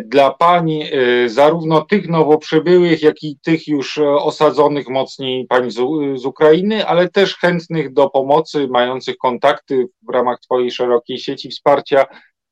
dla 0.06 0.32
pań, 0.32 0.72
e, 0.72 0.90
zarówno 1.30 1.82
tych 1.82 2.10
nowo 2.10 2.38
przybyłych, 2.38 3.02
jak 3.02 3.24
i 3.24 3.38
tych 3.44 3.68
już 3.68 3.98
osadzonych 3.98 4.90
mocniej 4.90 5.48
pań 5.48 5.72
z, 5.72 5.76
z 6.16 6.26
Ukrainy, 6.26 6.86
ale 6.86 7.10
też 7.10 7.38
chętnych 7.38 7.94
do 7.94 8.10
pomocy, 8.10 8.68
mających 8.68 9.18
kontakty 9.18 9.88
w 10.10 10.14
ramach 10.14 10.40
Twojej 10.40 10.72
szerokiej 10.72 11.18
sieci 11.18 11.50
wsparcia 11.50 12.06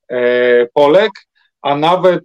e, 0.10 0.68
Polek, 0.74 1.12
a 1.62 1.76
nawet 1.76 2.24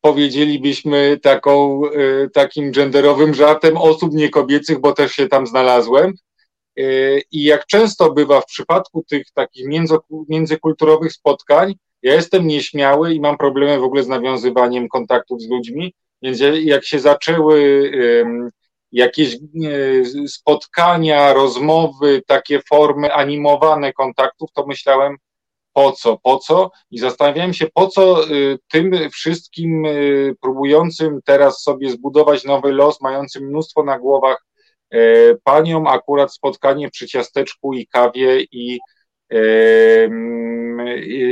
powiedzielibyśmy 0.00 1.18
taką, 1.22 1.82
takim 2.34 2.72
genderowym 2.72 3.34
żartem 3.34 3.76
osób 3.76 4.14
niekobiecych, 4.14 4.80
bo 4.80 4.92
też 4.92 5.12
się 5.12 5.28
tam 5.28 5.46
znalazłem. 5.46 6.12
E, 6.78 6.82
I 7.32 7.42
jak 7.42 7.66
często 7.66 8.12
bywa 8.12 8.40
w 8.40 8.46
przypadku 8.46 9.04
tych 9.08 9.30
takich 9.34 9.66
międzykulturowych 10.28 11.12
spotkań, 11.12 11.74
ja 12.02 12.14
jestem 12.14 12.46
nieśmiały 12.46 13.14
i 13.14 13.20
mam 13.20 13.38
problemy 13.38 13.78
w 13.78 13.84
ogóle 13.84 14.02
z 14.02 14.08
nawiązywaniem 14.08 14.88
kontaktów 14.88 15.42
z 15.42 15.48
ludźmi, 15.48 15.94
więc 16.22 16.40
jak 16.62 16.84
się 16.84 16.98
zaczęły 16.98 17.90
jakieś 18.92 19.34
e, 19.34 19.38
spotkania, 20.28 21.32
rozmowy, 21.32 22.22
takie 22.26 22.60
formy 22.68 23.12
animowane 23.12 23.92
kontaktów, 23.92 24.50
to 24.52 24.66
myślałem, 24.66 25.16
po 25.72 25.92
co, 25.92 26.18
po 26.22 26.38
co? 26.38 26.70
I 26.90 26.98
zastanawiałem 26.98 27.54
się, 27.54 27.66
po 27.74 27.86
co 27.86 28.24
e, 28.24 28.26
tym 28.68 29.10
wszystkim 29.10 29.86
próbującym 30.40 31.20
teraz 31.24 31.62
sobie 31.62 31.90
zbudować 31.90 32.44
nowy 32.44 32.72
los, 32.72 33.00
mającym 33.00 33.44
mnóstwo 33.44 33.84
na 33.84 33.98
głowach 33.98 34.48
E, 34.90 35.34
panią 35.44 35.86
akurat 35.88 36.34
spotkanie 36.34 36.90
przy 36.90 37.06
ciasteczku 37.06 37.74
i 37.74 37.86
kawie 37.86 38.40
i, 38.40 38.78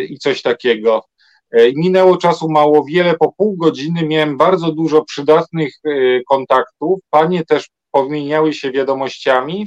i 0.08 0.18
coś 0.18 0.42
takiego. 0.42 1.04
E, 1.50 1.72
minęło 1.72 2.16
czasu 2.16 2.48
mało 2.48 2.84
wiele, 2.84 3.14
po 3.14 3.32
pół 3.32 3.56
godziny 3.56 4.06
miałem 4.06 4.36
bardzo 4.36 4.72
dużo 4.72 5.04
przydatnych 5.04 5.74
e, 5.84 5.90
kontaktów. 6.22 7.00
Panie 7.10 7.44
też 7.44 7.70
pomieniały 7.90 8.52
się 8.52 8.72
wiadomościami 8.72 9.66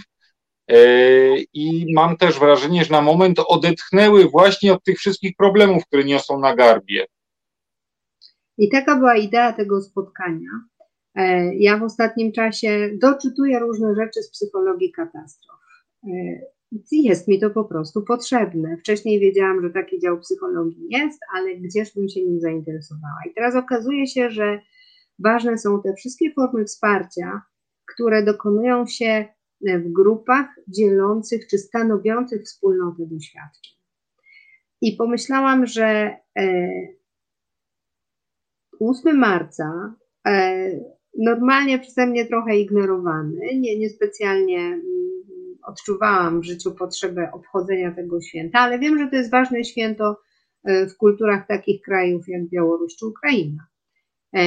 i 1.53 1.93
mam 1.95 2.17
też 2.17 2.39
wrażenie, 2.39 2.86
że 2.86 2.91
na 2.91 3.01
moment 3.01 3.39
odetchnęły 3.47 4.25
właśnie 4.25 4.73
od 4.73 4.84
tych 4.84 4.97
wszystkich 4.97 5.36
problemów, 5.38 5.86
które 5.86 6.03
niosą 6.03 6.39
na 6.39 6.55
garbie. 6.55 7.05
I 8.57 8.69
taka 8.69 8.95
była 8.95 9.15
idea 9.15 9.53
tego 9.53 9.82
spotkania. 9.82 10.49
E, 11.15 11.55
ja 11.55 11.77
w 11.77 11.84
ostatnim 11.84 12.32
czasie 12.32 12.89
doczytuję 13.01 13.59
różne 13.59 13.95
rzeczy 13.95 14.23
z 14.23 14.32
psychologii 14.32 14.91
katastrof. 14.91 15.59
E, 16.74 16.78
jest 16.91 17.28
mi 17.28 17.39
to 17.39 17.49
po 17.49 17.65
prostu 17.65 18.01
potrzebne. 18.01 18.78
Wcześniej 18.78 19.20
wiedziałam, 19.20 19.61
że 19.61 19.70
taki 19.70 19.99
dział 19.99 20.20
psychologii 20.20 20.88
jest, 20.89 21.20
ale 21.36 21.55
gdzież 21.55 21.95
bym 21.95 22.09
się 22.09 22.26
nim 22.26 22.39
zainteresowała. 22.39 23.20
I 23.30 23.34
teraz 23.34 23.55
okazuje 23.55 24.07
się, 24.07 24.30
że 24.30 24.59
ważne 25.20 25.57
są 25.57 25.82
te 25.82 25.93
wszystkie 25.93 26.34
formy 26.34 26.65
wsparcia, 26.65 27.41
które 27.86 28.24
dokonują 28.24 28.86
się 28.88 29.26
w 29.61 29.91
grupach 29.91 30.47
dzielących 30.67 31.47
czy 31.47 31.57
stanowiących 31.57 32.43
wspólnotę 32.43 33.03
doświadczeń. 33.05 33.80
I 34.82 34.95
pomyślałam, 34.95 35.65
że 35.65 36.17
8 38.80 39.07
e, 39.07 39.13
marca 39.13 39.95
normalnie 41.17 41.80
przeze 41.80 42.07
mnie 42.07 42.26
trochę 42.26 42.57
ignorowany. 42.57 43.39
Nie, 43.55 43.80
niespecjalnie 43.80 44.59
mm, 44.59 44.99
odczuwałam 45.64 46.41
w 46.41 46.45
życiu 46.45 46.72
potrzebę 46.72 47.32
obchodzenia 47.32 47.91
tego 47.91 48.22
święta, 48.22 48.60
ale 48.60 48.80
wiem, 48.80 48.99
że 48.99 49.07
to 49.07 49.16
jest 49.16 49.32
ważne 49.32 49.64
święto 49.64 50.22
e, 50.64 50.88
w 50.88 50.97
kulturach 50.97 51.47
takich 51.47 51.82
krajów 51.82 52.28
jak 52.28 52.49
Białoruś 52.49 52.95
czy 52.95 53.05
Ukraina. 53.05 53.68
E, 54.36 54.41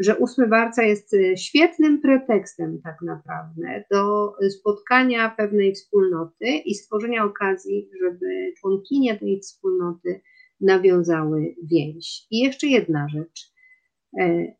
że 0.00 0.18
8 0.18 0.48
marca 0.48 0.82
jest 0.82 1.14
e, 1.14 1.36
świetnym 1.36 2.00
pretekstem 2.00 2.80
tak 2.84 2.96
naprawdę 3.02 3.84
do 3.90 4.32
spotkania 4.50 5.30
pewnej 5.30 5.74
wspólnoty 5.74 6.46
i 6.46 6.74
stworzenia 6.74 7.24
okazji, 7.24 7.90
żeby 8.00 8.52
członkinie 8.60 9.18
tej 9.18 9.40
wspólnoty 9.40 10.20
nawiązały 10.60 11.54
więź. 11.62 12.26
I 12.30 12.38
jeszcze 12.38 12.66
jedna 12.66 13.08
rzecz. 13.08 13.52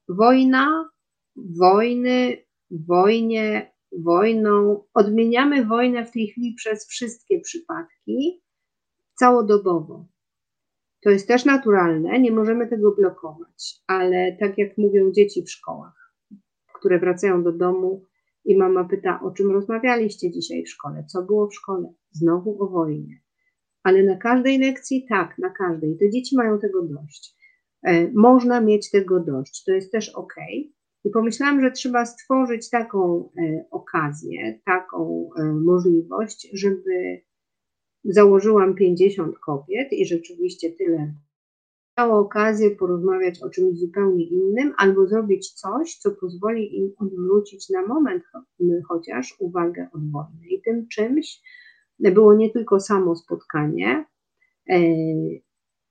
Wojna 0.09 0.93
wojny, 1.37 2.37
wojnie, 2.71 3.72
wojną. 3.99 4.85
Odmieniamy 4.95 5.67
wojnę 5.67 6.07
w 6.07 6.11
tej 6.11 6.29
chwili 6.29 6.55
przez 6.55 6.89
wszystkie 6.89 7.41
przypadki 7.41 8.43
całodobowo. 9.15 10.07
To 11.03 11.11
jest 11.11 11.29
też 11.29 11.45
naturalne, 11.45 12.21
nie 12.21 12.33
możemy 12.33 12.69
tego 12.69 12.93
blokować, 12.93 13.83
ale 13.87 14.37
tak 14.41 14.59
jak 14.59 14.79
mówią 14.79 15.13
dzieci 15.13 15.43
w 15.43 15.51
szkołach, 15.51 16.15
które 16.75 16.99
wracają 16.99 17.43
do 17.43 17.53
domu 17.53 18.05
i 18.45 18.57
mama 18.57 18.85
pyta, 18.85 19.21
o 19.23 19.31
czym 19.31 19.51
rozmawialiście 19.51 20.31
dzisiaj 20.31 20.65
w 20.65 20.69
szkole, 20.69 21.05
co 21.05 21.23
było 21.23 21.49
w 21.49 21.55
szkole, 21.55 21.95
znowu 22.11 22.63
o 22.63 22.69
wojnie. 22.69 23.21
Ale 23.83 24.03
na 24.03 24.17
każdej 24.17 24.59
lekcji, 24.59 25.07
tak, 25.09 25.39
na 25.39 25.51
każdej. 25.51 25.97
Te 25.99 26.11
dzieci 26.11 26.37
mają 26.37 26.59
tego 26.59 26.83
dość. 26.83 27.37
E, 27.83 28.13
można 28.15 28.61
mieć 28.61 28.91
tego 28.91 29.21
dość, 29.21 29.65
to 29.65 29.73
jest 29.73 29.93
też 29.93 30.09
ok, 30.09 30.35
i 31.05 31.11
pomyślałam, 31.11 31.61
że 31.61 31.71
trzeba 31.71 32.07
stworzyć 32.07 32.71
taką 32.71 33.31
e, 33.39 33.65
okazję, 33.71 34.61
taką 34.65 35.31
e, 35.39 35.45
możliwość, 35.45 36.49
żeby 36.53 37.23
założyłam 38.05 38.75
50 38.75 39.39
kobiet 39.39 39.93
i 39.93 40.07
rzeczywiście 40.07 40.71
tyle 40.71 41.15
miało 41.99 42.19
okazję 42.19 42.71
porozmawiać 42.71 43.43
o 43.43 43.51
czymś 43.51 43.79
zupełnie 43.79 44.25
innym, 44.25 44.73
albo 44.77 45.07
zrobić 45.07 45.53
coś, 45.53 45.97
co 45.97 46.11
pozwoli 46.11 46.79
im 46.79 46.93
odwrócić 46.99 47.71
na 47.71 47.87
moment 47.87 48.25
chociaż 48.89 49.37
uwagę 49.39 49.89
od 49.93 50.11
wojny. 50.11 50.49
I 50.49 50.63
tym 50.63 50.89
czymś 50.89 51.41
było 51.99 52.35
nie 52.35 52.51
tylko 52.51 52.81
samo 52.81 53.17
spotkanie, 53.17 54.05
e, 54.71 54.79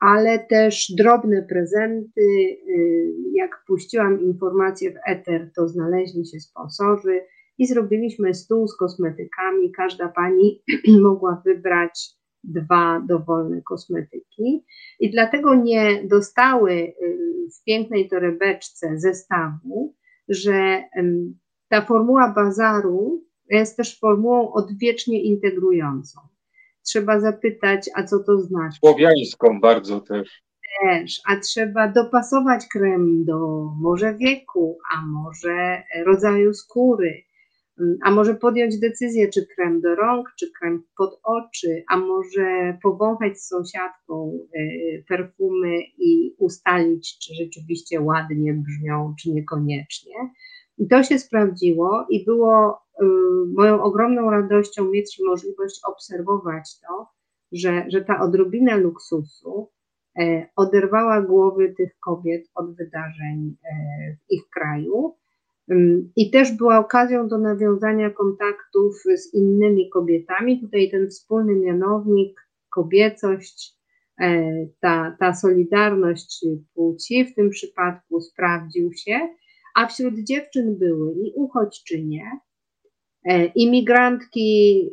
ale 0.01 0.39
też 0.39 0.91
drobne 0.97 1.43
prezenty. 1.43 2.21
Y, 2.21 3.13
jak 3.33 3.63
puściłam 3.67 4.21
informacje 4.21 4.91
w 4.91 4.95
eter, 5.07 5.51
to 5.55 5.67
znaleźli 5.67 6.25
się 6.25 6.39
sponsorzy 6.39 7.21
i 7.57 7.67
zrobiliśmy 7.67 8.33
stół 8.33 8.67
z 8.67 8.77
kosmetykami. 8.77 9.71
Każda 9.71 10.07
pani 10.07 10.63
mogła 11.07 11.41
wybrać 11.45 12.09
dwa 12.43 13.03
dowolne 13.07 13.61
kosmetyki 13.61 14.65
i 14.99 15.11
dlatego 15.11 15.55
nie 15.55 16.03
dostały 16.07 16.73
y, 16.73 16.93
w 17.59 17.63
pięknej 17.63 18.09
torebeczce 18.09 18.99
zestawu, 18.99 19.95
że 20.29 20.83
ta 21.69 21.81
formuła 21.81 22.33
bazaru 22.33 23.25
jest 23.49 23.77
też 23.77 23.99
formułą 23.99 24.53
odwiecznie 24.53 25.23
integrującą 25.23 26.30
trzeba 26.83 27.19
zapytać, 27.19 27.89
a 27.95 28.03
co 28.03 28.19
to 28.19 28.37
znaczy. 28.39 28.77
Słowiańską 28.79 29.59
bardzo 29.61 30.01
też. 30.01 30.43
Też, 30.81 31.21
a 31.27 31.39
trzeba 31.39 31.87
dopasować 31.87 32.67
krem 32.67 33.25
do 33.25 33.37
może 33.81 34.15
wieku, 34.15 34.77
a 34.93 35.05
może 35.05 35.83
rodzaju 36.05 36.53
skóry, 36.53 37.23
a 38.03 38.11
może 38.11 38.35
podjąć 38.35 38.79
decyzję, 38.79 39.29
czy 39.29 39.47
krem 39.55 39.81
do 39.81 39.95
rąk, 39.95 40.29
czy 40.39 40.51
krem 40.59 40.83
pod 40.97 41.19
oczy, 41.23 41.83
a 41.89 41.97
może 41.97 42.77
powąchać 42.83 43.37
z 43.37 43.47
sąsiadką 43.47 44.39
y, 44.55 45.03
perfumy 45.07 45.77
i 45.97 46.35
ustalić, 46.37 47.19
czy 47.19 47.33
rzeczywiście 47.35 48.01
ładnie 48.01 48.53
brzmią, 48.53 49.13
czy 49.19 49.31
niekoniecznie. 49.31 50.13
I 50.81 50.87
to 50.87 51.03
się 51.03 51.19
sprawdziło 51.19 52.05
i 52.09 52.25
było 52.25 52.81
moją 53.55 53.83
ogromną 53.83 54.29
radością 54.29 54.91
mieć 54.91 55.19
możliwość 55.25 55.79
obserwować 55.83 56.79
to, 56.79 57.07
że, 57.51 57.85
że 57.87 58.01
ta 58.01 58.21
odrobina 58.21 58.75
luksusu 58.75 59.69
e, 60.19 60.47
oderwała 60.55 61.21
głowy 61.21 61.73
tych 61.77 61.99
kobiet 61.99 62.45
od 62.55 62.75
wydarzeń 62.75 63.55
e, 63.63 64.15
w 64.15 64.31
ich 64.31 64.49
kraju. 64.49 65.15
I 66.15 66.31
też 66.31 66.51
była 66.51 66.79
okazją 66.79 67.27
do 67.27 67.37
nawiązania 67.37 68.09
kontaktów 68.09 68.95
z 69.15 69.33
innymi 69.33 69.89
kobietami. 69.89 70.61
Tutaj 70.61 70.89
ten 70.91 71.09
wspólny 71.09 71.55
mianownik, 71.55 72.47
kobiecość, 72.69 73.77
e, 74.21 74.51
ta, 74.79 75.15
ta 75.19 75.33
solidarność 75.33 76.45
płci 76.73 77.25
w 77.25 77.35
tym 77.35 77.49
przypadku 77.49 78.21
sprawdził 78.21 78.93
się, 78.93 79.19
a 79.75 79.87
wśród 79.87 80.13
dziewczyn 80.19 80.77
były 80.77 81.13
i 81.13 81.31
uchodźczynie, 81.35 82.39
imigrantki 83.55 84.89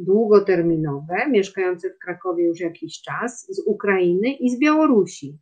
długoterminowe, 0.00 1.28
mieszkające 1.30 1.90
w 1.90 1.98
Krakowie 1.98 2.44
już 2.44 2.60
jakiś 2.60 3.02
czas, 3.02 3.46
z 3.48 3.62
Ukrainy 3.66 4.32
i 4.32 4.50
z 4.50 4.58
Białorusi, 4.58 5.38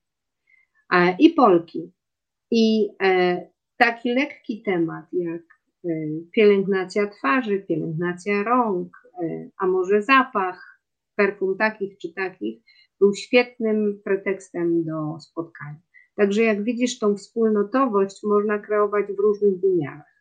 i 1.18 1.30
Polki. 1.30 1.92
I 2.50 2.88
e, 3.02 3.46
taki 3.76 4.14
lekki 4.14 4.62
temat 4.62 5.06
jak 5.12 5.42
e, 5.84 5.88
pielęgnacja 6.32 7.08
twarzy, 7.08 7.64
pielęgnacja 7.68 8.42
rąk, 8.42 8.88
e, 9.22 9.48
a 9.58 9.66
może 9.66 10.02
zapach, 10.02 10.80
perfum 11.16 11.58
takich 11.58 11.98
czy 11.98 12.12
takich, 12.12 12.62
był 13.00 13.14
świetnym 13.14 14.00
pretekstem 14.04 14.84
do 14.84 15.20
spotkania. 15.20 15.83
Także 16.16 16.42
jak 16.42 16.64
widzisz, 16.64 16.98
tą 16.98 17.16
wspólnotowość 17.16 18.22
można 18.22 18.58
kreować 18.58 19.06
w 19.06 19.18
różnych 19.18 19.60
wymiarach. 19.60 20.14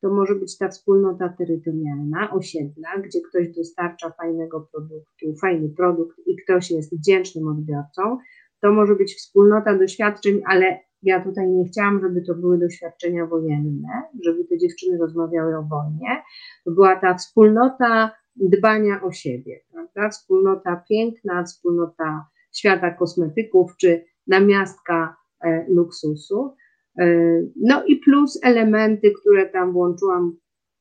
To 0.00 0.10
może 0.10 0.34
być 0.34 0.58
ta 0.58 0.68
wspólnota 0.68 1.28
terytorialna, 1.28 2.30
osiedla, 2.30 2.98
gdzie 2.98 3.20
ktoś 3.20 3.48
dostarcza 3.48 4.10
fajnego 4.10 4.68
produktu, 4.72 5.36
fajny 5.40 5.68
produkt 5.68 6.18
i 6.26 6.36
ktoś 6.36 6.70
jest 6.70 6.98
wdzięcznym 6.98 7.48
odbiorcą. 7.48 8.18
To 8.60 8.72
może 8.72 8.94
być 8.94 9.14
wspólnota 9.14 9.78
doświadczeń, 9.78 10.40
ale 10.46 10.80
ja 11.02 11.24
tutaj 11.24 11.48
nie 11.48 11.64
chciałam, 11.64 12.00
żeby 12.00 12.22
to 12.22 12.34
były 12.34 12.58
doświadczenia 12.58 13.26
wojenne, 13.26 14.02
żeby 14.24 14.44
te 14.44 14.58
dziewczyny 14.58 14.98
rozmawiały 14.98 15.56
o 15.56 15.62
wojnie. 15.62 16.22
To 16.64 16.70
była 16.70 16.96
ta 16.96 17.14
wspólnota 17.14 18.10
dbania 18.36 19.02
o 19.02 19.12
siebie, 19.12 19.60
prawda? 19.72 20.08
Wspólnota 20.08 20.84
piękna, 20.88 21.44
wspólnota 21.44 22.26
świata 22.52 22.90
kosmetyków 22.90 23.76
czy 23.76 24.04
namiastka 24.26 25.16
luksusu. 25.68 26.54
E, 26.98 27.06
no 27.56 27.84
i 27.84 27.96
plus 27.96 28.38
elementy, 28.42 29.12
które 29.20 29.46
tam 29.46 29.72
włączyłam 29.72 30.36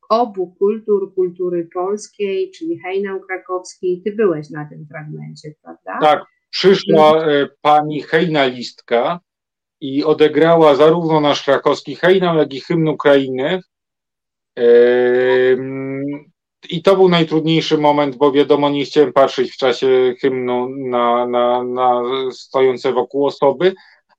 obu 0.09 0.55
kultur, 0.59 1.13
kultury 1.15 1.69
polskiej, 1.73 2.51
czyli 2.51 2.79
hejnał 2.79 3.19
krakowski. 3.19 4.01
Ty 4.05 4.11
byłeś 4.11 4.49
na 4.49 4.69
tym 4.69 4.85
fragmencie, 4.91 5.53
prawda? 5.63 5.99
Tak, 6.01 6.25
przyszła 6.49 7.25
e, 7.25 7.47
pani 7.61 8.01
hejnalistka 8.01 9.19
i 9.81 10.03
odegrała 10.03 10.75
zarówno 10.75 11.21
nasz 11.21 11.45
krakowski 11.45 11.95
hejnał, 11.95 12.37
jak 12.37 12.53
i 12.53 12.61
hymn 12.61 12.87
Ukrainy. 12.87 13.59
I 16.69 16.81
to 16.83 16.95
był 16.95 17.09
najtrudniejszy 17.09 17.77
moment, 17.77 18.15
bo 18.15 18.31
wiadomo, 18.31 18.69
nie 18.69 18.85
chciałem 18.85 19.13
patrzeć 19.13 19.51
w 19.51 19.57
czasie 19.57 20.13
hymnu 20.21 20.69
na, 20.69 21.27
na, 21.27 21.63
na 21.63 22.01
stojące 22.31 22.93
wokół 22.93 23.25
osoby, 23.25 23.73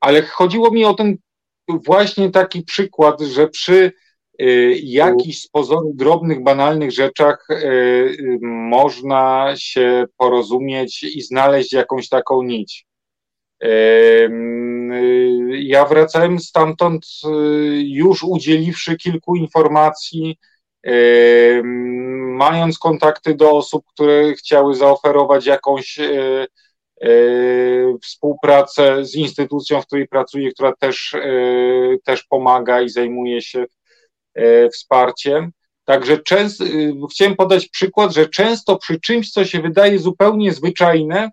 ale 0.07 0.23
chodziło 0.23 0.71
mi 0.71 0.85
o 0.85 0.95
ten 0.95 1.17
właśnie 1.69 2.31
taki 2.31 2.63
przykład, 2.63 3.21
że 3.21 3.49
przy 3.49 3.93
y, 4.43 4.81
jakichś 4.83 5.39
z 5.39 5.49
pozoru 5.49 5.93
drobnych, 5.95 6.43
banalnych 6.43 6.93
rzeczach 6.93 7.47
y, 7.51 8.39
można 8.43 9.53
się 9.57 10.05
porozumieć 10.17 11.03
i 11.03 11.23
znaleźć 11.23 11.73
jakąś 11.73 12.09
taką 12.09 12.43
nić. 12.43 12.87
Y, 13.65 14.31
ja 15.59 15.85
wracałem 15.85 16.39
stamtąd 16.39 17.07
już 17.77 18.23
udzieliwszy 18.23 18.97
kilku 18.97 19.37
informacji, 19.37 20.39
mając 22.21 22.79
kontakty 22.79 23.35
do 23.35 23.51
osób, 23.51 23.85
które 23.87 24.35
chciały 24.35 24.75
zaoferować 24.75 25.47
jakąś 25.47 25.99
współpracę 28.03 29.05
z 29.05 29.15
instytucją, 29.15 29.83
w 29.83 29.87
której 29.87 30.09
pracuję, 30.09 30.53
która 30.53 30.73
też, 30.73 31.15
e, 31.15 31.31
też 32.05 32.25
pomaga 32.25 32.81
i 32.81 32.89
zajmuje 32.89 33.43
się 33.43 33.65
e, 34.35 34.71
wsparciem. 34.71 35.51
Także 35.85 36.19
często, 36.19 36.65
chciałem 37.11 37.37
podać 37.37 37.69
przykład, 37.69 38.13
że 38.13 38.29
często 38.29 38.79
przy 38.79 39.01
czymś, 39.01 39.31
co 39.31 39.45
się 39.45 39.63
wydaje 39.63 39.99
zupełnie 39.99 40.53
zwyczajne 40.53 41.31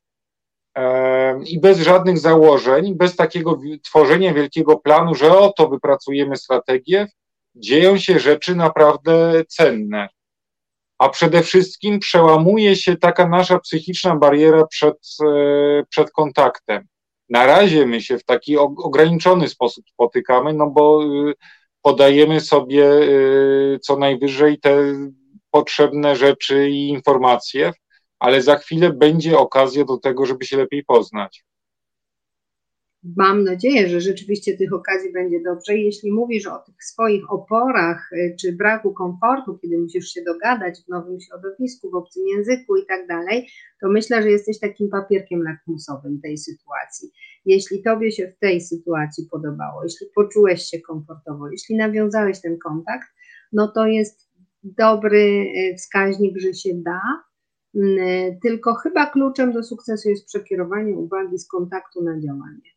i 1.45 1.59
bez 1.59 1.80
żadnych 1.80 2.20
założeń, 2.20 2.95
bez 2.95 3.16
takiego 3.16 3.59
tworzenia 3.84 4.34
wielkiego 4.34 4.78
planu, 4.78 5.16
że 5.16 5.38
oto 5.38 5.70
wypracujemy 5.70 6.36
strategię, 6.36 7.07
dzieją 7.55 7.97
się 7.97 8.20
rzeczy 8.20 8.55
naprawdę 8.55 9.43
cenne 9.47 10.09
a 11.04 11.10
przede 11.10 11.43
wszystkim 11.43 11.99
przełamuje 11.99 12.76
się 12.76 12.97
taka 12.97 13.28
nasza 13.28 13.60
psychiczna 13.60 14.16
bariera 14.16 14.68
przed, 14.68 14.97
e, 15.26 15.84
przed 15.89 16.12
kontaktem. 16.12 16.88
Na 17.30 17.45
razie 17.45 17.86
my 17.86 18.01
się 18.01 18.18
w 18.18 18.26
taki 18.26 18.58
ograniczony 18.58 19.47
sposób 19.49 19.86
spotykamy, 19.89 20.54
no 20.54 20.70
bo 20.70 21.04
e, 21.04 21.34
podajemy 21.82 22.41
sobie 22.41 22.86
e, 22.86 23.80
co 23.80 23.97
najwyżej 23.97 24.60
te 24.60 24.78
potrzebne 25.51 26.16
rzeczy 26.16 26.70
i 26.70 26.88
informacje, 26.89 27.72
ale 28.20 28.41
za 28.41 28.56
chwilę 28.56 28.93
będzie 28.93 29.38
okazja 29.38 29.86
do 29.86 29.97
tego, 29.97 30.26
żeby 30.26 30.45
się 30.45 30.58
lepiej 30.58 30.84
poznać 30.84 31.43
mam 33.18 33.43
nadzieję, 33.43 33.89
że 33.89 34.01
rzeczywiście 34.01 34.58
tych 34.58 34.74
okazji 34.74 35.14
będzie 35.14 35.41
dobrze. 35.43 35.78
Jeśli 35.78 36.12
mówisz 36.12 36.47
o 36.47 36.58
tych 36.58 36.84
swoich 36.84 37.32
oporach 37.32 38.14
y, 38.14 38.36
czy 38.41 38.54
braku 38.54 38.93
komfortu, 38.93 39.58
kiedy 39.58 39.78
musisz 39.78 40.08
się 40.08 40.22
dogadać 40.24 40.80
w 40.80 40.89
nowym 40.89 41.20
środowisku, 41.22 41.91
w 41.91 41.95
obcym 41.95 42.24
języku 42.28 42.78
i 42.78 42.86
tak 42.86 43.08
dalej, 43.08 43.47
to 43.82 43.89
myślę, 43.89 44.22
że 44.22 44.30
jesteś 44.30 44.60
takim 44.60 44.89
papierkiem 44.89 45.43
lakmusowym 45.43 46.22
tej 46.22 46.38
sytuacji. 46.38 47.12
Jeśli 47.45 47.84
tobie 47.84 48.12
się 48.12 48.28
w 48.28 48.39
tej 48.39 48.62
sytuacji 48.62 49.28
podobało, 49.32 49.84
jeśli 49.84 50.08
poczułeś 50.16 50.64
się 50.64 50.82
komfortowo, 50.82 51.51
jeśli 51.51 51.76
nawiązałeś 51.76 52.41
ten 52.41 52.58
kontakt, 52.58 53.08
no 53.54 53.68
to 53.68 53.88
jest 53.88 54.30
dobry 54.64 55.45
y, 55.58 55.76
wskaźnik, 55.78 56.38
że 56.38 56.54
się 56.54 56.70
da. 56.74 57.01
Mm, 57.76 58.39
tylko 58.39 58.74
chyba 58.74 59.06
kluczem 59.06 59.51
do 59.51 59.64
sukcesu 59.64 60.10
jest 60.10 60.26
przekierowanie 60.26 60.93
uwagi 60.93 61.38
z 61.38 61.47
kontaktu 61.47 62.04
na 62.04 62.20
działanie. 62.20 62.73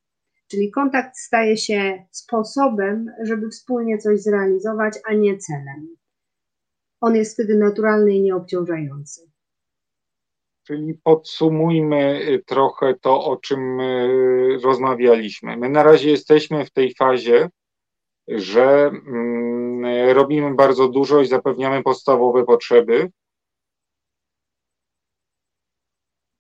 Czyli 0.49 0.71
kontakt 0.71 1.17
staje 1.19 1.57
się 1.57 2.07
sposobem, 2.11 3.11
żeby 3.23 3.49
wspólnie 3.49 3.99
coś 3.99 4.21
zrealizować, 4.21 4.99
a 5.05 5.15
nie 5.15 5.39
celem. 5.39 5.97
On 7.01 7.17
jest 7.17 7.35
wtedy 7.35 7.59
naturalny 7.59 8.15
i 8.15 8.23
nieobciążający. 8.23 9.31
Czyli 10.67 11.01
podsumujmy 11.05 12.21
y, 12.29 12.43
trochę 12.47 12.95
to, 12.95 13.25
o 13.25 13.37
czym 13.37 13.81
y, 13.81 14.59
rozmawialiśmy. 14.65 15.57
My 15.57 15.69
na 15.69 15.83
razie 15.83 16.11
jesteśmy 16.11 16.65
w 16.65 16.71
tej 16.71 16.95
fazie, 16.95 17.49
że 18.29 18.91
mm, 19.07 20.17
robimy 20.17 20.55
bardzo 20.55 20.89
dużo 20.89 21.21
i 21.21 21.27
zapewniamy 21.27 21.83
podstawowe 21.83 22.45
potrzeby, 22.45 23.11
E, 26.27 26.36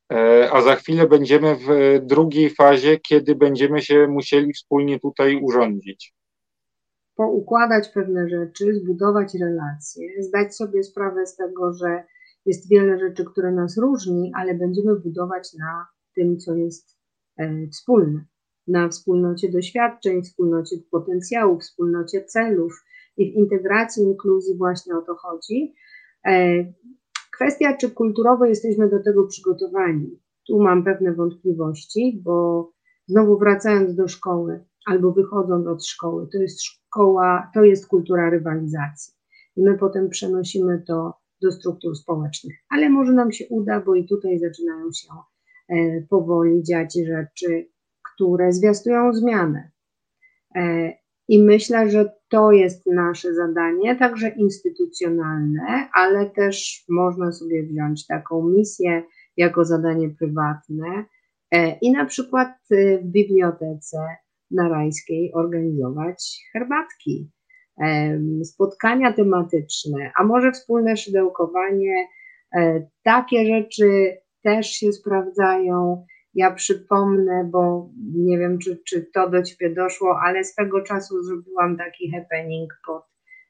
a 0.52 0.62
za 0.62 0.76
chwilę 0.76 1.06
będziemy 1.08 1.56
w 1.56 2.00
drugiej 2.06 2.50
fazie, 2.50 2.98
kiedy 2.98 3.34
będziemy 3.34 3.82
się 3.82 4.06
musieli 4.08 4.52
wspólnie 4.52 5.00
tutaj 5.00 5.40
urządzić. 5.42 6.14
Poukładać 7.16 7.88
pewne 7.88 8.28
rzeczy, 8.28 8.74
zbudować 8.74 9.34
relacje, 9.34 10.22
zdać 10.22 10.56
sobie 10.56 10.84
sprawę 10.84 11.26
z 11.26 11.36
tego, 11.36 11.72
że 11.72 12.04
jest 12.46 12.68
wiele 12.70 12.98
rzeczy, 12.98 13.24
które 13.24 13.52
nas 13.52 13.78
różni, 13.78 14.32
ale 14.34 14.54
będziemy 14.54 14.96
budować 14.96 15.54
na 15.54 15.86
tym, 16.14 16.38
co 16.38 16.54
jest 16.54 16.96
e, 17.36 17.66
wspólne. 17.66 18.24
Na 18.66 18.88
wspólnocie 18.88 19.52
doświadczeń, 19.52 20.22
wspólnocie 20.22 20.76
potencjałów, 20.90 21.62
wspólnocie 21.62 22.24
celów 22.24 22.84
i 23.16 23.32
w 23.32 23.34
integracji, 23.34 24.02
inkluzji 24.02 24.56
właśnie 24.56 24.96
o 24.96 25.02
to 25.02 25.14
chodzi. 25.14 25.74
Kwestia, 27.36 27.76
czy 27.76 27.90
kulturowo 27.90 28.44
jesteśmy 28.44 28.88
do 28.88 29.02
tego 29.02 29.26
przygotowani. 29.26 30.20
Tu 30.48 30.58
mam 30.58 30.84
pewne 30.84 31.12
wątpliwości, 31.12 32.20
bo 32.24 32.68
znowu 33.06 33.38
wracając 33.38 33.94
do 33.94 34.08
szkoły 34.08 34.64
albo 34.86 35.12
wychodząc 35.12 35.66
od 35.66 35.86
szkoły, 35.86 36.28
to 36.32 36.38
jest 36.38 36.62
szkoła, 36.62 37.50
to 37.54 37.64
jest 37.64 37.86
kultura 37.86 38.30
rywalizacji. 38.30 39.14
I 39.56 39.62
my 39.62 39.78
potem 39.78 40.08
przenosimy 40.08 40.82
to 40.86 41.14
do 41.42 41.52
struktur 41.52 41.96
społecznych. 41.96 42.56
Ale 42.70 42.90
może 42.90 43.12
nam 43.12 43.32
się 43.32 43.44
uda, 43.50 43.80
bo 43.80 43.94
i 43.94 44.06
tutaj 44.06 44.38
zaczynają 44.38 44.92
się 44.92 45.08
e, 45.68 46.02
powoli 46.02 46.62
dziać 46.62 46.94
rzeczy, 46.94 47.68
które 48.14 48.52
zwiastują 48.52 49.14
zmianę. 49.14 49.70
E, 50.56 50.92
I 51.28 51.42
myślę, 51.42 51.90
że 51.90 52.15
to 52.28 52.52
jest 52.52 52.86
nasze 52.86 53.34
zadanie, 53.34 53.96
także 53.96 54.28
instytucjonalne, 54.28 55.88
ale 55.92 56.30
też 56.30 56.84
można 56.88 57.32
sobie 57.32 57.62
wziąć 57.62 58.06
taką 58.06 58.48
misję 58.48 59.02
jako 59.36 59.64
zadanie 59.64 60.08
prywatne 60.08 61.04
e, 61.50 61.78
i 61.78 61.92
na 61.92 62.04
przykład 62.04 62.48
w 62.70 63.04
bibliotece 63.04 63.98
narajskiej 64.50 65.32
organizować 65.34 66.48
herbatki, 66.52 67.30
spotkania 68.44 69.12
tematyczne, 69.12 70.12
a 70.18 70.24
może 70.24 70.52
wspólne 70.52 70.96
szydełkowanie. 70.96 72.08
E, 72.56 72.86
takie 73.02 73.46
rzeczy 73.46 74.16
też 74.42 74.66
się 74.66 74.92
sprawdzają. 74.92 76.06
Ja 76.36 76.50
przypomnę, 76.50 77.48
bo 77.52 77.90
nie 78.14 78.38
wiem, 78.38 78.58
czy, 78.58 78.82
czy 78.88 79.06
to 79.14 79.30
do 79.30 79.42
Ciebie 79.42 79.74
doszło, 79.74 80.20
ale 80.24 80.44
swego 80.44 80.82
czasu 80.82 81.22
zrobiłam 81.22 81.76
taki 81.76 82.10
happening 82.10 82.70
pod 82.86 83.02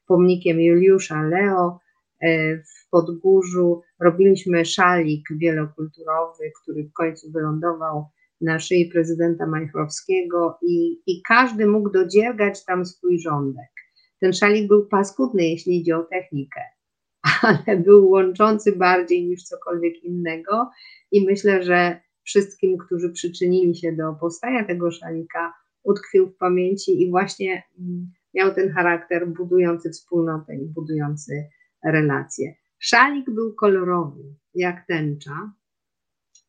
pomnikiem 0.07 0.61
Juliusza 0.61 1.21
Leo 1.21 1.79
e, 2.21 2.57
w 2.57 2.89
Podgórzu. 2.91 3.81
Robiliśmy 3.99 4.65
szalik 4.65 5.25
wielokulturowy, 5.37 6.51
który 6.61 6.83
w 6.83 6.93
końcu 6.93 7.31
wylądował 7.31 8.05
na 8.41 8.59
szyi 8.59 8.85
prezydenta 8.85 9.47
Majchrowskiego 9.47 10.57
i, 10.61 11.01
i 11.07 11.21
każdy 11.27 11.67
mógł 11.67 11.89
dodziergać 11.89 12.65
tam 12.65 12.85
swój 12.85 13.19
rządek. 13.19 13.71
Ten 14.19 14.33
szalik 14.33 14.67
był 14.67 14.87
paskudny, 14.87 15.43
jeśli 15.43 15.77
idzie 15.79 15.97
o 15.97 16.03
technikę, 16.03 16.61
ale 17.41 17.77
był 17.77 18.09
łączący 18.09 18.75
bardziej 18.75 19.25
niż 19.25 19.43
cokolwiek 19.43 20.03
innego 20.03 20.69
i 21.11 21.25
myślę, 21.25 21.63
że 21.63 22.06
wszystkim, 22.27 22.77
którzy 22.77 23.09
przyczynili 23.09 23.75
się 23.75 23.91
do 23.91 24.13
powstania 24.13 24.65
tego 24.65 24.91
szalika, 24.91 25.53
utkwił 25.83 26.29
w 26.29 26.37
pamięci 26.37 27.01
i 27.01 27.09
właśnie 27.09 27.63
mm, 27.79 28.11
miał 28.33 28.53
ten 28.53 28.71
charakter 28.71 29.27
budujący 29.27 29.89
wspólnotę 29.89 30.55
i 30.55 30.65
budujący 30.65 31.49
relacje. 31.85 32.55
Szalik 32.79 33.29
był 33.29 33.55
kolorowy, 33.55 34.23
jak 34.53 34.87
tęcza, 34.87 35.53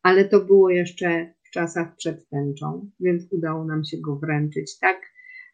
ale 0.03 0.25
to 0.25 0.39
było 0.39 0.69
jeszcze 0.69 1.33
w 1.43 1.51
czasach 1.51 1.95
przed 1.95 2.29
tęczą, 2.29 2.89
więc 2.99 3.23
udało 3.31 3.65
nam 3.65 3.83
się 3.83 3.97
go 3.97 4.15
wręczyć 4.15 4.79
tak 4.79 4.97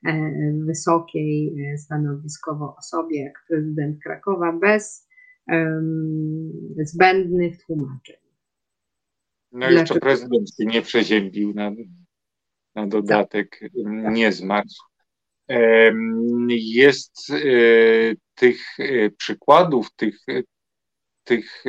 e, 0.05 0.31
wysokiej 0.65 1.55
e, 1.73 1.77
stanowiskowo 1.77 2.75
osobie 2.79 3.23
jak 3.23 3.33
prezydent 3.47 3.99
Krakowa 4.03 4.53
bez 4.53 5.07
um, 5.47 6.51
zbędnych 6.83 7.65
tłumaczeń. 7.65 8.24
No 9.55 9.69
jeszcze 9.69 9.99
prezydent 9.99 10.49
się 10.49 10.65
nie 10.65 10.81
przeziębił 10.81 11.53
na, 11.53 11.71
na 12.75 12.87
dodatek, 12.87 13.59
tak. 13.59 14.13
nie 14.13 14.31
zmarł. 14.31 14.67
Jest 16.49 17.29
e, 17.29 17.35
tych 18.35 18.77
przykładów, 19.17 19.87
tych, 19.95 20.25
tych 21.23 21.63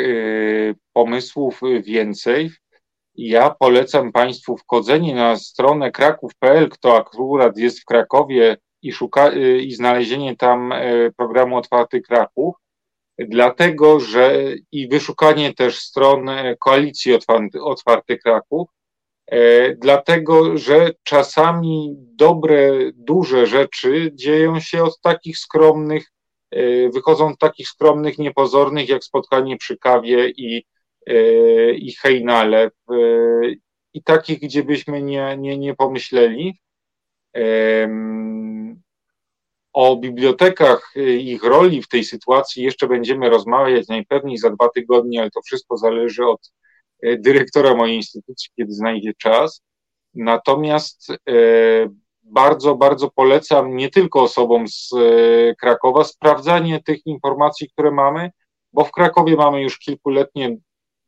pomysłów 0.92 1.60
więcej. 1.82 2.50
Ja 3.14 3.50
polecam 3.50 4.12
Państwu 4.12 4.56
wchodzenie 4.56 5.14
na 5.14 5.36
stronę 5.36 5.90
kraków.pl, 5.90 6.68
kto 6.68 6.96
akurat 6.96 7.58
jest 7.58 7.80
w 7.80 7.84
Krakowie 7.84 8.56
i, 8.82 8.92
szuka, 8.92 9.32
i 9.60 9.72
znalezienie 9.72 10.36
tam 10.36 10.72
e, 10.72 11.12
programu 11.16 11.56
Otwarty 11.56 12.00
Kraków, 12.00 12.54
dlatego 13.18 14.00
że 14.00 14.44
i 14.72 14.88
wyszukanie 14.88 15.54
też 15.54 15.78
stron 15.78 16.28
e, 16.28 16.56
koalicji 16.56 17.14
Otwarty, 17.14 17.62
Otwarty 17.62 18.18
Kraków, 18.18 18.68
e, 19.26 19.74
dlatego 19.74 20.58
że 20.58 20.90
czasami 21.02 21.94
dobre, 21.98 22.72
duże 22.94 23.46
rzeczy 23.46 24.10
dzieją 24.14 24.60
się 24.60 24.82
od 24.84 25.00
takich 25.00 25.38
skromnych, 25.38 26.12
wychodzą 26.94 27.28
od 27.28 27.38
takich 27.38 27.68
skromnych, 27.68 28.18
niepozornych, 28.18 28.88
jak 28.88 29.04
spotkanie 29.04 29.56
przy 29.56 29.78
kawie 29.78 30.28
i 30.28 30.64
E, 31.06 31.74
i 31.74 31.92
Hejnale 31.92 32.70
i 33.94 34.02
takich, 34.02 34.40
gdzie 34.40 34.64
byśmy 34.64 35.02
nie, 35.02 35.36
nie, 35.38 35.58
nie 35.58 35.74
pomyśleli. 35.74 36.58
O 39.76 39.96
bibliotekach, 39.96 40.92
ich 41.18 41.44
roli 41.44 41.82
w 41.82 41.88
tej 41.88 42.04
sytuacji 42.04 42.62
jeszcze 42.62 42.88
będziemy 42.88 43.30
rozmawiać 43.30 43.88
najpewniej 43.88 44.38
za 44.38 44.50
dwa 44.50 44.68
tygodnie, 44.68 45.20
ale 45.20 45.30
to 45.30 45.42
wszystko 45.42 45.76
zależy 45.76 46.26
od 46.26 46.52
e, 47.02 47.16
dyrektora 47.16 47.74
mojej 47.74 47.96
instytucji, 47.96 48.50
kiedy 48.56 48.72
znajdzie 48.72 49.12
czas. 49.18 49.62
Natomiast 50.14 51.10
e, 51.10 51.16
bardzo, 52.22 52.76
bardzo 52.76 53.10
polecam 53.10 53.76
nie 53.76 53.90
tylko 53.90 54.22
osobom 54.22 54.68
z 54.68 54.90
Krakowa 55.60 56.04
sprawdzanie 56.04 56.82
tych 56.82 57.06
informacji, 57.06 57.68
które 57.68 57.90
mamy, 57.90 58.30
bo 58.72 58.84
w 58.84 58.92
Krakowie 58.92 59.36
mamy 59.36 59.62
już 59.62 59.78
kilkuletnie 59.78 60.56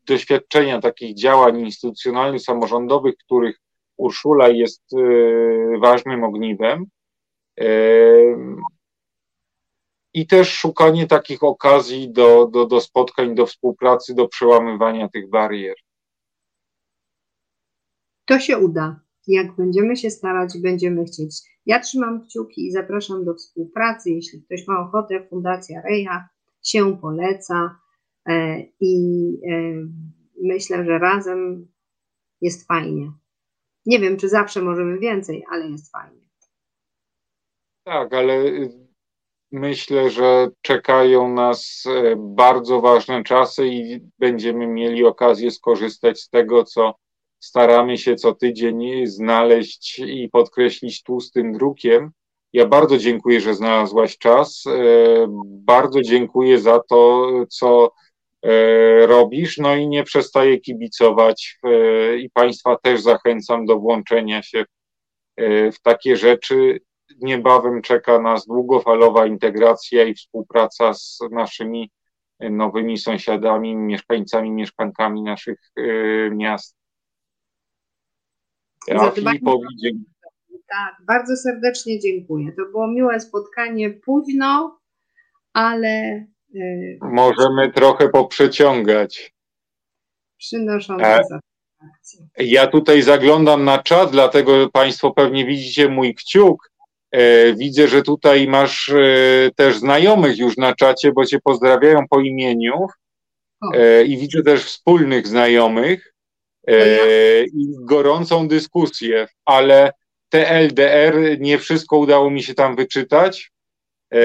doświadczenia 0.07 0.81
takich 0.81 1.15
działań 1.15 1.61
instytucjonalnych, 1.61 2.43
samorządowych, 2.43 3.15
których 3.17 3.61
Urszula 3.97 4.49
jest 4.49 4.83
ważnym 5.81 6.25
ogniwem. 6.25 6.87
I 10.15 10.27
też 10.27 10.53
szukanie 10.53 11.07
takich 11.07 11.43
okazji 11.43 12.13
do, 12.13 12.47
do, 12.47 12.67
do 12.67 12.81
spotkań, 12.81 13.35
do 13.35 13.47
współpracy, 13.47 14.15
do 14.15 14.29
przełamywania 14.29 15.09
tych 15.09 15.31
barier. 15.31 15.75
To 18.25 18.39
się 18.39 18.59
uda. 18.59 19.01
Jak 19.27 19.57
będziemy 19.57 19.97
się 19.97 20.11
starać, 20.11 20.59
będziemy 20.63 21.05
chcieć. 21.05 21.37
Ja 21.67 21.81
trzymam 21.81 22.27
kciuki 22.27 22.67
i 22.67 22.73
zapraszam 22.73 23.25
do 23.25 23.35
współpracy. 23.35 24.11
Jeśli 24.11 24.43
ktoś 24.43 24.67
ma 24.67 24.81
ochotę, 24.81 25.27
Fundacja 25.31 25.83
Reja 25.83 26.29
się 26.63 26.99
poleca. 27.01 27.81
E, 28.29 28.61
i 28.81 28.95
e, 29.51 29.73
myślę, 30.43 30.85
że 30.85 30.99
razem 30.99 31.69
jest 32.41 32.67
fajnie. 32.67 33.13
Nie 33.87 33.99
wiem, 33.99 34.17
czy 34.17 34.29
zawsze 34.29 34.63
możemy 34.63 34.99
więcej, 34.99 35.45
ale 35.51 35.71
jest 35.71 35.93
fajnie. 35.93 36.28
Tak, 37.89 38.15
ale 38.15 38.45
myślę, 39.53 40.11
że 40.11 40.49
czekają 40.63 41.29
nas 41.29 41.85
e, 41.87 42.17
bardzo 42.17 42.81
ważne 42.81 43.25
czasy 43.25 43.69
i 43.69 44.01
będziemy 44.19 44.67
mieli 44.67 45.05
okazję 45.05 45.51
skorzystać 45.51 46.21
z 46.21 46.29
tego, 46.29 46.65
co 46.65 46.95
staramy 47.41 47.99
się 47.99 48.17
co 48.17 48.35
tydzień 48.35 49.07
znaleźć 49.07 49.99
i 49.99 50.29
podkreślić 50.33 51.03
tłustym 51.03 51.53
drukiem. 51.53 52.11
Ja 52.53 52.67
bardzo 52.67 52.99
dziękuję, 52.99 53.41
że 53.41 53.55
znalazłaś 53.55 54.19
czas. 54.19 54.65
Bardzo 55.47 56.03
dziękuję 56.03 56.59
za 56.59 56.81
to, 56.89 57.31
co 57.49 57.93
robisz, 59.07 59.59
no 59.59 59.77
i 59.77 59.89
nie 59.89 60.05
przestaję 60.05 60.61
kibicować 60.61 61.59
i 62.19 62.31
Państwa 62.31 62.77
też 62.83 63.03
zachęcam 63.03 63.67
do 63.67 63.79
włączenia 63.79 64.43
się 64.43 64.65
w 65.73 65.81
takie 65.83 66.17
rzeczy. 66.17 66.81
Niebawem 67.21 67.83
czeka 67.83 68.19
nas 68.19 68.47
długofalowa 68.47 69.27
integracja 69.27 70.05
i 70.05 70.15
współpraca 70.15 70.95
z 70.95 71.19
naszymi 71.31 71.91
nowymi 72.41 72.99
sąsiadami, 72.99 73.77
mieszkańcami, 73.77 74.51
mieszkankami 74.51 75.23
naszych 75.23 75.59
miast. 76.31 76.77
Ja 78.87 79.11
Filipowi 79.11 79.67
Tak, 80.69 80.97
bardzo 81.07 81.37
serdecznie 81.37 82.01
dziękuję. 82.01 82.53
To 82.53 82.65
było 82.65 82.89
miłe 82.89 83.21
spotkanie 83.21 83.91
późno, 83.91 84.81
ale 85.53 86.27
Y, 86.55 86.99
Możemy 87.03 87.73
trochę 87.73 88.09
poprzeciągać. 88.09 89.35
Przynoszące 90.37 91.21
e. 92.39 92.45
Ja 92.45 92.67
tutaj 92.67 93.03
zaglądam 93.03 93.65
na 93.65 93.79
czat, 93.83 94.11
dlatego 94.11 94.71
Państwo 94.71 95.11
pewnie 95.11 95.47
widzicie 95.47 95.89
mój 95.89 96.15
kciuk. 96.15 96.68
E, 97.13 97.53
widzę, 97.55 97.89
że 97.89 98.03
tutaj 98.03 98.49
masz 98.49 98.89
e, 98.89 99.51
też 99.57 99.77
znajomych 99.79 100.39
już 100.39 100.57
na 100.57 100.75
czacie, 100.75 101.13
bo 101.13 101.27
Cię 101.27 101.39
pozdrawiają 101.45 102.09
po 102.11 102.21
imieniu. 102.21 102.87
I 104.07 104.17
widzę 104.17 104.43
też 104.43 104.65
wspólnych 104.65 105.27
znajomych 105.27 106.15
i 107.55 107.67
gorącą 107.81 108.49
dyskusję, 108.49 109.27
ale 109.45 109.93
TLDR 110.29 111.41
nie 111.41 111.59
wszystko 111.59 111.99
udało 111.99 112.31
mi 112.31 112.43
się 112.43 112.55
tam 112.55 112.77
wyczytać. 112.77 113.51
E, 114.15 114.21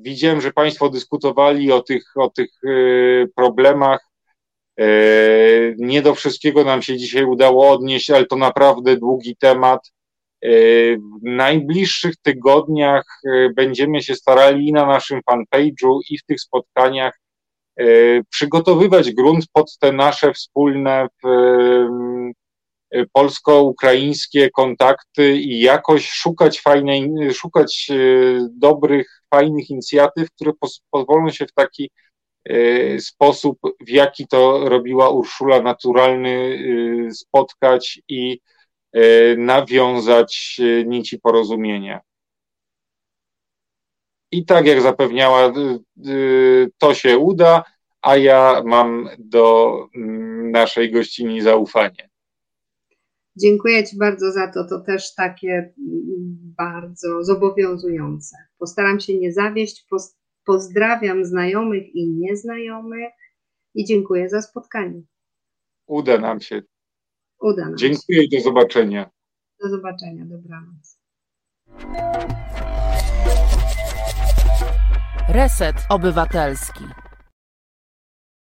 widziałem, 0.00 0.40
że 0.40 0.52
Państwo 0.52 0.90
dyskutowali 0.90 1.72
o 1.72 1.82
tych, 1.82 2.04
o 2.16 2.30
tych 2.30 2.50
e, 2.64 2.68
problemach. 3.36 4.00
E, 4.78 4.86
nie 5.78 6.02
do 6.02 6.14
wszystkiego 6.14 6.64
nam 6.64 6.82
się 6.82 6.96
dzisiaj 6.96 7.24
udało 7.24 7.70
odnieść, 7.70 8.10
ale 8.10 8.26
to 8.26 8.36
naprawdę 8.36 8.96
długi 8.96 9.36
temat. 9.36 9.92
W 10.42 11.22
najbliższych 11.22 12.16
tygodniach 12.16 13.04
będziemy 13.56 14.02
się 14.02 14.14
starali 14.14 14.72
na 14.72 14.86
naszym 14.86 15.20
fanpage'u, 15.30 15.98
i 16.10 16.18
w 16.18 16.24
tych 16.24 16.40
spotkaniach 16.40 17.20
przygotowywać 18.30 19.12
grunt 19.12 19.44
pod 19.52 19.78
te 19.78 19.92
nasze 19.92 20.32
wspólne 20.32 21.06
polsko-ukraińskie 23.12 24.50
kontakty 24.50 25.36
i 25.36 25.60
jakoś 25.60 26.10
szukać 26.10 26.60
fajnej, 26.60 27.10
szukać 27.34 27.88
dobrych, 28.50 29.22
fajnych 29.30 29.70
inicjatyw, 29.70 30.30
które 30.30 30.52
pozwolą 30.90 31.30
się 31.30 31.46
w 31.46 31.52
taki 31.52 31.90
sposób, 32.98 33.58
w 33.80 33.88
jaki 33.88 34.26
to 34.26 34.68
robiła 34.68 35.10
Urszula, 35.10 35.62
naturalny, 35.62 36.58
spotkać 37.12 38.00
i 38.08 38.40
nawiązać 39.36 40.60
nici 40.86 41.18
porozumienia. 41.18 42.00
I 44.32 44.44
tak 44.44 44.66
jak 44.66 44.80
zapewniała, 44.80 45.46
y, 45.46 46.10
y, 46.10 46.70
to 46.78 46.94
się 46.94 47.18
uda, 47.18 47.64
a 48.02 48.16
ja 48.16 48.62
mam 48.64 49.08
do 49.18 49.76
mm, 49.96 50.50
naszej 50.50 50.92
gościni 50.92 51.40
zaufanie. 51.40 52.10
Dziękuję 53.36 53.84
Ci 53.84 53.96
bardzo 53.98 54.32
za 54.32 54.52
to. 54.52 54.64
To 54.64 54.80
też 54.80 55.14
takie 55.14 55.50
mm, 55.50 56.54
bardzo 56.56 57.24
zobowiązujące. 57.24 58.36
Postaram 58.58 59.00
się 59.00 59.18
nie 59.18 59.32
zawieść. 59.32 59.86
Pozdrawiam 60.44 61.24
znajomych 61.24 61.94
i 61.94 62.08
nieznajomych 62.08 63.12
i 63.74 63.84
dziękuję 63.84 64.28
za 64.28 64.42
spotkanie. 64.42 65.02
Uda 65.86 66.18
nam 66.18 66.40
się. 66.40 66.62
Uda 67.42 67.64
nam 67.64 67.76
Dziękuję 67.76 68.18
się. 68.18 68.24
i 68.24 68.28
do 68.28 68.40
zobaczenia. 68.40 69.10
Do 69.62 69.68
zobaczenia. 69.68 70.24
Dobranoc. 70.24 70.98
Reset 75.28 75.76
Obywatelski. 75.88 76.84